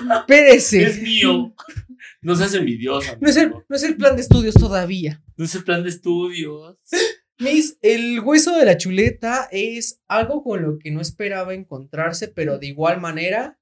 no. 0.06 0.20
Espérese. 0.20 0.84
Es 0.84 1.02
mío. 1.02 1.54
No 2.22 2.36
seas 2.36 2.54
envidiosa. 2.54 3.18
No 3.20 3.30
es, 3.30 3.36
el, 3.36 3.52
no 3.52 3.76
es 3.76 3.84
el 3.84 3.98
plan 3.98 4.16
de 4.16 4.22
estudios 4.22 4.56
todavía. 4.56 5.22
No 5.36 5.44
es 5.44 5.56
el 5.56 5.64
plan 5.66 5.84
de 5.84 5.90
estudios. 5.90 6.78
Miss, 7.40 7.78
el 7.82 8.22
hueso 8.22 8.56
de 8.56 8.66
la 8.66 8.78
chuleta 8.78 9.50
es 9.52 10.02
algo 10.08 10.44
con 10.44 10.62
lo 10.62 10.80
que 10.80 10.92
no 10.92 11.02
esperaba 11.02 11.54
encontrarse, 11.54 12.30
pero 12.30 12.60
de 12.60 12.68
igual 12.68 13.02
manera 13.02 13.60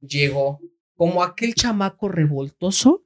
llegó. 0.00 0.60
Como 0.96 1.22
aquel 1.22 1.54
chamaco 1.54 2.08
revoltoso 2.08 3.04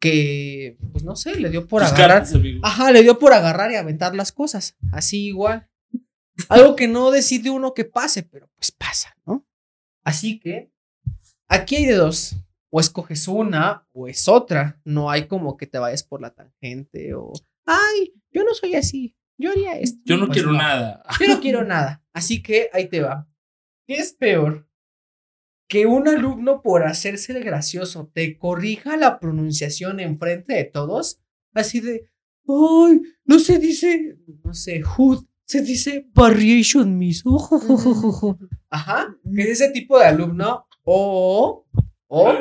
que, 0.00 0.76
pues 0.90 1.04
no 1.04 1.14
sé, 1.14 1.36
le 1.38 1.48
dio 1.48 1.66
por 1.68 1.82
Tus 1.82 1.92
agarrar. 1.92 2.26
Ajá, 2.62 2.90
le 2.90 3.02
dio 3.02 3.18
por 3.18 3.32
agarrar 3.32 3.70
y 3.70 3.76
aventar 3.76 4.14
las 4.16 4.32
cosas. 4.32 4.76
Así 4.90 5.26
igual. 5.26 5.68
Algo 6.48 6.74
que 6.74 6.88
no 6.88 7.10
decide 7.10 7.50
uno 7.50 7.72
que 7.72 7.84
pase, 7.84 8.24
pero 8.24 8.50
pues 8.56 8.72
pasa, 8.72 9.14
¿no? 9.24 9.46
Así 10.02 10.40
que 10.40 10.72
aquí 11.46 11.76
hay 11.76 11.86
de 11.86 11.94
dos. 11.94 12.36
O 12.74 12.80
escoges 12.80 13.28
una 13.28 13.86
o 13.92 14.08
es 14.08 14.26
otra. 14.28 14.80
No 14.84 15.10
hay 15.10 15.28
como 15.28 15.56
que 15.56 15.66
te 15.66 15.78
vayas 15.78 16.02
por 16.02 16.20
la 16.20 16.34
tangente 16.34 17.14
o, 17.14 17.32
ay, 17.66 18.14
yo 18.32 18.42
no 18.44 18.54
soy 18.54 18.74
así. 18.74 19.14
Yo 19.38 19.50
haría 19.50 19.78
esto. 19.78 20.00
Yo 20.04 20.16
no 20.16 20.26
Pues 20.26 20.38
quiero 20.38 20.52
nada. 20.52 21.02
Yo 21.20 21.28
no 21.28 21.40
quiero 21.40 21.64
nada. 21.64 22.02
Así 22.12 22.42
que 22.42 22.70
ahí 22.72 22.88
te 22.88 23.02
va. 23.02 23.28
¿Qué 23.86 23.94
es 23.94 24.14
peor? 24.14 24.68
Que 25.72 25.86
un 25.86 26.06
alumno 26.06 26.60
por 26.60 26.82
hacerse 26.82 27.32
el 27.32 27.42
gracioso 27.44 28.10
te 28.12 28.36
corrija 28.36 28.98
la 28.98 29.18
pronunciación 29.18 30.00
enfrente 30.00 30.52
de 30.52 30.64
todos. 30.64 31.18
Así 31.54 31.80
de, 31.80 32.10
ay, 32.46 33.00
no 33.24 33.38
se 33.38 33.58
dice, 33.58 34.18
no 34.44 34.52
sé, 34.52 34.82
hood, 34.82 35.24
se 35.46 35.62
dice 35.62 36.10
variation, 36.12 36.98
miss. 36.98 37.24
Ujujujuju". 37.24 38.36
Ajá, 38.68 39.16
que 39.34 39.42
es 39.44 39.62
ese 39.62 39.70
tipo 39.70 39.98
de 39.98 40.04
alumno. 40.04 40.66
O, 40.84 41.64
o 42.06 42.34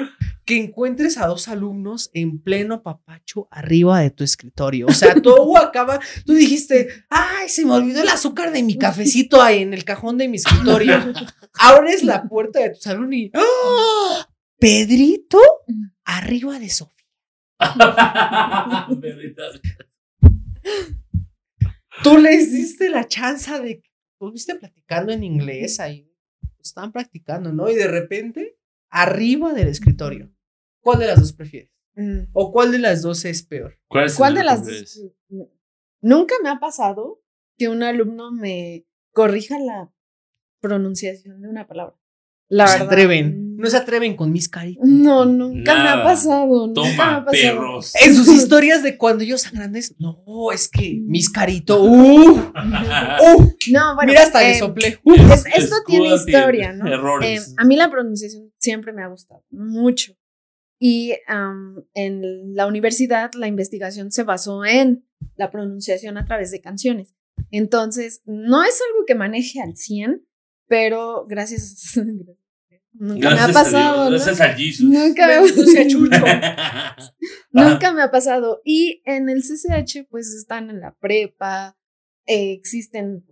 que 0.46 0.58
encuentres 0.58 1.18
a 1.18 1.28
dos 1.28 1.48
alumnos 1.48 2.10
en 2.14 2.40
pleno 2.40 2.82
papacho 2.82 3.48
arriba 3.52 4.00
de 4.00 4.10
tu 4.10 4.24
escritorio. 4.24 4.88
O 4.88 4.94
sea, 4.94 5.14
tú 5.22 5.58
acaba, 5.58 6.00
tú 6.26 6.34
dijiste, 6.34 6.88
ay, 7.10 7.50
se 7.50 7.66
me 7.66 7.74
olvidó 7.74 8.02
el 8.02 8.10
azúcar 8.10 8.52
de 8.52 8.64
mi 8.64 8.78
cafecito 8.78 9.42
ahí 9.42 9.62
en 9.62 9.74
el 9.74 9.84
cajón 9.84 10.18
de 10.18 10.28
mi 10.28 10.38
escritorio. 10.38 11.14
Abres 11.60 12.04
la 12.04 12.24
puerta 12.24 12.60
de 12.60 12.72
tu 12.72 12.82
salón 12.82 13.14
y, 13.14 13.32
¡ah! 13.34 14.28
Pedrito 14.60 15.40
arriba 16.04 16.60
de 16.60 16.70
Sofía. 16.70 16.96
Tú 22.04 22.18
les 22.18 22.52
diste 22.52 22.90
la 22.90 23.08
chance 23.08 23.52
de 23.60 23.82
que 23.82 23.90
estuviste 24.14 24.56
platicando 24.56 25.12
en 25.14 25.24
inglés 25.24 25.80
ahí. 25.80 26.08
Estaban 26.60 26.92
practicando, 26.92 27.52
¿no? 27.52 27.70
Y 27.70 27.76
de 27.76 27.88
repente, 27.88 28.58
arriba 28.92 29.54
del 29.54 29.68
escritorio. 29.68 30.32
¿Cuál 30.82 31.00
de 31.00 31.08
las 31.08 31.20
dos 31.20 31.34
prefieres? 31.34 31.72
Mm. 31.96 32.24
¿O 32.34 32.52
cuál 32.52 32.72
de 32.72 32.80
las 32.80 33.02
dos 33.02 33.26
es 33.26 33.44
peor? 33.44 33.80
¿Cuál, 33.88 34.06
es 34.06 34.16
¿Cuál 34.16 34.36
de 34.36 34.44
las 34.44 34.66
dos? 34.66 35.02
Nunca 36.02 36.36
me 36.44 36.50
ha 36.50 36.60
pasado 36.60 37.24
que 37.58 37.70
un 37.70 37.84
alumno 37.84 38.32
me 38.32 38.86
corrija 39.12 39.60
la 39.60 39.94
pronunciación 40.60 41.42
de 41.42 41.50
una 41.50 41.68
palabra. 41.68 42.01
La 42.52 42.66
no 42.66 42.72
se 42.72 42.84
atreven. 42.84 43.56
No 43.58 43.70
se 43.70 43.78
atreven 43.78 44.16
con 44.16 44.32
mis 44.32 44.50
caritas. 44.50 44.84
No, 44.88 45.24
nunca 45.24 45.74
me 45.76 45.84
Nada. 45.84 46.02
ha 46.02 46.04
pasado. 46.04 46.68
nunca 46.68 46.82
me 46.82 46.90
ha 46.90 46.92
Toma, 46.98 47.26
pasado. 47.26 47.32
perros. 47.32 47.94
En 48.04 48.16
sus 48.16 48.28
historias 48.34 48.82
de 48.84 48.98
cuando 48.98 49.24
ellos 49.24 49.42
son 49.42 49.54
grandes, 49.54 49.96
no, 50.00 50.24
es 50.52 50.68
que 50.68 51.00
mis 51.06 51.30
carito, 51.30 51.82
uh, 51.84 51.88
uh, 52.40 53.54
No, 53.72 53.96
bueno. 53.96 54.08
mira 54.12 54.24
hasta 54.24 54.42
le 54.42 54.52
eh, 54.52 54.60
soplé. 54.60 55.00
Uh. 55.04 55.14
es- 55.14 55.46
esto 55.56 55.76
tiene 55.86 56.14
historia, 56.16 56.74
¿no? 56.74 56.88
Errores. 56.92 57.50
Eh, 57.50 57.54
a 57.58 57.66
mí 57.66 57.76
la 57.76 57.90
pronunciación 57.92 58.52
siempre 58.58 58.94
me 58.94 59.04
ha 59.04 59.08
gustado 59.08 59.44
mucho. 59.52 60.14
Y 60.80 61.14
en 61.94 62.56
la 62.56 62.66
universidad 62.66 63.32
la 63.36 63.48
investigación 63.48 64.12
se 64.12 64.24
basó 64.24 64.66
en 64.66 65.06
la 65.36 65.52
pronunciación 65.52 66.18
a 66.18 66.26
través 66.26 66.50
de 66.50 66.60
canciones. 66.62 67.14
Entonces, 67.52 68.24
no 68.26 68.64
es 68.64 68.80
algo 68.90 69.06
que 69.06 69.14
maneje 69.14 69.62
al 69.62 69.78
100, 69.78 70.26
pero 70.68 71.28
gracias. 71.30 72.00
Nunca 72.94 73.30
me 73.32 73.40
ha 73.40 73.46
a 73.46 73.54
pasado. 73.54 74.10
Dios, 74.10 74.22
¿no? 74.22 74.26
Gracias 74.26 74.42
a 74.42 74.54
Jesus. 74.54 74.86
Nunca 74.90 75.28
me, 75.28 75.88
Chucho. 75.88 76.10
nunca 77.52 77.94
me 77.94 78.02
ha 78.02 78.12
pasado. 78.12 78.62
Y 78.66 79.02
en 79.06 79.30
el 79.30 79.42
CCH, 79.42 80.08
pues 80.10 80.34
están 80.34 80.70
en 80.70 80.80
la 80.82 80.94
prepa, 80.96 81.78
eh, 82.26 82.52
existen 82.54 83.26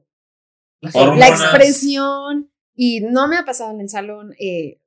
la 0.82 1.28
expresión 1.28 2.51
y 2.76 3.01
no 3.01 3.28
me 3.28 3.38
ha 3.38 3.45
pasado 3.45 3.72
en 3.72 3.82
el 3.82 3.89
salón. 3.89 4.34
eh, 4.39 4.80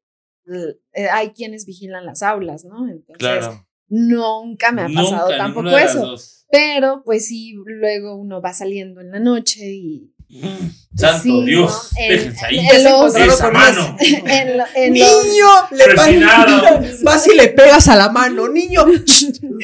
eh, 0.95 1.09
hay 1.09 1.31
quienes 1.31 1.67
vigilan 1.67 2.05
las 2.05 2.23
aulas, 2.23 2.65
¿no? 2.65 2.89
Entonces, 2.89 3.17
Claro. 3.19 3.67
nunca 3.89 4.73
me 4.73 4.83
ha 4.83 4.89
pasado 4.89 5.27
Nunca, 5.31 5.39
tampoco 5.39 5.69
eso. 5.79 6.17
Pero, 6.51 7.03
pues 7.05 7.27
sí, 7.29 7.55
luego 7.65 8.17
uno 8.17 8.43
va 8.43 8.53
saliendo 8.53 9.01
en 9.01 9.11
la 9.13 9.21
noche 9.21 9.61
y. 9.71 10.13
Santo 10.97 11.23
sí, 11.23 11.45
Dios. 11.45 11.91
¿no? 11.93 12.03
En- 12.05 12.11
Déjense 12.11 12.47
ahí. 12.47 12.59
en 12.59 12.85
los- 12.85 13.15
Esa 13.17 13.51
mano. 13.51 13.97
en 14.01 14.59
lo- 14.59 14.65
en 14.75 14.99
los- 14.99 15.25
Niño, 15.25 15.47
le 15.71 15.85
Persinado. 15.85 16.81
vas, 17.03 17.27
y 17.27 17.35
le 17.37 17.49
pegas 17.49 17.89
a 17.89 17.97
la 17.97 18.09
mano, 18.11 18.49
niño. 18.49 18.85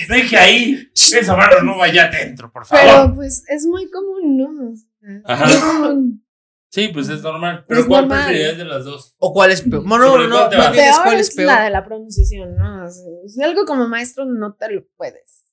Deje 0.09 0.37
ahí. 0.37 0.89
Esa 0.95 1.37
mano 1.37 1.63
no 1.63 1.77
vaya 1.79 2.05
adentro, 2.07 2.51
por 2.53 2.67
favor. 2.67 2.85
pero, 2.85 3.15
pues 3.15 3.45
es 3.49 3.67
muy 3.67 3.91
común, 3.91 4.37
¿no? 4.37 4.71
O 4.73 4.77
sea, 4.77 5.21
Ajá. 5.25 5.47
muy 5.47 5.57
común. 5.57 6.25
Sí, 6.71 6.89
pues 6.89 7.09
es 7.09 7.23
normal. 7.23 7.65
Pero 7.67 7.81
Es 7.81 7.87
¿cuál 7.87 8.03
normal. 8.09 8.27
preferirías 8.27 8.59
de 8.59 8.65
las 8.67 8.85
dos? 8.85 9.15
¿O 9.19 9.33
cuál 9.33 9.53
es 9.53 9.63
peor? 9.63 9.87
No, 9.87 9.97
no, 9.97 10.07
¿Sobre 10.07 10.29
no, 10.29 10.37
cuál 10.37 10.51
te 10.51 10.57
no 10.59 10.73
Peor 10.73 10.95
cuál 11.03 11.19
es 11.21 11.29
es 11.31 11.35
peor. 11.35 11.47
la 11.47 11.63
de 11.65 11.71
la 11.71 11.85
pronunciación, 11.85 12.57
¿no? 12.57 12.85
O 12.85 13.29
sea, 13.29 13.47
algo 13.47 13.65
como 13.65 13.89
maestro 13.89 14.27
no 14.27 14.55
te 14.55 14.71
lo 14.71 14.87
puedes 14.97 15.45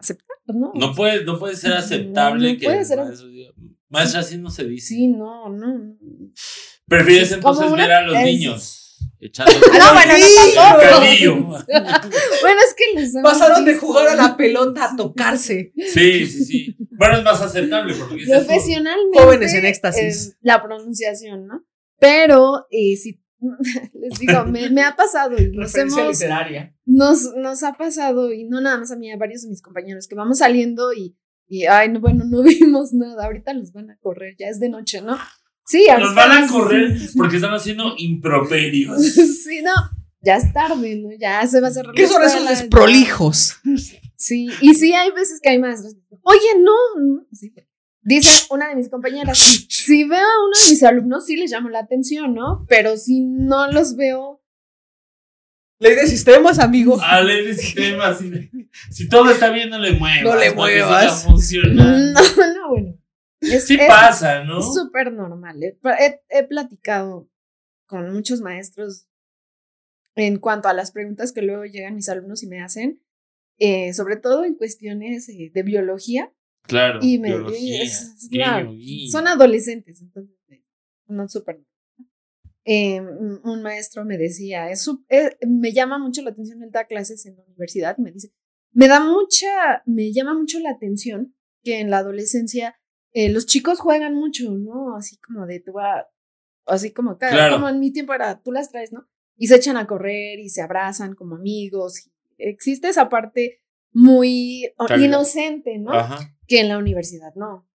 aceptar, 0.00 0.36
¿no? 0.48 0.72
No 0.74 0.94
puede, 0.94 1.24
no 1.24 1.38
puede 1.38 1.54
ser 1.56 1.74
aceptable 1.74 2.48
No, 2.48 2.52
no 2.54 2.58
que 2.58 2.64
puede 2.66 2.84
ser- 2.84 2.98
maestro 2.98 3.28
Maestra, 3.88 4.20
así 4.20 4.36
no 4.38 4.50
se 4.50 4.64
dice. 4.64 4.88
Sí, 4.94 5.08
no, 5.08 5.48
no. 5.48 5.96
Prefieres 6.86 7.28
Sí, 7.28 7.34
entonces 7.34 7.70
ver 7.72 7.92
a 7.92 8.02
los 8.02 8.16
es- 8.16 8.24
niños 8.24 8.84
echando 9.20 9.52
Ah, 9.72 9.78
no, 9.78 9.94
bueno, 9.94 10.12
no 10.18 10.54
tampoco. 10.54 11.64
Bueno, 12.42 12.60
es 12.66 12.74
que 12.76 13.00
les 13.00 13.12
Pasaron 13.22 13.64
de 13.64 13.76
jugar 13.76 14.08
a 14.08 14.14
la 14.14 14.36
pelota 14.36 14.92
a 14.92 14.96
tocarse. 14.96 15.72
Sí, 15.76 16.26
sí, 16.26 16.44
sí. 16.44 16.76
Bueno, 16.98 17.18
es 17.18 17.24
más 17.24 17.40
aceptable 17.40 17.94
porque 17.94 18.24
Profesionalmente. 18.26 19.18
Jóvenes 19.18 19.54
en 19.54 19.66
éxtasis. 19.66 20.28
eh, 20.28 20.36
la 20.42 20.62
pronunciación, 20.62 21.46
¿no? 21.46 21.64
Pero, 21.98 22.66
eh, 22.70 22.96
si. 22.96 23.20
Les 23.94 24.18
digo, 24.18 24.44
me, 24.46 24.68
me 24.70 24.82
ha 24.82 24.96
pasado 24.96 25.36
y 25.40 25.50
nos 25.52 25.74
hemos. 25.76 25.96
literaria. 26.20 26.74
Nos, 26.86 27.34
nos 27.36 27.62
ha 27.62 27.74
pasado, 27.74 28.32
y 28.32 28.44
no 28.44 28.60
nada 28.60 28.78
más 28.78 28.90
a 28.90 28.96
mí, 28.96 29.10
a 29.12 29.16
varios 29.16 29.42
de 29.42 29.48
mis 29.50 29.62
compañeros, 29.62 30.06
que 30.08 30.14
vamos 30.14 30.38
saliendo 30.38 30.92
y. 30.92 31.16
y 31.48 31.64
ay, 31.64 31.88
no, 31.88 32.00
bueno, 32.00 32.24
no 32.24 32.42
vimos 32.44 32.92
nada. 32.92 33.24
Ahorita 33.24 33.52
los 33.54 33.72
van 33.72 33.90
a 33.90 33.96
correr, 33.98 34.36
ya 34.38 34.48
es 34.48 34.60
de 34.60 34.68
noche, 34.68 35.00
¿no? 35.00 35.18
Sí, 35.64 35.86
Los 35.98 36.14
van 36.14 36.44
a 36.44 36.48
correr 36.48 36.96
porque 37.16 37.36
están 37.36 37.52
haciendo 37.52 37.94
improperios. 37.98 39.02
sí, 39.44 39.60
no. 39.62 39.72
Ya 40.20 40.36
es 40.36 40.52
tarde, 40.52 40.96
¿no? 40.96 41.10
Ya 41.18 41.46
se 41.46 41.60
va 41.60 41.68
a 41.68 41.70
cerrar. 41.70 41.94
¿Qué 41.94 42.06
son 42.06 42.22
esos 42.22 42.48
desprolijos? 42.48 43.56
Sí, 44.16 44.48
y 44.60 44.74
sí 44.74 44.92
hay 44.92 45.10
veces 45.12 45.40
que 45.40 45.50
hay 45.50 45.58
maestros. 45.58 45.94
Oye, 46.22 46.60
no. 46.60 46.72
no", 47.00 47.26
sí. 47.32 47.52
Dice 48.02 48.46
una 48.50 48.70
de 48.70 48.76
mis 48.76 48.88
compañeras, 48.88 49.38
si 49.68 50.04
veo 50.04 50.18
a 50.18 50.44
uno 50.46 50.64
de 50.64 50.70
mis 50.70 50.82
alumnos, 50.82 51.26
sí 51.26 51.36
les 51.36 51.50
llamo 51.50 51.68
la 51.68 51.80
atención, 51.80 52.34
¿no? 52.34 52.64
Pero 52.66 52.96
si 52.96 53.20
no 53.20 53.70
los 53.70 53.96
veo, 53.96 54.40
Ley 55.80 55.94
de 55.94 56.06
sistemas, 56.08 56.58
amigo. 56.58 56.98
A 57.00 57.20
ley 57.22 57.46
de 57.46 57.54
sistema, 57.54 58.12
si, 58.14 58.50
si 58.90 59.08
todo 59.08 59.30
está 59.30 59.50
bien, 59.50 59.70
no 59.70 59.78
le 59.78 59.92
muevas. 59.92 60.22
No 60.24 60.34
le 60.36 60.52
muevas. 60.52 61.24
no, 61.24 61.34
no, 62.54 62.68
bueno. 62.70 62.98
Es, 63.40 63.66
Sí 63.68 63.76
es- 63.80 63.86
pasa, 63.88 64.42
¿no? 64.44 64.58
es 64.58 64.74
súper 64.74 65.12
normal. 65.12 65.62
He, 65.62 65.78
he- 66.00 66.20
he 66.30 66.44
platicado 66.44 67.30
con 67.86 68.12
muchos 68.12 68.40
maestros 68.40 69.06
en 70.16 70.38
cuanto 70.38 70.68
a 70.68 70.72
las 70.74 70.90
preguntas 70.90 71.32
que 71.32 71.42
luego 71.42 71.64
llegan 71.64 71.94
mis 71.94 72.08
alumnos 72.08 72.42
y 72.42 72.48
me 72.48 72.60
hacen, 72.60 73.00
eh, 73.58 73.92
sobre 73.94 74.16
todo 74.16 74.44
en 74.44 74.56
cuestiones 74.56 75.28
eh, 75.28 75.52
de 75.54 75.62
biología. 75.62 76.32
Claro. 76.62 76.98
Y 77.02 77.20
me- 77.20 77.28
biología, 77.28 77.82
es- 77.84 78.28
claro, 78.30 78.70
biología. 78.72 79.12
son 79.12 79.28
adolescentes, 79.28 80.00
entonces 80.02 80.34
eh, 80.48 80.64
no 81.06 81.28
súper. 81.28 81.60
Eh, 82.64 83.00
un 83.00 83.62
maestro 83.62 84.04
me 84.04 84.18
decía, 84.18 84.70
es 84.70 84.88
eh, 85.08 85.36
me 85.46 85.72
llama 85.72 85.98
mucho 85.98 86.20
la 86.22 86.30
atención, 86.30 86.62
él 86.62 86.70
da 86.70 86.86
clases 86.86 87.24
en 87.26 87.36
la 87.36 87.42
universidad 87.44 87.96
y 87.98 88.02
me 88.02 88.12
dice, 88.12 88.30
me 88.72 88.88
da 88.88 89.00
mucha, 89.00 89.82
me 89.86 90.12
llama 90.12 90.34
mucho 90.34 90.60
la 90.60 90.70
atención 90.70 91.34
que 91.62 91.80
en 91.80 91.90
la 91.90 91.98
adolescencia 91.98 92.78
eh, 93.12 93.30
los 93.30 93.46
chicos 93.46 93.80
juegan 93.80 94.14
mucho, 94.14 94.50
¿no? 94.52 94.94
Así 94.96 95.16
como 95.18 95.46
de 95.46 95.60
tú 95.60 95.72
va, 95.72 96.08
así 96.66 96.92
como, 96.92 97.16
Claro. 97.16 97.54
como 97.54 97.68
en 97.70 97.80
mi 97.80 97.90
tiempo 97.92 98.12
era, 98.14 98.40
tú 98.42 98.52
las 98.52 98.70
traes, 98.70 98.92
¿no? 98.92 99.08
Y 99.36 99.46
se 99.46 99.56
echan 99.56 99.76
a 99.76 99.86
correr 99.86 100.38
y 100.38 100.48
se 100.50 100.60
abrazan 100.62 101.14
como 101.14 101.36
amigos. 101.36 102.10
existe 102.36 102.88
esa 102.88 103.08
parte 103.08 103.62
muy 103.92 104.70
Calidad. 104.86 105.08
inocente, 105.08 105.78
¿no? 105.78 105.92
Ajá. 105.92 106.18
que 106.46 106.60
en 106.60 106.68
la 106.68 106.78
universidad 106.78 107.32
no. 107.34 107.67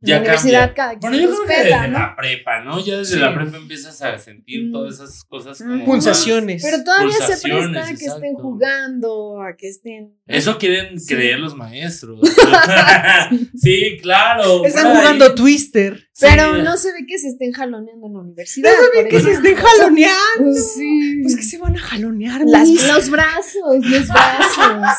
En 0.00 0.10
la 0.10 0.18
universidad 0.18 0.60
cambia. 0.60 0.74
cada 0.74 0.88
quien 0.90 1.00
Bueno, 1.00 1.16
yo 1.18 1.28
creo 1.28 1.40
que 1.42 1.46
respeta, 1.48 1.76
desde 1.82 1.88
¿no? 1.88 1.98
la 1.98 2.16
prepa, 2.16 2.60
¿no? 2.64 2.84
Ya 2.84 2.96
desde 2.98 3.14
Sí. 3.14 3.20
la 3.20 3.34
prepa 3.34 3.56
empiezas 3.56 4.00
a 4.02 4.18
sentir 4.18 4.66
Mm. 4.66 4.72
todas 4.72 4.94
esas 4.94 5.24
cosas 5.24 5.58
como 5.58 5.74
Mm. 5.74 5.84
Pulsaciones. 5.84 6.62
Pero 6.62 6.84
todavía 6.84 7.12
se 7.12 7.18
Pulsaciones, 7.18 7.68
presta 7.70 7.82
a 7.82 7.96
que 7.96 8.04
estén 8.04 8.34
jugando, 8.34 9.42
a 9.42 9.56
que 9.56 9.68
estén. 9.68 10.14
Eso 10.28 10.56
quieren 10.56 11.00
Sí. 11.00 11.14
creer 11.14 11.40
los 11.40 11.56
maestros. 11.56 12.20
sí, 13.56 13.98
claro. 14.02 14.64
Están 14.64 14.86
ahí. 14.86 14.96
jugando 14.96 15.34
Twister. 15.34 16.08
Pero 16.20 16.56
Sí. 16.56 16.62
no 16.62 16.76
se 16.76 16.92
ve 16.92 16.98
que 17.06 17.18
se 17.18 17.28
estén 17.28 17.52
jaloneando 17.52 18.06
en 18.06 18.12
la 18.12 18.20
universidad. 18.20 18.70
No 18.70 18.76
se 18.92 19.02
ve 19.02 19.08
que 19.08 19.20
se 19.20 19.32
estén 19.32 19.54
jaloneando. 19.56 20.16
Pues 20.38 20.74
sí. 20.74 21.20
Pues 21.22 21.36
que 21.36 21.42
se 21.42 21.58
van 21.58 21.76
a 21.76 21.80
jalonear, 21.80 22.40
Las- 22.46 22.68
los 22.68 23.10
brazos, 23.10 23.84
los 23.84 24.08
brazos. 24.08 24.98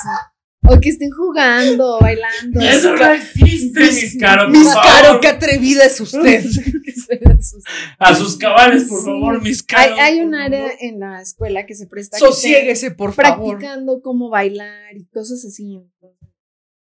O 0.68 0.80
que 0.80 0.90
estén 0.90 1.10
jugando, 1.12 2.00
bailando. 2.00 2.60
Eso 2.62 2.96
no 2.96 3.12
existe, 3.14 3.80
mis 3.80 4.18
caros. 4.20 4.46
por 4.46 4.58
Mis 4.58 4.68
caro, 4.68 5.20
qué 5.22 5.28
atrevida 5.30 5.86
es 5.86 6.00
usted. 6.02 6.44
A 7.98 8.14
sus 8.14 8.38
cabales, 8.38 8.84
por 8.84 9.00
Sí. 9.00 9.06
favor, 9.06 9.42
mis 9.42 9.60
Hay, 9.62 9.66
caros. 9.90 10.00
hay 10.00 10.22
un 10.22 10.36
área 10.36 10.60
favor. 10.62 10.76
en 10.82 11.00
la 11.00 11.22
escuela 11.22 11.66
que 11.66 11.74
se 11.76 11.88
presta 11.88 12.18
Sosiéguese, 12.20 12.92
por 12.92 13.14
favor. 13.14 13.58
practicando 13.58 14.02
cómo 14.02 14.30
bailar 14.30 14.96
y 14.96 15.06
cosas 15.08 15.44
así. 15.46 15.80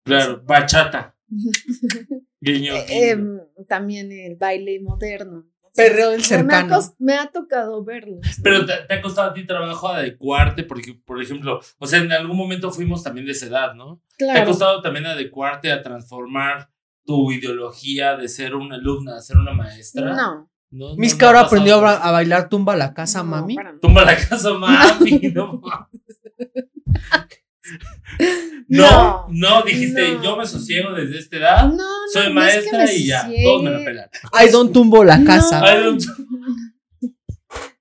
Claro, 0.05 0.43
bachata. 0.45 1.17
Guiño. 2.41 2.75
Eh, 2.77 3.11
em, 3.11 3.41
también 3.67 4.12
el 4.12 4.37
baile 4.37 4.79
moderno. 4.81 5.47
Perreo 5.75 6.11
del 6.11 6.20
Me 6.20 6.25
ha, 6.25 6.29
cercano. 6.29 6.79
me 6.99 7.14
ha 7.14 7.27
tocado 7.33 7.85
verlos. 7.85 8.20
¿no? 8.22 8.43
Pero 8.43 8.64
te, 8.64 8.72
te 8.87 8.95
ha 8.95 9.01
costado 9.03 9.31
a 9.31 9.35
ti 9.35 9.45
trabajo 9.47 9.89
adecuarte, 9.89 10.62
porque, 10.62 10.95
por 11.05 11.20
ejemplo, 11.20 11.61
o 11.79 11.87
sea, 11.87 12.01
en 12.01 12.12
algún 12.12 12.37
momento 12.37 12.70
fuimos 12.70 13.03
también 13.03 13.27
de 13.27 13.33
esa 13.33 13.47
edad, 13.47 13.75
¿no? 13.75 14.01
¿Te 14.16 14.31
ha 14.31 14.35
claro. 14.35 14.47
costado 14.51 14.83
también 14.83 15.07
adecuarte 15.07 15.72
a 15.72 15.83
transformar 15.83 16.70
tu 17.05 17.33
ideología 17.33 18.16
de 18.16 18.29
ser 18.29 18.55
una 18.55 18.77
alumna 18.77 19.16
a 19.16 19.20
ser 19.20 19.37
una 19.37 19.53
maestra? 19.53 20.14
No. 20.14 20.51
¿No? 20.70 20.89
¿No- 20.91 20.97
Mis 20.97 21.16
no 21.18 21.29
aprendió 21.39 21.77
a, 21.87 22.11
bailar 22.11 22.49
tumba 22.49 22.75
la 22.77 22.95
casa, 22.95 23.18
no, 23.18 23.25
mami. 23.31 23.57
Tumba 23.81 24.05
la 24.05 24.16
casa, 24.16 24.53
mami. 24.55 25.20
No, 25.35 25.61
no, 28.69 29.27
No, 29.27 29.27
no, 29.31 29.62
dijiste, 29.62 30.12
no. 30.15 30.23
yo 30.23 30.37
me 30.37 30.47
sosiego 30.47 30.93
desde 30.93 31.19
esta 31.19 31.37
edad, 31.37 31.69
No, 31.69 31.77
no, 31.77 31.85
soy 32.12 32.33
no 32.35 32.43
es 32.43 32.55
que 32.65 32.73
maestra 32.73 32.93
y 32.95 33.07
ya, 33.07 33.29
todos 33.45 33.62
me 33.62 33.71
la 33.71 33.79
pelan. 33.85 34.11
Ay, 34.33 34.51
don 34.51 34.73
tumbo 34.73 35.05
la 35.05 35.19
No. 35.19 35.27
casa. 35.27 35.62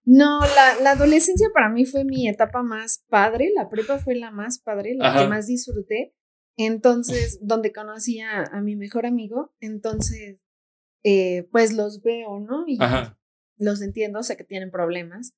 No, 0.06 0.42
la, 0.42 0.82
la 0.82 0.92
adolescencia 0.92 1.48
para 1.54 1.70
mí 1.70 1.86
fue 1.86 2.04
mi 2.04 2.28
etapa 2.28 2.62
más 2.62 3.04
padre, 3.08 3.52
la 3.56 3.70
prepa 3.70 4.00
fue 4.00 4.16
la 4.16 4.32
más 4.32 4.60
padre, 4.60 4.96
la 4.96 5.10
Ajá. 5.10 5.22
que 5.24 5.28
más 5.30 5.48
disfruté. 5.48 6.14
Entonces, 6.58 7.40
donde 7.42 7.72
conocí 7.72 8.20
a, 8.20 8.44
a 8.44 8.62
mi 8.62 8.76
mejor 8.76 9.06
amigo, 9.06 9.56
entonces, 9.62 10.40
eh, 11.04 11.48
pues 11.52 11.74
los 11.74 12.02
veo, 12.04 12.40
¿no? 12.42 12.66
Y 12.68 12.78
Ajá. 12.82 13.18
los 13.58 13.82
entiendo, 13.82 14.22
sé 14.24 14.36
que 14.38 14.44
tienen 14.44 14.72
problemas. 14.72 15.34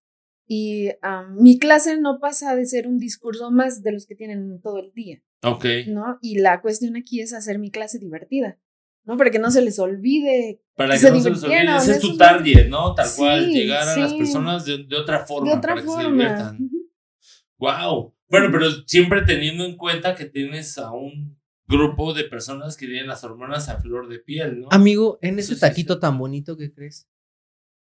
Y 0.48 0.90
am, 1.02 1.36
mi 1.42 1.58
clase 1.58 2.00
no 2.00 2.20
pasa 2.20 2.56
de 2.56 2.66
ser 2.66 2.88
un 2.88 3.00
discurso 3.00 3.50
más 3.52 3.82
de 3.82 3.92
los 3.92 4.06
que 4.06 4.16
tienen 4.16 4.62
todo 4.62 4.80
el 4.80 4.92
día, 4.94 5.22
Ok. 5.44 5.66
¿no? 5.88 6.20
Y 6.22 6.40
la 6.40 6.62
cuestión 6.62 6.96
aquí 6.96 7.20
es 7.22 7.34
hacer 7.34 7.58
mi 7.58 7.72
clase 7.72 7.98
divertida, 7.98 8.60
¿no? 9.06 9.18
Para 9.18 9.32
que 9.32 9.40
no 9.40 9.50
se 9.50 9.62
les 9.62 9.80
olvide 9.80 10.62
Para 10.76 10.90
que 10.94 11.02
que 11.02 11.08
se 11.08 11.12
no 11.12 11.20
se 11.20 11.30
los 11.32 11.44
olvide, 11.44 11.76
ese 11.78 11.92
es 11.94 12.00
tu 12.00 12.16
target, 12.16 12.68
¿no? 12.70 12.94
Tal 12.94 13.10
cual, 13.18 13.46
Sí, 13.46 13.54
llegar 13.54 13.88
a 13.88 13.98
las 13.98 14.14
personas 14.14 14.66
de, 14.66 14.84
de 14.86 14.96
otra 14.96 15.26
forma, 15.26 15.50
de 15.52 15.58
otra 15.58 15.74
para 15.74 15.82
que 15.82 15.88
se 15.88 15.94
forma. 15.94 16.10
diviertan. 16.12 16.70
Wow. 17.58 18.14
Bueno, 18.30 18.50
pero 18.52 18.70
siempre 18.86 19.22
teniendo 19.24 19.66
en 19.66 19.78
cuenta 19.78 20.16
que 20.16 20.26
tienes 20.26 20.78
a 20.78 20.92
un 20.92 21.40
grupo 21.68 22.14
de 22.14 22.26
personas 22.26 22.76
que 22.78 22.86
tienen 22.86 23.08
las 23.08 23.24
hormonas 23.24 23.70
a 23.70 23.80
flor 23.80 24.08
de 24.10 24.20
piel, 24.20 24.62
¿no? 24.62 24.68
Amigo, 24.72 25.18
en 25.22 25.40
ese 25.40 25.56
taquito 25.56 25.96
sí. 25.96 26.00
tan 26.00 26.18
bonito 26.18 26.58
que 26.58 26.72
crees, 26.74 27.08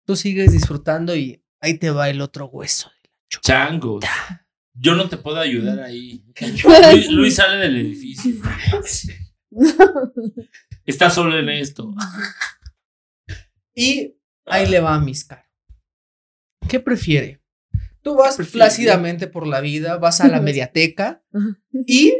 tú 0.06 0.16
sigues 0.16 0.52
disfrutando 0.52 1.14
y 1.16 1.42
ahí 1.60 1.78
te 1.78 1.90
va 1.90 2.08
el 2.08 2.20
otro 2.20 2.46
hueso. 2.46 2.90
Changos. 3.42 4.04
Yo 4.74 4.94
no 4.94 5.08
te 5.08 5.16
puedo 5.16 5.38
ayudar 5.38 5.80
ahí. 5.80 6.24
Luis, 6.92 7.10
Luis 7.10 7.34
sale 7.34 7.56
del 7.56 7.76
edificio. 7.78 8.34
Está 10.84 11.10
solo 11.10 11.38
en 11.38 11.48
esto. 11.48 11.92
Y 13.74 14.16
ahí 14.46 14.66
le 14.66 14.80
va 14.80 14.94
a 14.94 15.00
mis 15.00 15.24
caros. 15.24 15.44
¿Qué 16.68 16.80
prefiere? 16.80 17.42
Tú 18.02 18.14
vas 18.14 18.36
prefiere? 18.36 18.58
plácidamente 18.58 19.26
por 19.26 19.46
la 19.46 19.60
vida, 19.60 19.96
vas 19.96 20.20
a 20.20 20.28
la 20.28 20.40
mediateca 20.42 21.22
y 21.86 22.14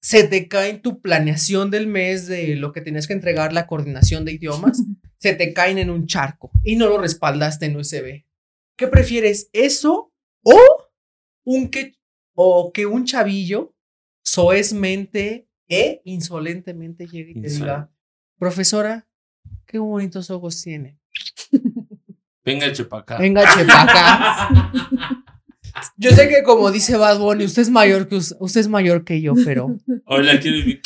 se 0.00 0.24
te 0.24 0.48
cae 0.48 0.70
en 0.70 0.82
tu 0.82 1.00
planeación 1.00 1.70
del 1.70 1.86
mes 1.86 2.26
de 2.26 2.56
lo 2.56 2.72
que 2.72 2.80
tenías 2.80 3.06
que 3.06 3.12
entregar 3.12 3.52
la 3.52 3.66
coordinación 3.66 4.24
de 4.24 4.32
idiomas, 4.32 4.82
se 5.18 5.34
te 5.34 5.52
caen 5.52 5.78
en 5.78 5.90
un 5.90 6.06
charco 6.06 6.50
y 6.64 6.76
no 6.76 6.86
lo 6.88 6.98
respaldaste 6.98 7.66
en 7.66 7.76
USB. 7.76 8.24
¿Qué 8.78 8.86
prefieres? 8.86 9.50
¿Eso 9.52 10.12
o 10.42 10.56
un 11.44 11.68
que 11.68 11.94
o 12.34 12.72
que 12.72 12.86
un 12.86 13.04
chavillo 13.04 13.74
soezmente 14.24 15.48
e 15.68 16.00
insolentemente 16.04 17.06
llegue 17.08 17.32
y 17.32 17.42
te 17.42 17.48
diga, 17.50 17.90
profesora, 18.38 19.06
qué 19.66 19.78
bonitos 19.78 20.30
ojos 20.30 20.62
tiene? 20.62 20.98
Venga, 22.44 22.72
chepacá. 22.72 23.18
Venga, 23.18 23.42
chepaca. 23.52 24.48
Yo 25.96 26.10
sé 26.12 26.28
que 26.28 26.42
como 26.44 26.70
dice 26.70 26.96
Bad 26.96 27.18
Bunny, 27.18 27.44
usted 27.44 27.62
es 27.62 27.70
mayor 27.70 28.08
que 28.08 28.14
us- 28.16 28.34
usted 28.40 28.60
es 28.62 28.68
mayor 28.68 29.04
que 29.04 29.20
yo, 29.20 29.34
pero 29.44 29.76
Hola, 30.06 30.40
quiero 30.40 30.64
mi- 30.64 30.80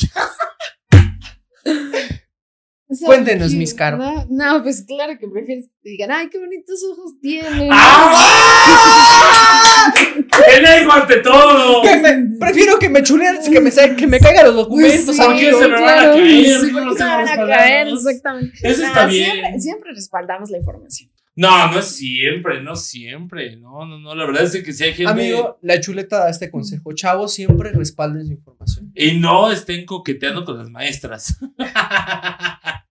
O 2.93 2.95
sea, 2.95 3.07
Cuéntenos, 3.07 3.53
que- 3.53 3.57
mis 3.57 3.73
Caro. 3.73 3.97
No, 3.97 4.27
no, 4.29 4.63
pues 4.63 4.85
claro 4.87 5.19
que 5.19 5.27
prefieres 5.27 5.65
que 5.69 5.73
te 5.83 5.89
digan, 5.91 6.11
ay, 6.13 6.29
qué 6.29 6.39
bonitos 6.39 6.79
ojos 6.93 7.13
tiene. 7.23 7.71
¡Ah! 7.73 8.23
¡El 10.57 10.67
ego 10.67 10.93
ante 10.93 11.17
todo! 11.21 11.81
que 11.83 11.97
me- 11.97 12.37
prefiero 12.39 12.79
que 12.79 12.89
me 12.91 13.03
chuleen 13.03 13.39
que 13.51 13.61
me, 13.61 13.71
que 13.97 14.07
me 14.07 14.21
caigan 14.21 14.45
los 14.47 14.57
documentos. 14.57 15.17
Sí, 15.17 15.23
¿Por 15.23 15.37
qué 15.37 15.49
amigo. 15.49 15.59
se 15.61 15.69
me 15.69 15.81
van 15.81 15.99
a 15.99 16.03
caer? 16.13 16.61
sí, 16.61 16.73
¿Cómo 16.73 16.73
porque 16.73 16.85
nos 16.85 16.99
se 16.99 17.05
me 17.05 17.11
van 17.11 17.29
a 17.29 17.37
caer, 17.47 17.89
exactamente. 17.89 18.59
Eso 18.63 18.85
está 18.85 19.09
Siempre, 19.11 19.41
bien. 19.51 19.61
siempre 19.61 19.91
respaldamos 19.95 20.51
la 20.51 20.59
información. 20.59 21.11
No, 21.35 21.73
no 21.73 21.79
es 21.79 21.87
siempre, 21.87 22.63
no 22.63 22.77
siempre. 22.77 23.57
No, 23.57 23.87
no, 23.87 23.99
no. 23.99 24.15
La 24.15 24.27
verdad 24.27 24.43
es 24.45 24.63
que 24.63 24.71
si 24.75 24.85
hay 24.85 24.93
gente. 24.93 25.11
Amigo, 25.11 25.59
la 25.63 25.81
chuleta 25.81 26.19
da 26.19 26.29
este 26.29 26.51
consejo. 26.51 26.93
Chavos, 26.93 27.33
siempre 27.33 27.71
respalden 27.73 28.27
su 28.27 28.33
información. 28.33 28.93
Y 28.95 29.13
no 29.13 29.51
estén 29.51 29.87
coqueteando 29.87 30.45
con 30.45 30.59
las 30.59 30.69
maestras. 30.69 31.39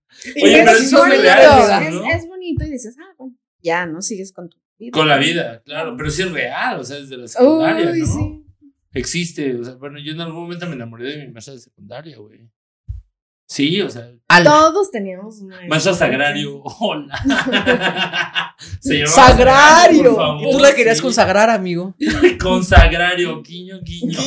Oye, 0.43 0.63
pero 0.63 0.71
es, 0.71 0.81
eso 0.81 0.97
son 0.97 1.11
es 1.11 1.17
bonito, 1.17 1.23
real, 1.23 1.39
menores 1.39 1.67
de 1.67 1.73
edad. 1.73 1.87
es, 1.87 1.93
¿no? 1.93 2.05
es 2.05 2.27
bonito 2.27 2.65
y 2.65 2.69
dices, 2.69 2.95
ah, 2.99 3.13
bueno, 3.17 3.35
ya, 3.61 3.85
no 3.85 4.01
sigues 4.01 4.31
con 4.31 4.49
tu 4.49 4.57
vida. 4.77 4.91
Con 4.91 5.07
la 5.07 5.17
vida, 5.17 5.61
claro. 5.63 5.95
Pero 5.97 6.09
sí 6.09 6.21
es 6.21 6.31
real, 6.31 6.79
o 6.79 6.83
sea, 6.83 6.97
desde 6.99 7.17
la 7.17 7.27
secundaria, 7.27 7.91
Uy, 7.91 7.99
¿no? 7.99 8.05
sí. 8.05 8.45
Existe. 8.93 9.55
O 9.55 9.63
sea, 9.63 9.75
bueno, 9.75 9.99
yo 9.99 10.11
en 10.13 10.21
algún 10.21 10.43
momento 10.43 10.67
me 10.67 10.73
enamoré 10.73 11.17
de 11.17 11.25
mi 11.25 11.31
maestra 11.33 11.53
de 11.53 11.59
secundaria, 11.61 12.17
güey. 12.17 12.49
Sí, 13.51 13.81
o 13.81 13.89
sea, 13.89 14.07
Todos 14.45 14.91
teníamos 14.91 15.41
una. 15.41 15.59
maestra 15.67 15.93
Sagrario. 15.93 16.61
Hola. 16.79 17.19
Se 18.79 19.05
Sagrario. 19.05 20.03
por 20.03 20.15
favor, 20.15 20.47
Y 20.47 20.51
tú 20.53 20.59
la 20.59 20.73
querías 20.73 20.95
sí. 20.95 21.03
consagrar, 21.03 21.49
amigo. 21.49 21.93
Consagrario, 22.41 23.41
guiño, 23.43 23.81
guiño. 23.83 24.17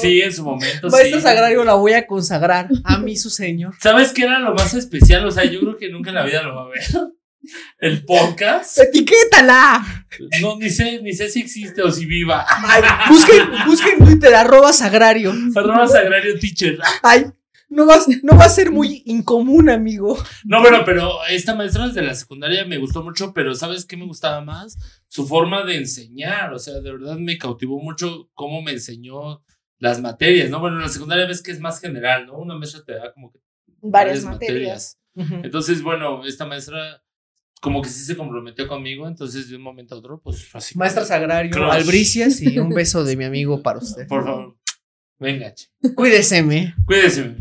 Sí, 0.00 0.22
en 0.22 0.32
su 0.32 0.44
momento 0.44 0.88
Maestro 0.88 1.18
sí. 1.18 1.22
Sagrario 1.22 1.62
la 1.62 1.74
voy 1.74 1.92
a 1.92 2.06
consagrar 2.06 2.70
a 2.84 2.98
mí, 3.00 3.16
su 3.18 3.28
señor. 3.28 3.74
¿Sabes 3.80 4.14
qué 4.14 4.22
era 4.22 4.38
lo 4.38 4.54
más 4.54 4.72
especial? 4.72 5.26
O 5.26 5.30
sea, 5.30 5.44
yo 5.44 5.60
creo 5.60 5.76
que 5.76 5.90
nunca 5.90 6.08
en 6.08 6.14
la 6.14 6.24
vida 6.24 6.42
lo 6.42 6.54
va 6.56 6.62
a 6.62 6.68
ver. 6.68 6.80
El 7.80 8.02
podcast. 8.06 8.78
¡Etiquétala! 8.78 10.06
No, 10.40 10.56
ni 10.56 10.70
sé, 10.70 11.02
ni 11.02 11.12
sé 11.12 11.28
si 11.28 11.40
existe 11.40 11.82
o 11.82 11.92
si 11.92 12.06
viva. 12.06 12.46
Ay, 12.48 12.82
busquen, 13.10 13.46
busquen 13.66 13.98
Twitter, 13.98 14.34
arroba 14.34 14.72
Sagrario. 14.72 15.34
Arroba 15.54 15.86
Sagrario 15.86 16.38
Teacher. 16.38 16.78
Ay, 17.02 17.26
no 17.68 17.86
va, 17.86 17.98
no 18.22 18.36
va 18.36 18.44
a 18.44 18.50
ser 18.50 18.70
muy 18.70 19.02
incomún, 19.06 19.68
amigo. 19.68 20.18
No, 20.44 20.60
bueno, 20.60 20.78
pero 20.84 21.24
esta 21.28 21.54
maestra 21.54 21.86
desde 21.86 22.02
la 22.02 22.14
secundaria 22.14 22.64
me 22.64 22.78
gustó 22.78 23.02
mucho, 23.02 23.32
pero 23.32 23.54
¿sabes 23.54 23.84
qué 23.84 23.96
me 23.96 24.06
gustaba 24.06 24.40
más? 24.40 24.78
Su 25.08 25.26
forma 25.26 25.64
de 25.64 25.76
enseñar, 25.76 26.52
o 26.52 26.58
sea, 26.58 26.80
de 26.80 26.92
verdad 26.92 27.16
me 27.16 27.38
cautivó 27.38 27.80
mucho 27.80 28.30
cómo 28.34 28.62
me 28.62 28.72
enseñó 28.72 29.42
las 29.78 30.00
materias, 30.00 30.50
¿no? 30.50 30.60
Bueno, 30.60 30.76
en 30.76 30.82
la 30.82 30.88
secundaria 30.88 31.26
ves 31.26 31.42
que 31.42 31.52
es 31.52 31.60
más 31.60 31.80
general, 31.80 32.26
¿no? 32.26 32.38
Una 32.38 32.56
maestra 32.56 32.82
te 32.84 32.94
da 32.94 33.12
como 33.12 33.30
que 33.30 33.40
Varias 33.80 34.24
materias. 34.24 34.98
Entonces, 35.14 35.82
bueno, 35.82 36.24
esta 36.24 36.46
maestra 36.46 37.02
como 37.60 37.82
que 37.82 37.88
sí 37.88 38.04
se 38.04 38.16
comprometió 38.16 38.68
conmigo, 38.68 39.08
entonces 39.08 39.48
de 39.48 39.56
un 39.56 39.62
momento 39.62 39.94
a 39.94 39.98
otro, 39.98 40.20
pues 40.20 40.48
así. 40.54 40.78
Maestra 40.78 41.04
Sagrario, 41.04 41.50
Crush. 41.50 41.72
Albricias 41.72 42.40
y 42.40 42.58
un 42.58 42.68
beso 42.74 43.02
de 43.04 43.16
mi 43.16 43.24
amigo 43.24 43.62
para 43.62 43.78
usted. 43.78 44.06
Por 44.06 44.24
favor, 44.24 44.56
venga, 45.18 45.52
che. 45.54 45.66
Cuídeseme. 45.94 46.74
cuídese, 46.86 47.36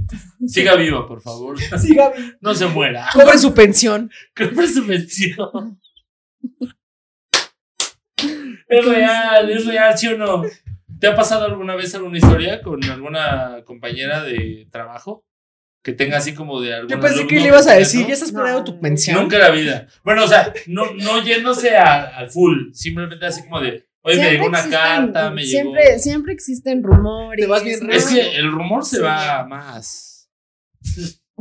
siga 0.48 0.76
viva, 0.76 1.08
por 1.08 1.22
favor, 1.22 1.58
Sí, 1.80 1.96
Gaby. 1.96 2.36
no 2.42 2.54
se 2.56 2.66
muera. 2.68 3.08
Cobre 3.14 3.38
su 3.38 3.54
pensión. 3.54 4.10
Compre 4.36 4.68
su 4.68 4.84
mención. 4.84 5.80
Es 8.68 8.86
real, 8.86 9.50
es 9.50 9.66
real, 9.66 9.98
¿sí 9.98 10.08
o 10.08 10.18
no? 10.18 10.44
¿Te 11.00 11.08
ha 11.08 11.16
pasado 11.16 11.46
alguna 11.46 11.76
vez 11.76 11.94
alguna 11.96 12.18
historia 12.18 12.62
con 12.62 12.84
alguna 12.86 13.62
compañera 13.66 14.24
de 14.24 14.68
trabajo? 14.72 15.24
que 15.84 15.94
tenga 15.94 16.18
así 16.18 16.34
como 16.34 16.60
de 16.60 16.74
algún 16.74 16.90
Yo 16.90 17.00
pensé 17.00 17.26
que 17.28 17.40
le 17.40 17.48
ibas 17.48 17.66
a 17.66 17.76
decir, 17.76 18.02
¿no? 18.02 18.08
ya 18.10 18.14
estás 18.16 18.34
planeando 18.34 18.64
tu 18.66 18.74
No. 18.74 18.82
pensión. 18.82 19.22
Nunca 19.22 19.38
en 19.38 19.42
la 19.44 19.52
vida. 19.52 19.88
Bueno, 20.04 20.26
o 20.26 20.28
sea, 20.28 20.52
no, 20.66 20.92
no 20.96 21.24
yéndose 21.24 21.78
al 21.78 22.30
full, 22.30 22.74
simplemente 22.74 23.26
así 23.26 23.44
como 23.44 23.62
de, 23.62 23.87
oye, 24.08 24.16
me 24.18 24.22
Siempre 24.22 24.32
llegó 24.32 24.48
una 24.48 24.60
existen- 24.60 24.72
carta, 24.72 25.32
me 25.32 25.44
siempre, 25.44 25.84
llegó... 25.86 26.00
Siempre 26.00 26.34
existen 26.34 26.84
rumores. 26.84 27.46
Te 27.46 27.48
vas 27.52 27.64
bien 27.64 27.80
¿no? 27.86 27.94
Es 27.94 28.06
que 28.08 28.36
el 28.38 28.52
rumor 28.52 28.86
se 28.86 28.98
Sí. 28.98 29.02
va 29.04 29.46
más. 29.46 30.30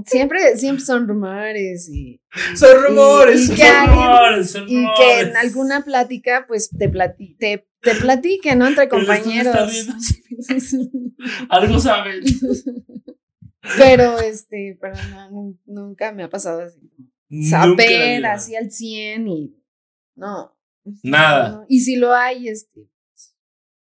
Siempre, 0.04 0.56
siempre 0.58 0.84
son 0.84 1.08
rumores 1.08 1.88
y, 1.88 2.20
Son 2.54 2.84
rumores. 2.86 3.48
Y- 3.48 3.52
y 3.52 3.56
Son 3.56 3.66
alguien- 3.66 3.96
rumores, 3.96 4.50
son 4.50 4.64
y 4.64 4.66
que 4.68 4.76
rumores. 4.82 5.28
en 5.28 5.36
alguna 5.36 5.84
plática 5.84 6.44
pues 6.46 6.68
te, 6.70 6.88
plati 6.90 7.34
te, 7.36 7.66
te 7.80 7.94
platiquen, 7.94 8.58
¿no? 8.58 8.66
Entre 8.66 8.84
me 8.84 8.88
compañeros. 8.90 9.86
Algo 11.48 11.78
saben. 11.78 12.22
pero 13.78 14.18
este, 14.18 14.76
pero 14.80 14.94
no, 15.10 15.30
nu- 15.30 15.58
nunca 15.66 16.12
me 16.12 16.24
ha 16.24 16.28
pasado 16.30 16.62
así. 16.62 16.90
Saber 17.48 18.24
así 18.26 18.54
al 18.54 18.70
100 18.70 19.28
y 19.28 19.56
no. 20.14 20.55
Nada. 21.02 21.50
no. 21.50 21.66
Y 21.68 21.80
si 21.80 21.96
lo 21.96 22.12
hay, 22.12 22.48
este, 22.48 22.88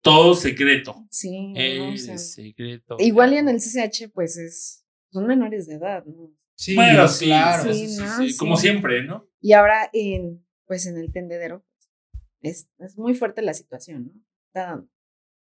Todo 0.01 0.35
secreto. 0.35 1.05
sí. 1.09 1.53
no, 1.53 1.59
o 1.59 1.91
El 1.91 1.99
sea, 1.99 2.17
secreto. 2.17 2.97
igual 2.99 3.33
y 3.33 3.37
en 3.37 3.49
el 3.49 3.57
CCH 3.59 4.09
pues 4.13 4.37
es, 4.37 4.85
son 5.11 5.27
menores 5.27 5.67
de 5.67 5.75
edad, 5.75 6.03
¿no? 6.05 6.31
Sí, 6.55 6.75
Bueno, 6.75 7.07
sí, 7.07 7.25
claro. 7.25 7.73
sí, 7.73 7.87
Sí, 7.87 7.95
sí, 7.95 8.01
¿no? 8.01 8.17
sí, 8.17 8.29
Sí. 8.31 8.37
Como 8.37 8.57
siempre, 8.57 9.03
¿no? 9.03 9.27
Y 9.41 9.53
ahora 9.53 9.89
en, 9.93 10.45
pues 10.65 10.85
en 10.85 10.97
el 10.97 11.11
tendedero, 11.11 11.65
es, 12.41 12.69
es 12.79 12.97
muy 12.97 13.15
fuerte 13.15 13.41
la 13.41 13.53
situación, 13.53 14.05
¿no? 14.13 14.21
Está- 14.47 14.85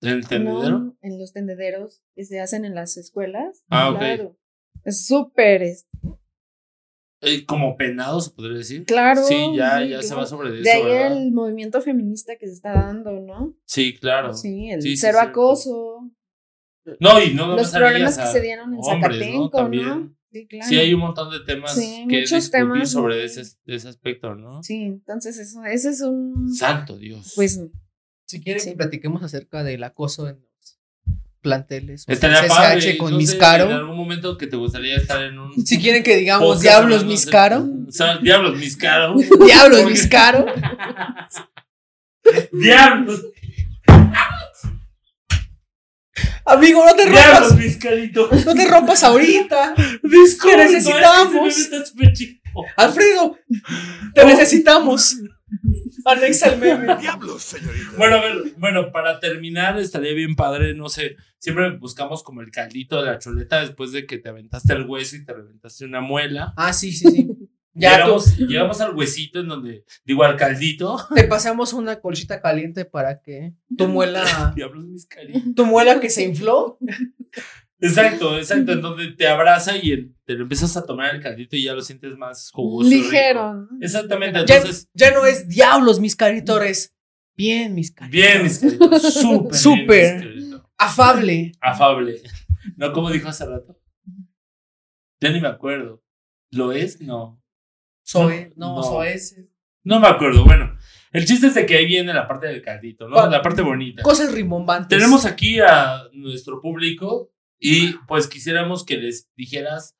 ¿El 0.01 0.27
tendedero? 0.27 0.79
No, 0.79 0.97
en 1.01 1.17
los 1.19 1.33
tendederos 1.33 2.03
que 2.15 2.23
se 2.25 2.39
hacen 2.39 2.65
en 2.65 2.75
las 2.75 2.97
escuelas. 2.97 3.63
Ah, 3.69 3.89
ok. 3.91 3.97
Claro. 3.99 4.37
Es 4.83 5.05
súper, 5.07 5.63
es- 5.63 5.87
Eh, 7.21 7.45
como 7.45 7.75
penado, 7.77 8.21
se 8.21 8.29
podría 8.31 8.57
decir. 8.59 8.85
claro. 8.85 9.23
Sí, 9.23 9.35
ya, 9.55 9.79
sí, 9.81 9.89
ya 9.89 10.01
se 10.03 10.13
va 10.15 10.25
sobre 10.27 10.51
de 10.51 10.57
De 10.57 10.69
eso, 10.69 10.71
ahí 10.71 10.83
¿verdad? 10.91 11.17
el 11.17 11.31
movimiento 11.31 11.81
feminista 11.81 12.35
que 12.37 12.45
se 12.47 12.53
está 12.53 12.73
dando, 12.73 13.11
¿no? 13.21 13.55
Sí, 13.65 13.95
claro. 13.95 14.33
Sí, 14.33 14.69
el 14.69 14.81
Sí, 14.83 14.95
cero 14.97 15.19
acoso, 15.19 16.11
No, 16.99 17.21
y 17.21 17.33
no 17.33 17.55
los 17.55 17.71
problemas 17.71 18.17
que 18.17 18.27
se 18.27 18.39
dieron 18.41 18.73
en 18.73 18.79
hombres, 18.81 19.01
Zacatenco, 19.19 19.39
¿no? 19.43 19.49
También. 19.49 20.17
Sí, 20.31 20.45
claro. 20.47 20.65
Sí, 20.69 20.77
hay 20.77 20.93
un 20.93 20.99
montón 20.99 21.31
de 21.31 21.39
temas 21.39 21.73
Sí, 21.73 22.05
que 22.07 22.19
muchos 22.19 22.31
discutir 22.31 22.51
temas 22.51 22.91
sobre 22.91 23.23
ese, 23.25 23.41
ese 23.65 23.87
aspecto, 23.87 24.35
¿no? 24.35 24.61
Sí, 24.61 24.83
entonces 24.83 25.39
eso, 25.39 25.63
ese 25.65 25.89
es 25.89 26.01
un... 26.01 26.53
Santo 26.53 26.97
Dios. 26.97 27.33
Pues 27.35 27.59
Si 28.25 28.41
quieren 28.43 28.61
Sí. 28.61 28.71
que 28.71 28.75
platiquemos 28.75 29.23
acerca 29.23 29.63
del 29.63 29.83
acoso 29.83 30.27
en 30.29 30.45
planteles. 31.47 32.03
Estaría 32.07 32.47
padre. 32.47 32.97
con 32.97 33.11
no 33.11 33.17
mis 33.17 33.31
sé, 33.31 33.37
caro. 33.37 33.65
En 33.65 33.71
algún 33.71 33.97
momento 33.97 34.37
que 34.37 34.47
te 34.47 34.55
gustaría 34.55 34.97
estar 34.97 35.21
en 35.23 35.39
un. 35.39 35.65
Si 35.65 35.79
quieren 35.79 36.03
que 36.03 36.15
digamos 36.17 36.61
diablos 36.61 36.93
hablando 36.95 37.11
mis 37.11 37.25
de- 37.25 37.31
diablos 38.21 38.55
mis 38.57 38.77
caro. 38.77 39.15
Diablos 39.45 39.79
Porque- 39.79 39.85
mis 39.85 40.07
caro. 40.07 40.45
diablos, 42.51 43.21
Amigo, 46.45 46.85
no 46.85 46.95
te 46.95 47.09
diablos 47.09 47.49
rompas. 47.51 47.77
carito. 47.77 48.29
No 48.45 48.53
te 48.55 48.67
rompas 48.67 49.03
ahorita. 49.03 49.73
Disculpa, 50.03 50.57
Te 50.57 50.63
necesitamos. 50.65 51.69
Alfredo, 52.77 53.37
te 54.15 54.25
necesitamos. 54.25 55.17
Anexa 56.05 56.53
el 56.53 56.59
meme. 56.59 56.97
Diablos, 56.97 57.41
señorita. 57.43 57.91
Bueno, 57.97 58.15
a 58.17 58.21
ver, 58.21 58.37
bueno, 58.57 58.91
para 58.91 59.19
terminar, 59.19 59.77
estaría 59.79 60.13
bien 60.13 60.35
padre, 60.35 60.73
no 60.73 60.89
sé, 60.89 61.15
siempre 61.39 61.77
buscamos 61.77 62.23
como 62.23 62.41
el 62.41 62.51
caldito 62.51 63.01
de 63.01 63.11
la 63.11 63.19
chuleta 63.19 63.61
después 63.61 63.91
de 63.91 64.05
que 64.05 64.17
te 64.17 64.29
aventaste 64.29 64.73
el 64.73 64.85
hueso 64.85 65.15
y 65.15 65.25
te 65.25 65.33
reventaste 65.33 65.85
una 65.85 66.01
muela. 66.01 66.53
Ah, 66.57 66.73
sí, 66.73 66.91
sí, 66.91 67.09
sí. 67.11 67.27
Ya 67.79 67.91
tú, 67.91 67.97
llegamos, 68.05 68.37
llegamos 68.39 68.81
al 68.81 68.95
huesito 68.95 69.39
en 69.39 69.49
donde, 69.49 69.85
digo, 70.03 70.23
al 70.23 70.35
caldito. 70.35 70.97
te 71.13 71.25
pasamos 71.25 71.73
una 71.73 71.99
colchita 71.99 72.41
caliente 72.41 72.85
para 72.85 73.21
que 73.21 73.53
tu 73.77 73.87
muela, 73.87 74.51
Diablos 74.55 74.85
mis 74.85 75.05
caritos. 75.05 75.53
tu 75.55 75.63
muela 75.63 75.99
que 75.99 76.09
se 76.09 76.23
infló, 76.23 76.79
Exacto, 77.79 78.37
exacto, 78.39 78.71
en 78.73 78.81
donde 78.81 79.11
te 79.11 79.27
abraza 79.27 79.77
y 79.77 79.91
el- 79.91 80.15
te 80.25 80.33
lo 80.33 80.43
empiezas 80.43 80.75
a 80.77 80.85
tomar 80.85 81.13
el 81.15 81.21
caldito 81.21 81.55
y 81.55 81.63
ya 81.63 81.73
lo 81.73 81.81
sientes 81.81 82.17
más 82.17 82.49
jugoso. 82.51 82.89
rico. 82.89 83.03
ligero. 83.03 83.67
Exactamente, 83.81 84.43
Ya, 84.47 84.55
entonces, 84.57 84.89
ya 84.93 85.11
no 85.11 85.25
es 85.25 85.47
diablos 85.47 85.99
mis 85.99 86.15
caritores. 86.15 86.93
Bien, 87.35 87.75
mis 87.75 87.91
caritos. 87.91 88.11
bien, 88.19 88.43
mis 88.43 88.59
caritos. 88.59 89.13
Súper. 89.13 89.55
Súper. 89.55 90.27
Afable. 90.77 91.51
Afable. 91.61 92.21
¿No? 92.75 92.91
como 92.91 93.09
dijo 93.11 93.29
hace 93.29 93.45
rato? 93.45 93.79
Ya 95.21 95.29
ni 95.31 95.39
me 95.41 95.47
acuerdo. 95.47 96.03
¿Lo 96.51 96.71
es? 96.71 97.01
No. 97.01 97.41
Soy. 98.03 98.53
No, 98.55 98.75
No. 98.75 98.83
soy 98.83 99.09
ese. 99.09 99.49
No 99.83 99.99
me 99.99 100.07
acuerdo. 100.07 100.43
Bueno, 100.45 100.75
el 101.11 101.25
chiste 101.25 101.47
es 101.47 101.53
de 101.55 101.65
que 101.65 101.77
ahí 101.77 101.85
viene 101.85 102.13
la 102.13 102.27
parte 102.27 102.47
del 102.47 102.61
caldito, 102.61 103.07
¿no? 103.07 103.15
Pa- 103.15 103.29
La 103.29 103.41
parte 103.41 103.61
bonita. 103.61 104.01
Cosas 104.03 104.31
rimbombantes. 104.33 104.89
Tenemos 104.97 105.25
aquí 105.25 105.59
a 105.59 106.03
nuestro 106.13 106.61
público 106.61 107.31
y 107.59 107.93
pues 108.07 108.27
quisiéramos 108.27 108.85
que 108.85 108.97
les 108.97 109.29
dijeras 109.35 109.95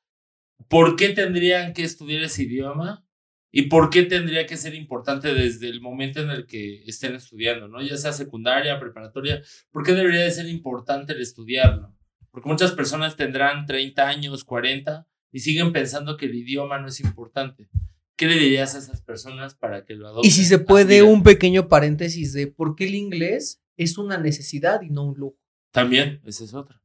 por 0.68 0.96
qué 0.96 1.10
tendrían 1.10 1.72
que 1.72 1.84
estudiar 1.84 2.22
ese 2.22 2.44
idioma 2.44 3.04
y 3.50 3.62
por 3.62 3.90
qué 3.90 4.02
tendría 4.02 4.46
que 4.46 4.56
ser 4.56 4.74
importante 4.74 5.32
desde 5.32 5.68
el 5.68 5.80
momento 5.80 6.20
en 6.20 6.30
el 6.30 6.46
que 6.46 6.82
estén 6.84 7.14
estudiando, 7.14 7.68
¿no? 7.68 7.80
Ya 7.82 7.96
sea 7.96 8.12
secundaria, 8.12 8.78
preparatoria, 8.78 9.42
¿por 9.70 9.84
qué 9.84 9.92
debería 9.92 10.20
de 10.20 10.30
ser 10.30 10.48
importante 10.48 11.14
el 11.14 11.20
estudiarlo? 11.20 11.94
Porque 12.30 12.48
muchas 12.48 12.72
personas 12.72 13.16
tendrán 13.16 13.66
30 13.66 14.06
años, 14.06 14.44
40 14.44 15.06
y 15.32 15.40
siguen 15.40 15.72
pensando 15.72 16.16
que 16.16 16.26
el 16.26 16.34
idioma 16.34 16.78
no 16.78 16.88
es 16.88 17.00
importante. 17.00 17.68
¿Qué 18.16 18.26
le 18.26 18.34
dirías 18.34 18.74
a 18.74 18.78
esas 18.78 19.00
personas 19.00 19.54
para 19.54 19.84
que 19.84 19.94
lo 19.94 20.08
adopten? 20.08 20.28
Y 20.28 20.32
si 20.32 20.44
se 20.44 20.58
puede, 20.58 21.02
un 21.02 21.22
pequeño 21.22 21.68
paréntesis 21.68 22.32
de 22.32 22.48
por 22.48 22.74
qué 22.74 22.86
el 22.88 22.96
inglés 22.96 23.62
es 23.76 23.96
una 23.96 24.18
necesidad 24.18 24.82
y 24.82 24.90
no 24.90 25.04
un 25.04 25.16
lujo. 25.16 25.38
También, 25.70 26.20
esa 26.24 26.44
es 26.44 26.52
otra. 26.52 26.82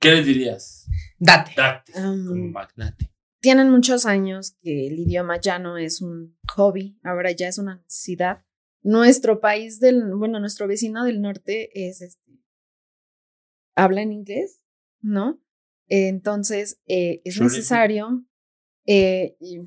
¿Qué 0.00 0.10
les 0.12 0.26
dirías? 0.26 0.86
Date. 1.18 1.52
Date, 1.56 1.92
Um, 1.94 2.26
como 2.26 2.48
magnate. 2.48 3.10
tienen 3.40 3.70
muchos 3.70 4.06
años 4.06 4.56
que 4.62 4.86
el 4.86 4.98
idioma 4.98 5.38
ya 5.40 5.58
no 5.58 5.76
es 5.76 6.00
un 6.00 6.38
hobby, 6.56 6.98
ahora 7.02 7.30
ya 7.32 7.48
es 7.48 7.58
una 7.58 7.76
necesidad. 7.76 8.44
Nuestro 8.82 9.40
país 9.40 9.78
del, 9.80 10.14
bueno, 10.14 10.40
nuestro 10.40 10.66
vecino 10.66 11.04
del 11.04 11.20
norte 11.20 11.70
es 11.88 12.00
este, 12.00 12.32
habla 13.76 14.00
en 14.02 14.12
inglés, 14.12 14.62
¿no? 15.02 15.40
Entonces, 15.88 16.80
eh, 16.86 17.20
es 17.24 17.40
necesario, 17.40 18.24
eh, 18.86 19.36
y 19.40 19.58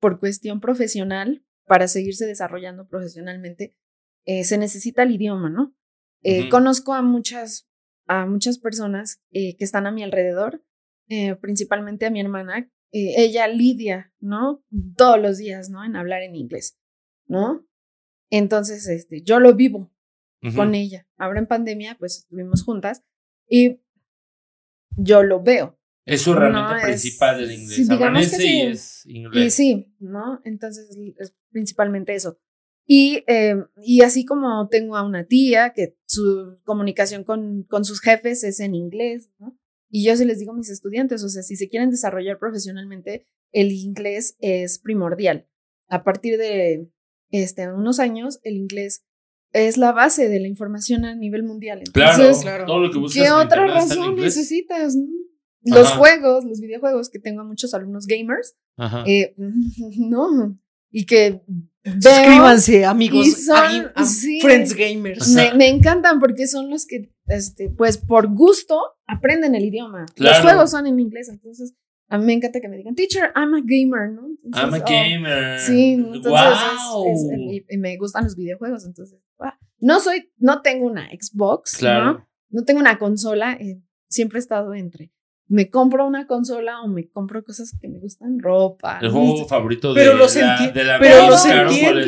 por 0.00 0.18
cuestión 0.18 0.60
profesional, 0.60 1.44
para 1.66 1.88
seguirse 1.88 2.24
desarrollando 2.26 2.88
profesionalmente, 2.88 3.76
eh, 4.24 4.44
se 4.44 4.56
necesita 4.56 5.02
el 5.02 5.10
idioma, 5.12 5.50
¿no? 5.50 5.74
Eh. 6.22 6.48
Conozco 6.48 6.94
a 6.94 7.02
muchas, 7.02 7.68
a 8.10 8.26
muchas 8.26 8.58
personas 8.58 9.22
eh, 9.30 9.56
que 9.56 9.64
están 9.64 9.86
a 9.86 9.92
mi 9.92 10.02
alrededor, 10.02 10.64
eh, 11.08 11.36
principalmente 11.36 12.06
a 12.06 12.10
mi 12.10 12.20
hermana, 12.20 12.68
eh, 12.90 13.14
ella 13.18 13.46
lidia, 13.46 14.12
¿no? 14.18 14.64
Todos 14.96 15.20
los 15.20 15.38
días, 15.38 15.70
¿no? 15.70 15.84
En 15.84 15.94
hablar 15.94 16.22
en 16.22 16.34
inglés, 16.34 16.76
¿no? 17.28 17.64
Entonces, 18.28 18.88
este, 18.88 19.22
yo 19.22 19.38
lo 19.38 19.54
vivo 19.54 19.92
Ujú. 20.42 20.56
con 20.56 20.74
ella. 20.74 21.06
Ahora 21.18 21.38
en 21.38 21.46
pandemia, 21.46 21.96
pues 22.00 22.18
estuvimos 22.18 22.64
juntas 22.64 23.04
y 23.48 23.80
yo 24.96 25.22
lo 25.22 25.40
veo. 25.40 25.78
Es 26.04 26.22
su 26.22 26.32
herramienta 26.32 26.78
No, 26.78 26.82
principal 26.82 27.38
del 27.38 27.52
inglés. 27.52 27.76
sí, 27.76 27.82
digamos 27.82 28.08
Amanece 28.08 28.36
que 28.38 28.42
sí. 28.42 28.56
y 28.56 28.62
es 28.62 29.06
inglés. 29.06 29.46
Y 29.46 29.50
sí, 29.50 29.94
¿no? 30.00 30.40
Entonces 30.44 30.90
es 31.16 31.32
principalmente 31.52 32.12
eso. 32.16 32.40
Y, 32.86 33.22
eh, 33.28 33.56
y 33.84 34.02
así 34.02 34.24
como 34.24 34.68
tengo 34.68 34.96
a 34.96 35.02
una 35.06 35.24
tía 35.24 35.72
que 35.74 35.96
su 36.06 36.56
comunicación 36.64 37.22
con, 37.24 37.62
con 37.64 37.84
sus 37.84 38.00
jefes 38.00 38.42
es 38.42 38.58
en 38.60 38.74
inglés, 38.74 39.30
¿no? 39.38 39.56
Y 39.90 40.04
yo 40.04 40.16
se 40.16 40.24
les 40.24 40.38
digo 40.38 40.52
a 40.52 40.56
mis 40.56 40.70
estudiantes, 40.70 41.22
o 41.24 41.28
sea, 41.28 41.42
si 41.42 41.56
se 41.56 41.68
quieren 41.68 41.90
desarrollar 41.90 42.38
profesionalmente, 42.38 43.26
el 43.52 43.72
inglés 43.72 44.36
es 44.38 44.78
primordial. 44.78 45.48
A 45.88 46.04
partir 46.04 46.38
de 46.38 46.88
este, 47.30 47.72
unos 47.72 47.98
años, 47.98 48.38
el 48.42 48.56
inglés 48.56 49.04
es 49.52 49.76
la 49.76 49.92
base 49.92 50.28
de 50.28 50.38
la 50.40 50.46
información 50.46 51.04
a 51.04 51.14
nivel 51.16 51.42
mundial. 51.42 51.82
Claro, 51.92 52.22
Entonces, 52.22 52.42
claro. 52.44 52.66
todo 52.66 52.78
lo 52.78 52.90
que 52.92 52.98
buscas 52.98 53.22
¿Qué 53.22 53.30
otra 53.32 53.66
razón 53.66 54.16
necesitas? 54.16 54.94
no? 54.94 55.06
Los 55.62 55.88
Ajá. 55.88 55.98
juegos, 55.98 56.44
los 56.44 56.60
videojuegos, 56.60 57.10
que 57.10 57.18
tengo 57.18 57.42
a 57.42 57.44
muchos 57.44 57.74
alumnos 57.74 58.06
gamers, 58.06 58.56
Ajá. 58.76 59.04
eh, 59.06 59.34
no, 59.98 60.58
y 60.90 61.04
que 61.04 61.42
Suscríbanse, 61.84 62.84
amigos. 62.84 63.26
y 63.26 63.30
son- 63.30 63.92
sí. 64.06 64.40
Friends 64.40 64.74
Gamers. 64.74 65.28
me, 65.30 65.54
me 65.54 65.68
encantan 65.68 66.18
porque 66.20 66.46
son 66.46 66.70
los 66.70 66.86
que, 66.86 67.10
este, 67.26 67.70
pues 67.70 67.96
por 67.98 68.28
gusto, 68.28 68.78
aprenden 69.06 69.54
el 69.54 69.64
idioma. 69.64 70.06
Claro. 70.14 70.36
Los 70.36 70.44
juegos 70.44 70.70
son 70.70 70.86
en 70.86 71.00
inglés, 71.00 71.28
entonces 71.28 71.74
a 72.08 72.18
mí 72.18 72.24
me 72.24 72.32
encanta 72.34 72.60
que 72.60 72.68
me 72.68 72.76
digan, 72.76 72.94
teacher, 72.96 73.30
I'm 73.36 73.54
a 73.54 73.60
gamer, 73.64 74.10
¿no? 74.10 74.26
Entonces, 74.44 74.62
I'm 74.62 74.74
a 74.74 74.78
oh, 74.78 74.84
gamer. 74.84 75.58
Sí, 75.60 75.92
entonces 75.92 76.30
wow. 76.90 77.06
es- 77.12 77.20
es- 77.22 77.38
y- 77.38 77.64
y 77.68 77.78
me 77.78 77.96
gustan 77.96 78.24
los 78.24 78.34
videojuegos, 78.36 78.84
entonces, 78.84 79.18
ah, 79.38 79.56
no 79.78 80.00
soy, 80.00 80.30
no 80.36 80.60
tengo 80.60 80.86
una 80.86 81.08
Xbox, 81.08 81.76
Claro. 81.78 82.04
¿no? 82.12 82.28
No 82.50 82.64
tengo 82.64 82.80
una 82.80 82.98
consola, 82.98 83.52
eh, 83.52 83.80
siempre 84.08 84.38
he 84.38 84.40
estado 84.40 84.74
entre 84.74 85.12
me 85.50 85.68
compro 85.68 86.06
una 86.06 86.28
consola 86.28 86.80
o 86.80 86.86
me 86.86 87.08
compro 87.08 87.42
cosas 87.42 87.76
que 87.80 87.88
me 87.88 87.98
gustan, 87.98 88.38
ropa. 88.38 89.00
El 89.02 89.08
¿no? 89.08 89.14
juego 89.14 89.48
favorito 89.48 89.92
Pero 89.94 90.12
de, 90.12 90.18
los 90.18 90.36
la, 90.36 90.70
de 90.70 90.84
la 90.84 90.98
pero 91.00 91.28
los 91.28 91.44
entiendo. 91.44 92.00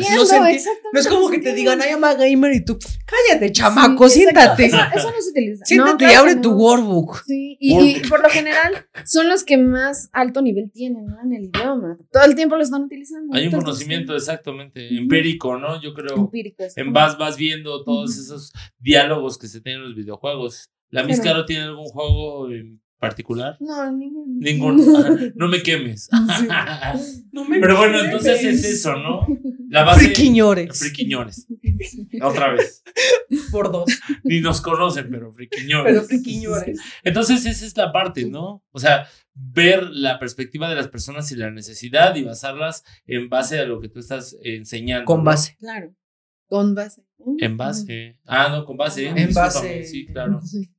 No 0.93 0.99
es 0.99 1.07
como 1.09 1.29
que 1.29 1.39
te 1.39 1.53
digan, 1.53 1.81
ay, 1.81 1.89
ama 1.89 2.13
gamer 2.13 2.53
y 2.53 2.63
tú, 2.63 2.79
cállate, 3.05 3.51
chamaco, 3.51 4.07
Sí, 4.07 4.21
siéntate. 4.21 4.67
Eso, 4.67 4.77
eso 4.95 5.11
no 5.11 5.21
se 5.21 5.29
utiliza. 5.31 5.65
Siéntate 5.65 6.05
No, 6.05 6.11
y 6.11 6.15
abre 6.15 6.35
tu 6.37 6.53
workbook. 6.53 7.25
Sí, 7.25 7.57
y, 7.59 7.99
por 8.07 8.23
lo 8.23 8.29
general 8.29 8.87
son 9.03 9.27
los 9.27 9.43
que 9.43 9.57
más 9.57 10.09
alto 10.13 10.41
nivel 10.41 10.71
tienen 10.71 11.05
¿no? 11.05 11.21
en 11.21 11.33
el 11.33 11.43
idioma. 11.43 11.97
Todo 12.13 12.23
el 12.23 12.35
tiempo 12.35 12.55
lo 12.55 12.63
están 12.63 12.83
utilizando. 12.83 13.35
Hay 13.35 13.47
un 13.47 13.51
conocimiento 13.51 14.15
exactamente 14.15 14.87
empírico, 14.97 15.57
¿no? 15.57 15.81
Yo 15.81 15.93
creo. 15.93 16.15
empírico. 16.15 16.63
es 16.63 16.77
En 16.77 16.93
vas 16.93 17.17
vas 17.17 17.35
viendo 17.35 17.83
todos 17.83 18.17
esos 18.17 18.53
diálogos 18.79 19.37
que 19.37 19.49
se 19.49 19.59
tienen 19.59 19.81
en 19.81 19.89
los 19.89 19.95
videojuegos. 19.97 20.69
¿La 20.89 21.03
Miss 21.03 21.19
Claro. 21.19 21.37
Caro 21.37 21.45
tiene 21.45 21.63
algún 21.63 21.87
juego 21.87 22.51
en 22.51 22.82
particular? 23.07 23.57
No, 23.59 23.91
ninguno. 23.91 24.33
Ninguno. 24.39 24.97
Ajá, 24.99 25.15
No 25.35 25.47
me 25.47 25.61
quemes. 25.61 26.09
Sí. 26.11 26.47
No 27.31 27.45
me 27.45 27.59
Pero 27.59 27.77
bueno, 27.77 27.97
quemes. 27.97 28.11
entonces 28.11 28.43
es 28.43 28.63
eso, 28.65 28.95
¿no? 28.95 29.25
La 29.69 29.83
base. 29.83 30.05
Friquiñores. 30.05 30.79
Friquiñores. 30.79 31.47
Otra 32.21 32.53
vez. 32.53 32.83
Por 33.51 33.71
dos. 33.71 33.85
Ni 34.23 34.39
nos 34.39 34.61
conocen, 34.61 35.09
pero 35.09 35.31
friquiñores. 35.33 35.93
Pero 35.93 36.05
friquiñores. 36.05 36.79
Entonces 37.03 37.45
esa 37.45 37.65
es 37.65 37.75
la 37.75 37.91
parte, 37.91 38.25
¿no? 38.29 38.63
O 38.71 38.79
sea, 38.79 39.07
ver 39.33 39.89
la 39.89 40.19
perspectiva 40.19 40.69
de 40.69 40.75
las 40.75 40.89
personas 40.89 41.31
y 41.31 41.35
la 41.35 41.49
necesidad 41.49 42.15
y 42.15 42.23
basarlas 42.23 42.83
en 43.07 43.29
base 43.29 43.59
a 43.59 43.65
lo 43.65 43.79
que 43.81 43.89
tú 43.89 43.99
estás 43.99 44.37
enseñando. 44.43 45.05
Con 45.05 45.19
¿no? 45.19 45.25
base. 45.25 45.55
Claro. 45.59 45.95
Con 46.45 46.75
base. 46.75 47.03
En 47.39 47.57
base. 47.57 48.19
Ah, 48.25 48.49
no, 48.49 48.65
con 48.65 48.77
base. 48.77 49.07
En 49.07 49.33
base. 49.33 49.85
Sí, 49.85 50.05
claro. 50.05 50.39
Sí. 50.41 50.69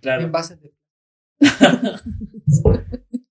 claro. 0.00 0.22
En 0.24 0.32
base 0.32 0.56
de. 0.56 0.72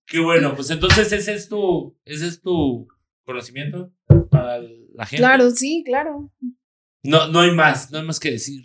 Qué 0.06 0.20
bueno, 0.20 0.54
pues 0.54 0.70
entonces 0.70 1.12
ese 1.12 1.34
es 1.34 1.48
tu, 1.48 1.96
ese 2.04 2.26
es 2.28 2.40
tu 2.40 2.88
conocimiento 3.24 3.92
para 4.30 4.58
la 4.58 5.04
gente. 5.06 5.18
Claro, 5.18 5.50
sí, 5.50 5.82
claro. 5.84 6.32
No, 7.02 7.28
no 7.28 7.40
hay 7.40 7.50
más, 7.52 7.90
no 7.90 7.98
hay 7.98 8.04
más 8.06 8.18
que 8.18 8.30
decir. 8.32 8.64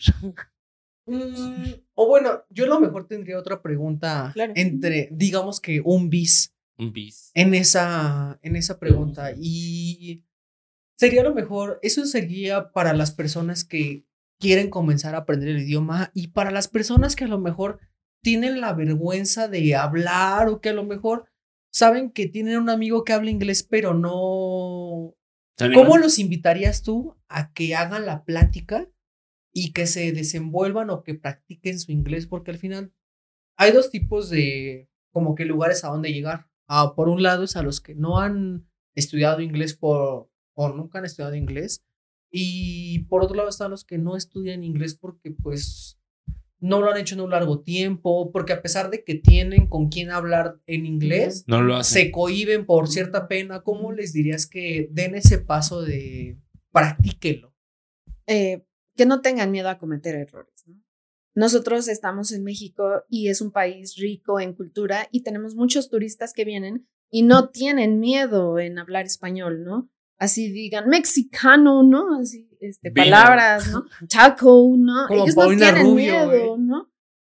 Mm, 1.06 1.74
o 1.96 2.08
bueno, 2.08 2.44
yo 2.50 2.64
a 2.64 2.68
lo 2.68 2.80
mejor 2.80 3.08
tendría 3.08 3.38
otra 3.38 3.62
pregunta 3.62 4.32
Claro. 4.34 4.54
entre, 4.56 5.10
digamos 5.12 5.60
que 5.60 5.82
un 5.84 6.10
bis 6.10 6.56
Un 6.78 6.94
bis. 6.94 7.30
en 7.34 7.54
esa, 7.54 8.40
en 8.42 8.56
esa 8.56 8.80
pregunta. 8.80 9.32
Y 9.38 10.24
sería 10.98 11.24
lo 11.24 11.34
mejor, 11.36 11.80
eso 11.82 12.06
sería 12.06 12.72
para 12.72 12.94
las 12.94 13.12
personas 13.12 13.66
que 13.66 14.06
quieren 14.40 14.70
comenzar 14.70 15.14
a 15.16 15.20
aprender 15.20 15.50
el 15.50 15.62
idioma 15.64 16.10
y 16.14 16.30
para 16.30 16.52
las 16.52 16.70
personas 16.70 17.16
que 17.18 17.26
a 17.26 17.28
lo 17.28 17.40
mejor 17.40 17.80
tienen 18.24 18.62
la 18.62 18.74
vergüenza 18.74 19.48
de 19.48 19.76
hablar 19.76 20.48
o 20.48 20.62
que 20.62 20.70
a 20.70 20.74
lo 20.74 20.84
mejor 20.84 21.26
saben 21.72 22.10
que 22.10 22.28
tienen 22.28 22.58
un 22.58 22.70
amigo 22.70 23.04
que 23.04 23.14
habla 23.14 23.30
inglés 23.30 23.64
pero 23.64 23.94
no... 23.94 25.16
¿Cómo 25.76 25.98
los 25.98 26.18
invitarías 26.18 26.82
tú 26.82 27.16
a 27.28 27.54
que 27.54 27.76
hagan 27.76 28.08
la 28.08 28.24
plática 28.26 28.90
y 29.54 29.72
que 29.72 29.86
se 29.86 30.12
desenvuelvan 30.12 30.90
o 30.90 31.04
que 31.04 31.14
practiquen 31.14 31.80
su 31.80 31.92
inglés? 31.92 32.26
Porque 32.26 32.52
al 32.52 32.58
final 32.58 32.92
hay 33.56 33.72
dos 33.72 33.92
tipos 33.92 34.30
de 34.32 34.90
como 35.12 35.36
que 35.36 35.46
lugares 35.46 35.84
a 35.84 35.90
donde 35.90 36.12
llegar. 36.12 36.50
Ah, 36.68 36.94
por 36.96 37.08
un 37.08 37.22
lado 37.22 37.44
es 37.44 37.56
a 37.56 37.62
los 37.62 37.82
que 37.82 37.94
no 37.94 38.20
han 38.20 38.68
estudiado 38.96 39.42
inglés 39.42 39.76
por, 39.76 40.32
o 40.56 40.70
nunca 40.70 41.00
han 41.00 41.06
estudiado 41.06 41.36
inglés. 41.36 41.86
Y 42.32 43.04
por 43.06 43.24
otro 43.24 43.36
lado 43.36 43.50
están 43.50 43.70
los 43.70 43.86
que 43.86 44.00
no 44.00 44.18
estudian 44.18 44.64
inglés 44.64 44.96
porque 44.96 45.32
pues 45.32 46.00
no 46.64 46.82
lo 46.82 46.90
han 46.92 46.98
hecho 46.98 47.16
en 47.16 47.22
un 47.22 47.30
largo 47.32 47.60
tiempo, 47.62 48.32
porque 48.32 48.54
a 48.54 48.62
pesar 48.62 48.90
de 48.90 49.04
que 49.04 49.16
tienen 49.16 49.68
con 49.68 49.90
quién 49.90 50.10
hablar 50.12 50.60
en 50.66 50.86
inglés, 50.86 51.44
No 51.46 51.62
lo 51.62 51.76
hacen. 51.76 52.06
se 52.06 52.12
cohiben 52.12 52.66
por 52.66 52.88
cierta 52.88 53.28
pena. 53.28 53.62
¿Cómo 53.64 53.92
les 53.92 54.14
dirías 54.14 54.48
que 54.48 54.88
den 54.92 55.14
ese 55.16 55.40
paso 55.40 55.82
de 55.82 56.38
practíquelo? 56.72 57.54
eh, 58.28 58.64
que 58.96 59.06
no 59.06 59.20
tengan 59.22 59.52
miedo 59.52 59.68
a 59.70 59.78
cometer 59.78 60.16
errores. 60.16 60.64
¿no? 60.66 60.82
Nosotros 61.36 61.88
estamos 61.90 62.32
en 62.32 62.44
México 62.44 63.04
y 63.10 63.28
es 63.28 63.42
un 63.42 63.52
país 63.52 63.96
rico 63.98 64.40
en 64.40 64.54
cultura 64.54 65.08
y 65.12 65.24
tenemos 65.24 65.56
muchos 65.56 65.90
turistas 65.90 66.32
que 66.34 66.46
vienen 66.46 66.88
y 67.12 67.24
no 67.24 67.50
tienen 67.50 68.00
miedo 68.00 68.60
en 68.60 68.80
hablar 68.80 69.06
español, 69.06 69.64
¿no? 69.64 69.90
Así 70.18 70.50
digan 70.52 70.88
mexicano, 70.90 71.84
¿no? 71.84 72.16
Así, 72.20 72.48
este, 72.70 72.90
Vino. 72.90 73.06
palabras, 73.06 73.72
¿no? 73.72 73.86
Taco, 74.10 74.74
¿no? 74.78 75.08
Como 75.08 75.24
Ellos 75.24 75.36
Paulina 75.36 75.68
no 75.68 75.74
tienen 75.74 75.92
Rubio, 75.92 76.28
miedo, 76.28 76.34
¿eh? 76.34 76.60
¿no? 76.60 76.90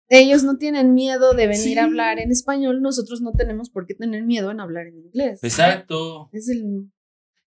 Ellos 0.10 0.44
no 0.44 0.58
tienen 0.58 0.94
miedo 0.94 1.34
de 1.34 1.48
venir 1.48 1.62
Sí. 1.74 1.78
a 1.78 1.84
hablar 1.84 2.20
en 2.20 2.32
español, 2.32 2.82
nosotros 2.82 3.22
no 3.22 3.34
tenemos 3.34 3.70
por 3.70 3.86
qué 3.86 3.94
tener 3.94 4.24
miedo 4.24 4.52
en 4.52 4.60
hablar 4.62 4.88
en 4.88 4.98
inglés. 5.00 5.44
Exacto. 5.44 6.30
Es 6.32 6.48
el... 6.50 6.90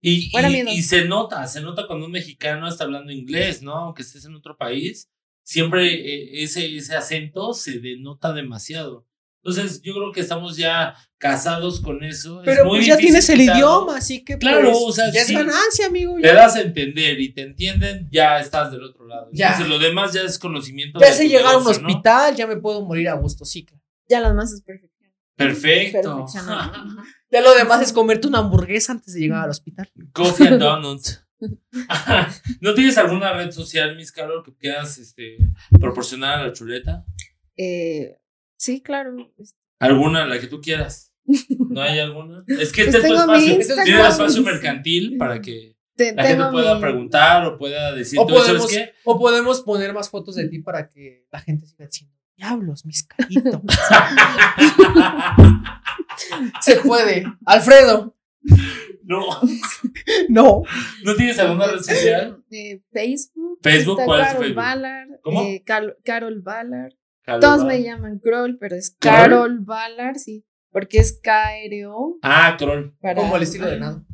Y, 0.02 0.30
y 0.70 0.82
se 0.82 1.04
nota, 1.06 1.46
se 1.46 1.60
nota 1.60 1.86
cuando 1.86 2.06
un 2.06 2.12
mexicano 2.12 2.66
está 2.68 2.84
hablando 2.84 3.12
inglés, 3.12 3.62
¿no? 3.62 3.74
Aunque 3.76 4.02
estés 4.02 4.24
en 4.24 4.34
otro 4.34 4.56
país, 4.56 5.10
siempre 5.42 5.92
eh, 5.94 6.42
ese, 6.42 6.74
ese 6.76 6.96
acento 6.96 7.52
se 7.52 7.80
denota 7.80 8.32
demasiado. 8.32 9.06
Entonces, 9.42 9.80
yo 9.82 9.94
creo 9.94 10.12
que 10.12 10.20
estamos 10.20 10.56
ya 10.56 10.94
casados 11.18 11.80
con 11.80 12.04
eso. 12.04 12.40
Es 12.40 12.44
Pero 12.46 12.64
muy 12.66 12.78
pues 12.78 12.86
ya 12.88 12.96
tienes 12.98 13.28
el 13.30 13.38
quitarlo. 13.38 13.58
idioma, 13.60 13.96
así 13.96 14.22
que 14.24 14.36
Claro, 14.38 14.70
pues, 14.70 14.78
o 14.82 14.92
sea, 14.92 15.06
ya 15.12 15.24
sí. 15.24 15.32
es 15.34 15.38
ganancia, 15.38 15.86
amigo. 15.86 16.16
Te 16.16 16.22
Ya, 16.28 16.34
das 16.34 16.56
a 16.56 16.60
entender 16.60 17.18
y 17.20 17.32
te 17.32 17.42
entienden, 17.42 18.08
ya 18.12 18.38
estás 18.38 18.70
del 18.70 18.82
otro 18.84 19.06
lado. 19.06 19.28
Ya. 19.32 19.48
Entonces, 19.52 19.68
lo 19.68 19.78
demás 19.78 20.12
ya 20.12 20.22
es 20.22 20.38
conocimiento. 20.38 20.98
ya 21.00 21.12
sé 21.12 21.28
llegar 21.28 21.54
a 21.54 21.58
un 21.58 21.66
hospital, 21.66 22.34
ya 22.36 22.46
me 22.46 22.56
puedo 22.56 22.82
morir 22.84 23.08
a 23.08 23.14
gusto, 23.14 23.44
sí. 23.44 23.64
claro. 23.64 23.82
Ya 24.08 24.20
lo 24.20 24.28
demás 24.28 24.52
es. 24.52 24.62
Perfecto. 25.36 26.00
Perfeccionado. 26.26 26.72
Ya 27.32 27.40
lo 27.42 27.54
demás 27.54 27.80
es 27.80 27.92
comerte 27.92 28.26
una 28.26 28.38
hamburguesa 28.40 28.90
antes 28.90 29.14
de 29.14 29.20
llegar 29.20 29.44
al 29.44 29.50
hospital. 29.50 29.88
Coffee 30.12 30.48
and 30.48 30.58
Donuts. 30.60 31.24
¿No 32.60 32.74
tienes 32.74 32.98
alguna 32.98 33.32
red 33.32 33.52
social, 33.52 33.94
Miss 33.96 34.10
Carol, 34.12 34.42
que 34.44 34.52
quieras 34.54 34.98
este, 34.98 35.38
proporcionar 35.80 36.40
a 36.40 36.46
la 36.48 36.52
chuleta? 36.52 37.04
Eh, 37.56 38.18
sí, 38.60 38.82
claro. 38.82 39.16
¿Alguna, 39.78 40.26
la 40.26 40.38
que 40.38 40.46
tú 40.46 40.60
quieras? 40.60 41.14
¿No 41.70 41.80
hay 41.80 41.98
alguna? 41.98 42.44
Es 42.48 42.72
que 42.72 42.84
Pues 42.84 42.94
este 42.96 42.98
es 42.98 43.06
tu 43.06 43.14
espacio. 43.14 43.58
Tiene 43.84 44.08
espacio 44.08 44.42
mercantil 44.42 45.16
para 45.16 45.40
que 45.40 45.76
Te- 45.96 46.14
la 46.14 46.24
gente 46.24 46.44
pueda 46.50 46.74
mi- 46.74 46.80
preguntar 46.80 47.46
o 47.46 47.56
pueda 47.58 47.92
decir, 47.94 48.18
O 48.18 48.26
¿tú 48.26 48.34
sabes 48.34 48.48
podemos, 48.48 48.70
qué? 48.70 48.92
o 49.04 49.18
podemos 49.18 49.60
poner 49.62 49.92
más 49.94 50.10
fotos 50.10 50.34
de 50.36 50.48
ti 50.48 50.58
para 50.60 50.88
que 50.88 51.26
la 51.32 51.40
gente 51.40 51.66
siga 51.66 51.86
diciendo, 51.86 52.14
diablos, 52.36 52.84
mis 52.84 53.04
caritos. 53.06 53.60
Se 56.60 56.76
puede. 56.76 57.24
Alfredo. 57.46 58.16
No, 59.04 59.26
No. 60.28 60.62
¿no 61.04 61.14
tienes 61.16 61.38
alguna 61.38 61.66
red 61.66 61.80
social? 61.80 62.42
Eh, 62.50 62.80
Facebook. 62.92 63.58
Facebook, 63.62 64.00
¿cuál 64.04 64.20
es 64.20 64.26
tu 64.28 64.32
Carol 64.32 64.44
Facebook? 64.44 64.56
Ballard. 64.62 65.08
¿Cómo? 65.22 65.42
eh, 65.42 65.64
Carol 66.04 66.40
Ballard. 66.42 66.92
Carol 67.30 67.40
Todos 67.40 67.64
Ballard. 67.64 67.78
me 67.78 67.82
llaman 67.84 68.18
Kroll, 68.18 68.58
pero 68.58 68.76
es 68.76 68.96
¿Kroll? 68.98 69.14
Carol 69.14 69.58
Ballard, 69.60 70.16
sí. 70.18 70.44
Porque 70.72 70.98
es 70.98 71.20
K-R-O. 71.22 72.18
Ah, 72.22 72.56
Kroll. 72.58 72.96
para- 73.00 73.20
Como 73.20 73.36
el 73.36 73.42
estilo 73.42 73.66
de 73.66 73.80
nada. 73.80 74.04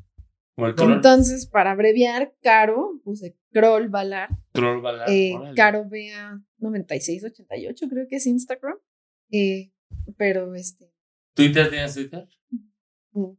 Como 0.55 0.69
el 0.69 0.75
Kroll. 0.75 0.93
Entonces, 0.95 1.47
para 1.47 1.73
abreviar, 1.73 2.35
Caro, 2.43 3.01
puse 3.05 3.37
Kroll 3.53 3.89
Ballard. 3.89 4.31
Kroll 4.53 4.81
Ballard. 4.81 5.11
Eh. 5.11 5.35
Caro 5.55 5.87
Bea 5.89 6.41
9688, 6.59 7.87
creo 7.89 8.07
que 8.09 8.17
es 8.17 8.27
Instagram. 8.27 8.77
Eh, 9.31 9.71
pero 10.17 10.55
este. 10.55 10.91
¿Twitter 11.35 11.69
tienes 11.71 11.95
Twitter? 11.95 12.27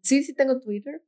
Sí, 0.01 0.23
sí 0.23 0.33
tengo 0.33 0.59
Twitter. 0.59 1.03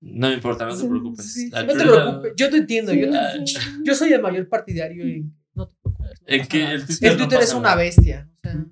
No 0.00 0.28
me 0.28 0.34
importa, 0.34 0.66
no 0.66 0.76
te 0.76 0.88
preocupes. 0.88 1.32
sí, 1.34 1.50
La 1.50 1.60
sí. 1.60 1.66
No 1.66 1.72
te 1.74 1.82
preocupes. 1.84 2.32
Yo 2.36 2.50
te 2.50 2.56
entiendo. 2.58 2.92
Yo, 2.94 3.08
Ah, 3.12 3.32
yo 3.84 3.94
soy 3.94 4.12
el 4.12 4.22
mayor 4.22 4.48
partidario 4.48 5.06
y 5.06 5.30
no 5.60 5.68
te 5.68 5.76
preocupes. 5.82 6.22
El 6.26 6.48
Twitter 6.48 6.84
El 7.00 7.12
no 7.12 7.16
Twitter 7.18 7.40
es 7.40 7.52
una 7.52 7.62
nada. 7.62 7.76
bestia. 7.76 8.28
o 8.36 8.40
sea, 8.42 8.64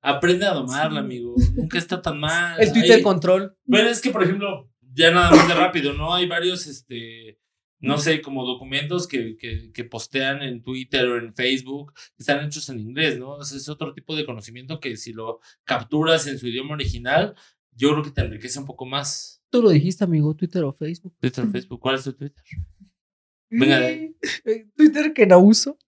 Aprende 0.00 0.46
a 0.46 0.54
domarla, 0.54 1.00
amigo. 1.00 1.34
Nunca 1.54 1.76
está 1.78 2.00
tan 2.00 2.18
mal. 2.20 2.60
el 2.60 2.72
Twitter 2.72 2.96
Ahí- 2.96 3.02
control. 3.02 3.56
Bueno, 3.64 3.88
es 3.90 4.00
que, 4.00 4.10
por 4.10 4.22
ejemplo, 4.22 4.70
ya 4.94 5.10
nada 5.10 5.30
más 5.30 5.46
de 5.48 5.54
rápido, 5.54 5.92
¿no? 5.92 6.14
Hay 6.14 6.26
varios, 6.26 6.66
este, 6.66 7.38
no 7.80 7.98
sé, 7.98 8.20
como 8.22 8.44
documentos 8.46 9.06
que, 9.06 9.36
que, 9.36 9.70
que 9.72 9.84
postean 9.84 10.42
en 10.42 10.62
Twitter 10.62 11.06
o 11.06 11.18
en 11.18 11.34
Facebook, 11.34 11.92
que 11.94 12.00
están 12.22 12.44
hechos 12.46 12.68
en 12.68 12.80
inglés, 12.80 13.18
¿no? 13.18 13.30
O 13.32 13.44
sea, 13.44 13.58
es 13.58 13.68
otro 13.68 13.92
tipo 13.92 14.16
de 14.16 14.24
conocimiento 14.24 14.80
que 14.80 14.96
si 14.96 15.12
lo 15.12 15.40
capturas 15.64 16.26
en 16.26 16.38
su 16.38 16.46
idioma 16.48 16.74
original, 16.74 17.34
yo 17.72 17.90
creo 17.92 18.02
que 18.04 18.10
te 18.12 18.20
enriquece 18.22 18.58
un 18.58 18.66
poco 18.66 18.86
más. 18.86 19.42
Tú 19.50 19.62
lo 19.62 19.70
dijiste, 19.70 20.04
amigo, 20.04 20.34
Twitter 20.34 20.62
o 20.64 20.72
Facebook. 20.72 21.14
Twitter, 21.20 21.46
Facebook, 21.50 21.80
¿cuál 21.80 21.96
es 21.96 22.04
tu 22.04 22.12
Twitter? 22.12 22.42
Venga 23.50 23.80
Twitter 24.76 25.12
que 25.14 25.26
no 25.26 25.38
uso. 25.38 25.78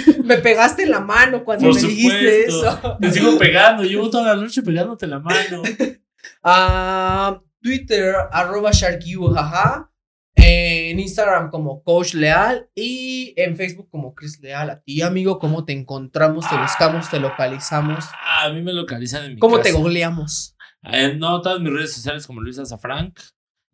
Me 0.24 0.38
pegaste 0.38 0.84
en 0.84 0.90
la 0.90 1.00
mano 1.00 1.44
cuando 1.44 1.66
Por 1.68 1.74
me 1.74 1.88
dijiste 1.88 2.44
eso. 2.44 2.98
Te 3.00 3.10
sigo 3.10 3.38
pegando, 3.38 3.82
llevo 3.82 4.10
toda 4.10 4.34
la 4.34 4.40
noche 4.40 4.62
pegándote 4.62 5.06
la 5.06 5.18
mano. 5.18 5.62
Ah, 6.44 7.40
Twitter, 7.60 8.14
arroba 8.30 8.70
jaja. 8.72 9.88
En 10.34 10.98
Instagram 10.98 11.50
como 11.50 11.82
Coach 11.82 12.14
Leal 12.14 12.68
y 12.74 13.34
en 13.36 13.56
Facebook 13.56 13.88
como 13.90 14.14
Chris 14.14 14.40
Leal. 14.40 14.70
A 14.70 14.80
ti, 14.80 15.02
amigo, 15.02 15.38
¿cómo 15.38 15.64
te 15.64 15.72
encontramos, 15.72 16.48
te 16.48 16.56
buscamos, 16.56 17.10
te 17.10 17.20
localizamos? 17.20 18.06
A 18.40 18.48
mí 18.50 18.62
me 18.62 18.72
localizan 18.72 19.24
en 19.24 19.34
mi 19.34 19.38
¿Cómo 19.38 19.56
casa. 19.58 19.68
te 19.68 19.72
googleamos? 19.72 20.56
Eh, 20.84 21.14
no, 21.16 21.40
todas 21.42 21.60
mis 21.60 21.72
redes 21.72 21.92
sociales 21.92 22.26
como 22.26 22.40
Luis 22.40 22.58
Azafranc. 22.58 23.18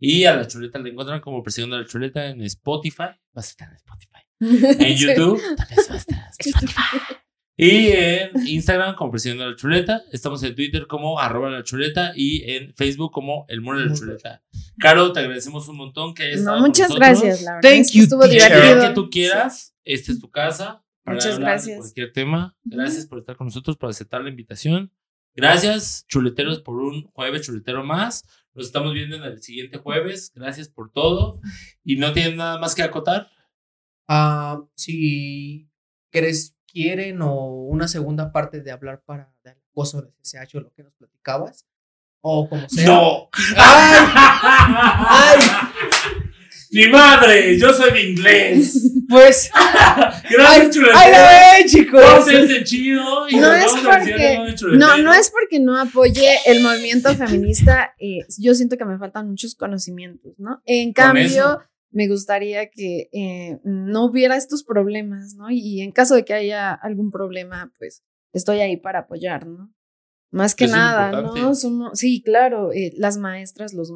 Y 0.00 0.24
a 0.24 0.36
la 0.36 0.46
chuleta 0.46 0.78
le 0.78 0.90
encuentran 0.90 1.20
como 1.20 1.42
Persiguiendo 1.42 1.76
a 1.76 1.80
la 1.80 1.86
Chuleta 1.86 2.26
en 2.26 2.42
Spotify. 2.42 3.10
Vas 3.38 3.46
a 3.46 3.50
estar 3.50 3.68
en 3.68 3.76
Spotify. 3.76 4.18
En 4.90 4.98
Sí. 4.98 5.06
YouTube 5.06 5.40
también 5.56 5.76
vas 5.76 5.90
a 5.90 5.96
estar 5.96 6.18
en 6.18 6.48
Spotify. 6.52 6.98
Y 7.56 7.86
en 7.88 8.30
Instagram 8.48 8.94
como 8.96 9.10
Persiguiendo 9.12 9.44
a 9.44 9.48
la 9.48 9.56
Chuleta. 9.56 10.02
Estamos 10.12 10.42
en 10.42 10.54
Twitter 10.56 10.86
como 10.86 11.18
arroba 11.20 11.50
la 11.50 11.62
chuleta 11.64 12.12
y 12.14 12.48
en 12.52 12.72
Facebook 12.74 13.10
como 13.12 13.46
el 13.48 13.60
muro 13.60 13.80
de 13.80 13.86
la 13.86 13.94
chuleta. 13.94 14.42
Caro, 14.78 15.12
te 15.12 15.20
agradecemos 15.20 15.66
un 15.68 15.76
montón 15.76 16.14
que 16.14 16.22
hayas 16.24 16.36
No, 16.36 16.40
estado 16.42 16.58
con 16.60 16.68
muchas 16.68 16.88
nosotros. 16.90 17.08
gracias, 17.08 17.42
la 17.42 17.54
verdad. 17.56 17.70
Thank 17.70 17.80
es 17.80 17.90
que 17.92 17.98
you, 17.98 18.04
estuvo 18.04 18.28
divertido. 18.28 18.80
que 18.88 18.94
tú 18.94 19.10
quieras, 19.10 19.74
esta 19.84 20.12
es 20.12 20.20
tu 20.20 20.30
casa. 20.30 20.84
Para 21.04 21.14
Muchas 21.16 21.36
de 21.38 21.42
gracias. 21.44 21.78
cualquier 21.78 22.12
tema. 22.12 22.56
Gracias 22.64 23.06
por 23.06 23.18
estar 23.18 23.36
con 23.36 23.46
nosotros, 23.46 23.76
por 23.76 23.88
aceptar 23.90 24.20
la 24.22 24.30
invitación. 24.30 24.92
Gracias, 25.34 26.04
chuleteros, 26.08 26.60
por 26.60 26.76
un 26.76 27.04
jueves 27.12 27.42
chuletero 27.42 27.82
más. 27.84 28.24
Nos 28.54 28.66
estamos 28.66 28.92
viendo 28.92 29.16
en 29.16 29.22
el 29.22 29.42
siguiente 29.42 29.78
jueves. 29.78 30.32
Gracias 30.34 30.68
por 30.68 30.90
todo. 30.92 31.40
Y 31.84 31.96
no 31.96 32.12
tienen 32.12 32.36
nada 32.36 32.58
más 32.58 32.74
que 32.74 32.82
acotar. 32.82 33.30
Ah, 34.08 34.62
si 34.74 35.68
quieres, 36.10 36.56
quieren 36.66 37.22
o 37.22 37.46
una 37.66 37.88
segunda 37.88 38.32
parte 38.32 38.60
de 38.60 38.70
hablar 38.70 39.02
para 39.04 39.32
del 39.42 39.56
acoso 39.70 40.02
del 40.02 40.12
SSH 40.22 40.56
o 40.56 40.60
lo 40.60 40.72
que 40.72 40.82
nos 40.82 40.94
platicabas, 40.94 41.66
o 42.20 42.48
como 42.48 42.68
sea. 42.68 42.86
¡No! 42.86 43.28
¡Ay! 43.56 44.06
¡Ay! 45.08 45.38
¡Mi 46.70 46.88
madre! 46.88 47.58
Yo 47.58 47.72
soy 47.72 47.92
de 47.92 48.10
inglés. 48.10 48.94
Pues, 49.08 49.50
Gracias, 50.30 50.46
¡ay, 50.48 50.70
chuleteros. 50.70 51.00
ay, 51.00 51.12
la 51.12 51.28
ven, 51.58 51.68
chicos! 51.68 52.02
Pórtense 52.02 52.64
chido. 52.64 53.28
Y 53.28 53.36
No 53.36 53.54
es 53.54 53.72
porque-. 53.82 54.38
No, 54.76 54.98
no 54.98 55.14
es 55.14 55.30
porque 55.30 55.60
no 55.60 55.78
apoye 55.80 56.36
el 56.46 56.62
movimiento 56.62 57.14
feminista. 57.14 57.94
eh, 57.98 58.18
yo 58.38 58.54
siento 58.54 58.76
que 58.76 58.84
me 58.84 58.98
faltan 58.98 59.28
muchos 59.30 59.54
conocimientos, 59.54 60.34
¿no? 60.38 60.60
En 60.66 60.92
cambio, 60.92 61.60
me 61.90 62.06
gustaría 62.06 62.68
que 62.68 63.08
eh, 63.12 63.58
no 63.64 64.04
hubiera 64.04 64.36
estos 64.36 64.62
problemas, 64.62 65.34
¿no? 65.34 65.50
Y 65.50 65.80
en 65.80 65.90
caso 65.92 66.14
de 66.14 66.24
que 66.24 66.34
haya 66.34 66.72
algún 66.74 67.10
problema, 67.10 67.72
pues 67.78 68.02
estoy 68.34 68.60
ahí 68.60 68.76
para 68.76 69.00
apoyar, 69.00 69.46
¿no? 69.46 69.72
Más 70.30 70.54
que 70.54 70.66
es 70.66 70.70
nada, 70.70 71.06
importante. 71.06 71.40
¿no? 71.40 71.54
Somos, 71.54 71.98
sí, 71.98 72.20
claro, 72.22 72.72
eh, 72.72 72.92
las 72.98 73.16
maestras, 73.16 73.72
los, 73.72 73.90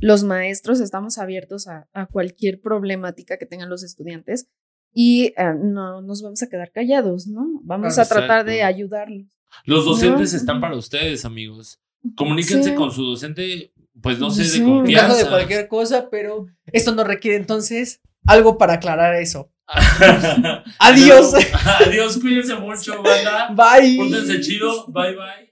los 0.00 0.22
maestros 0.24 0.80
estamos 0.80 1.18
abiertos 1.18 1.66
a, 1.68 1.88
a 1.92 2.06
cualquier 2.06 2.60
problemática 2.60 3.36
que 3.38 3.46
tengan 3.46 3.68
los 3.70 3.82
estudiantes 3.82 4.46
y 4.92 5.32
eh, 5.36 5.54
no 5.62 6.00
nos 6.02 6.22
vamos 6.22 6.42
a 6.42 6.48
quedar 6.48 6.70
callados, 6.72 7.26
¿no? 7.26 7.46
Vamos 7.62 7.98
Ah, 7.98 8.02
a 8.02 8.06
tratar 8.06 8.44
de 8.44 8.56
exacto. 8.58 8.74
ayudarlos. 8.76 9.26
Los 9.64 9.84
docentes 9.84 10.32
No. 10.32 10.38
están 10.38 10.60
para 10.60 10.76
ustedes, 10.76 11.24
amigos. 11.24 11.80
Comuníquense 12.16 12.70
Sí. 12.70 12.74
con 12.74 12.90
su 12.92 13.04
docente, 13.04 13.72
pues 14.00 14.18
no 14.18 14.30
sé, 14.30 14.42
de 14.42 14.48
Sí. 14.48 14.58
En 14.58 14.64
caso 14.64 14.76
confianza. 14.78 15.16
de 15.16 15.28
cualquier 15.28 15.68
cosa, 15.68 16.08
pero 16.10 16.46
esto 16.72 16.94
no 16.94 17.04
requiere 17.04 17.36
entonces 17.36 18.00
algo 18.26 18.56
para 18.58 18.74
aclarar 18.74 19.14
eso. 19.16 19.52
Adiós. 20.78 21.32
Adiós, 21.86 22.18
cuídense 22.18 22.54
mucho, 22.56 23.02
banda. 23.02 23.48
Bye. 23.54 23.96
Pórtense 23.96 24.40
chido. 24.40 24.86
Bye, 24.88 25.14
bye. 25.14 25.49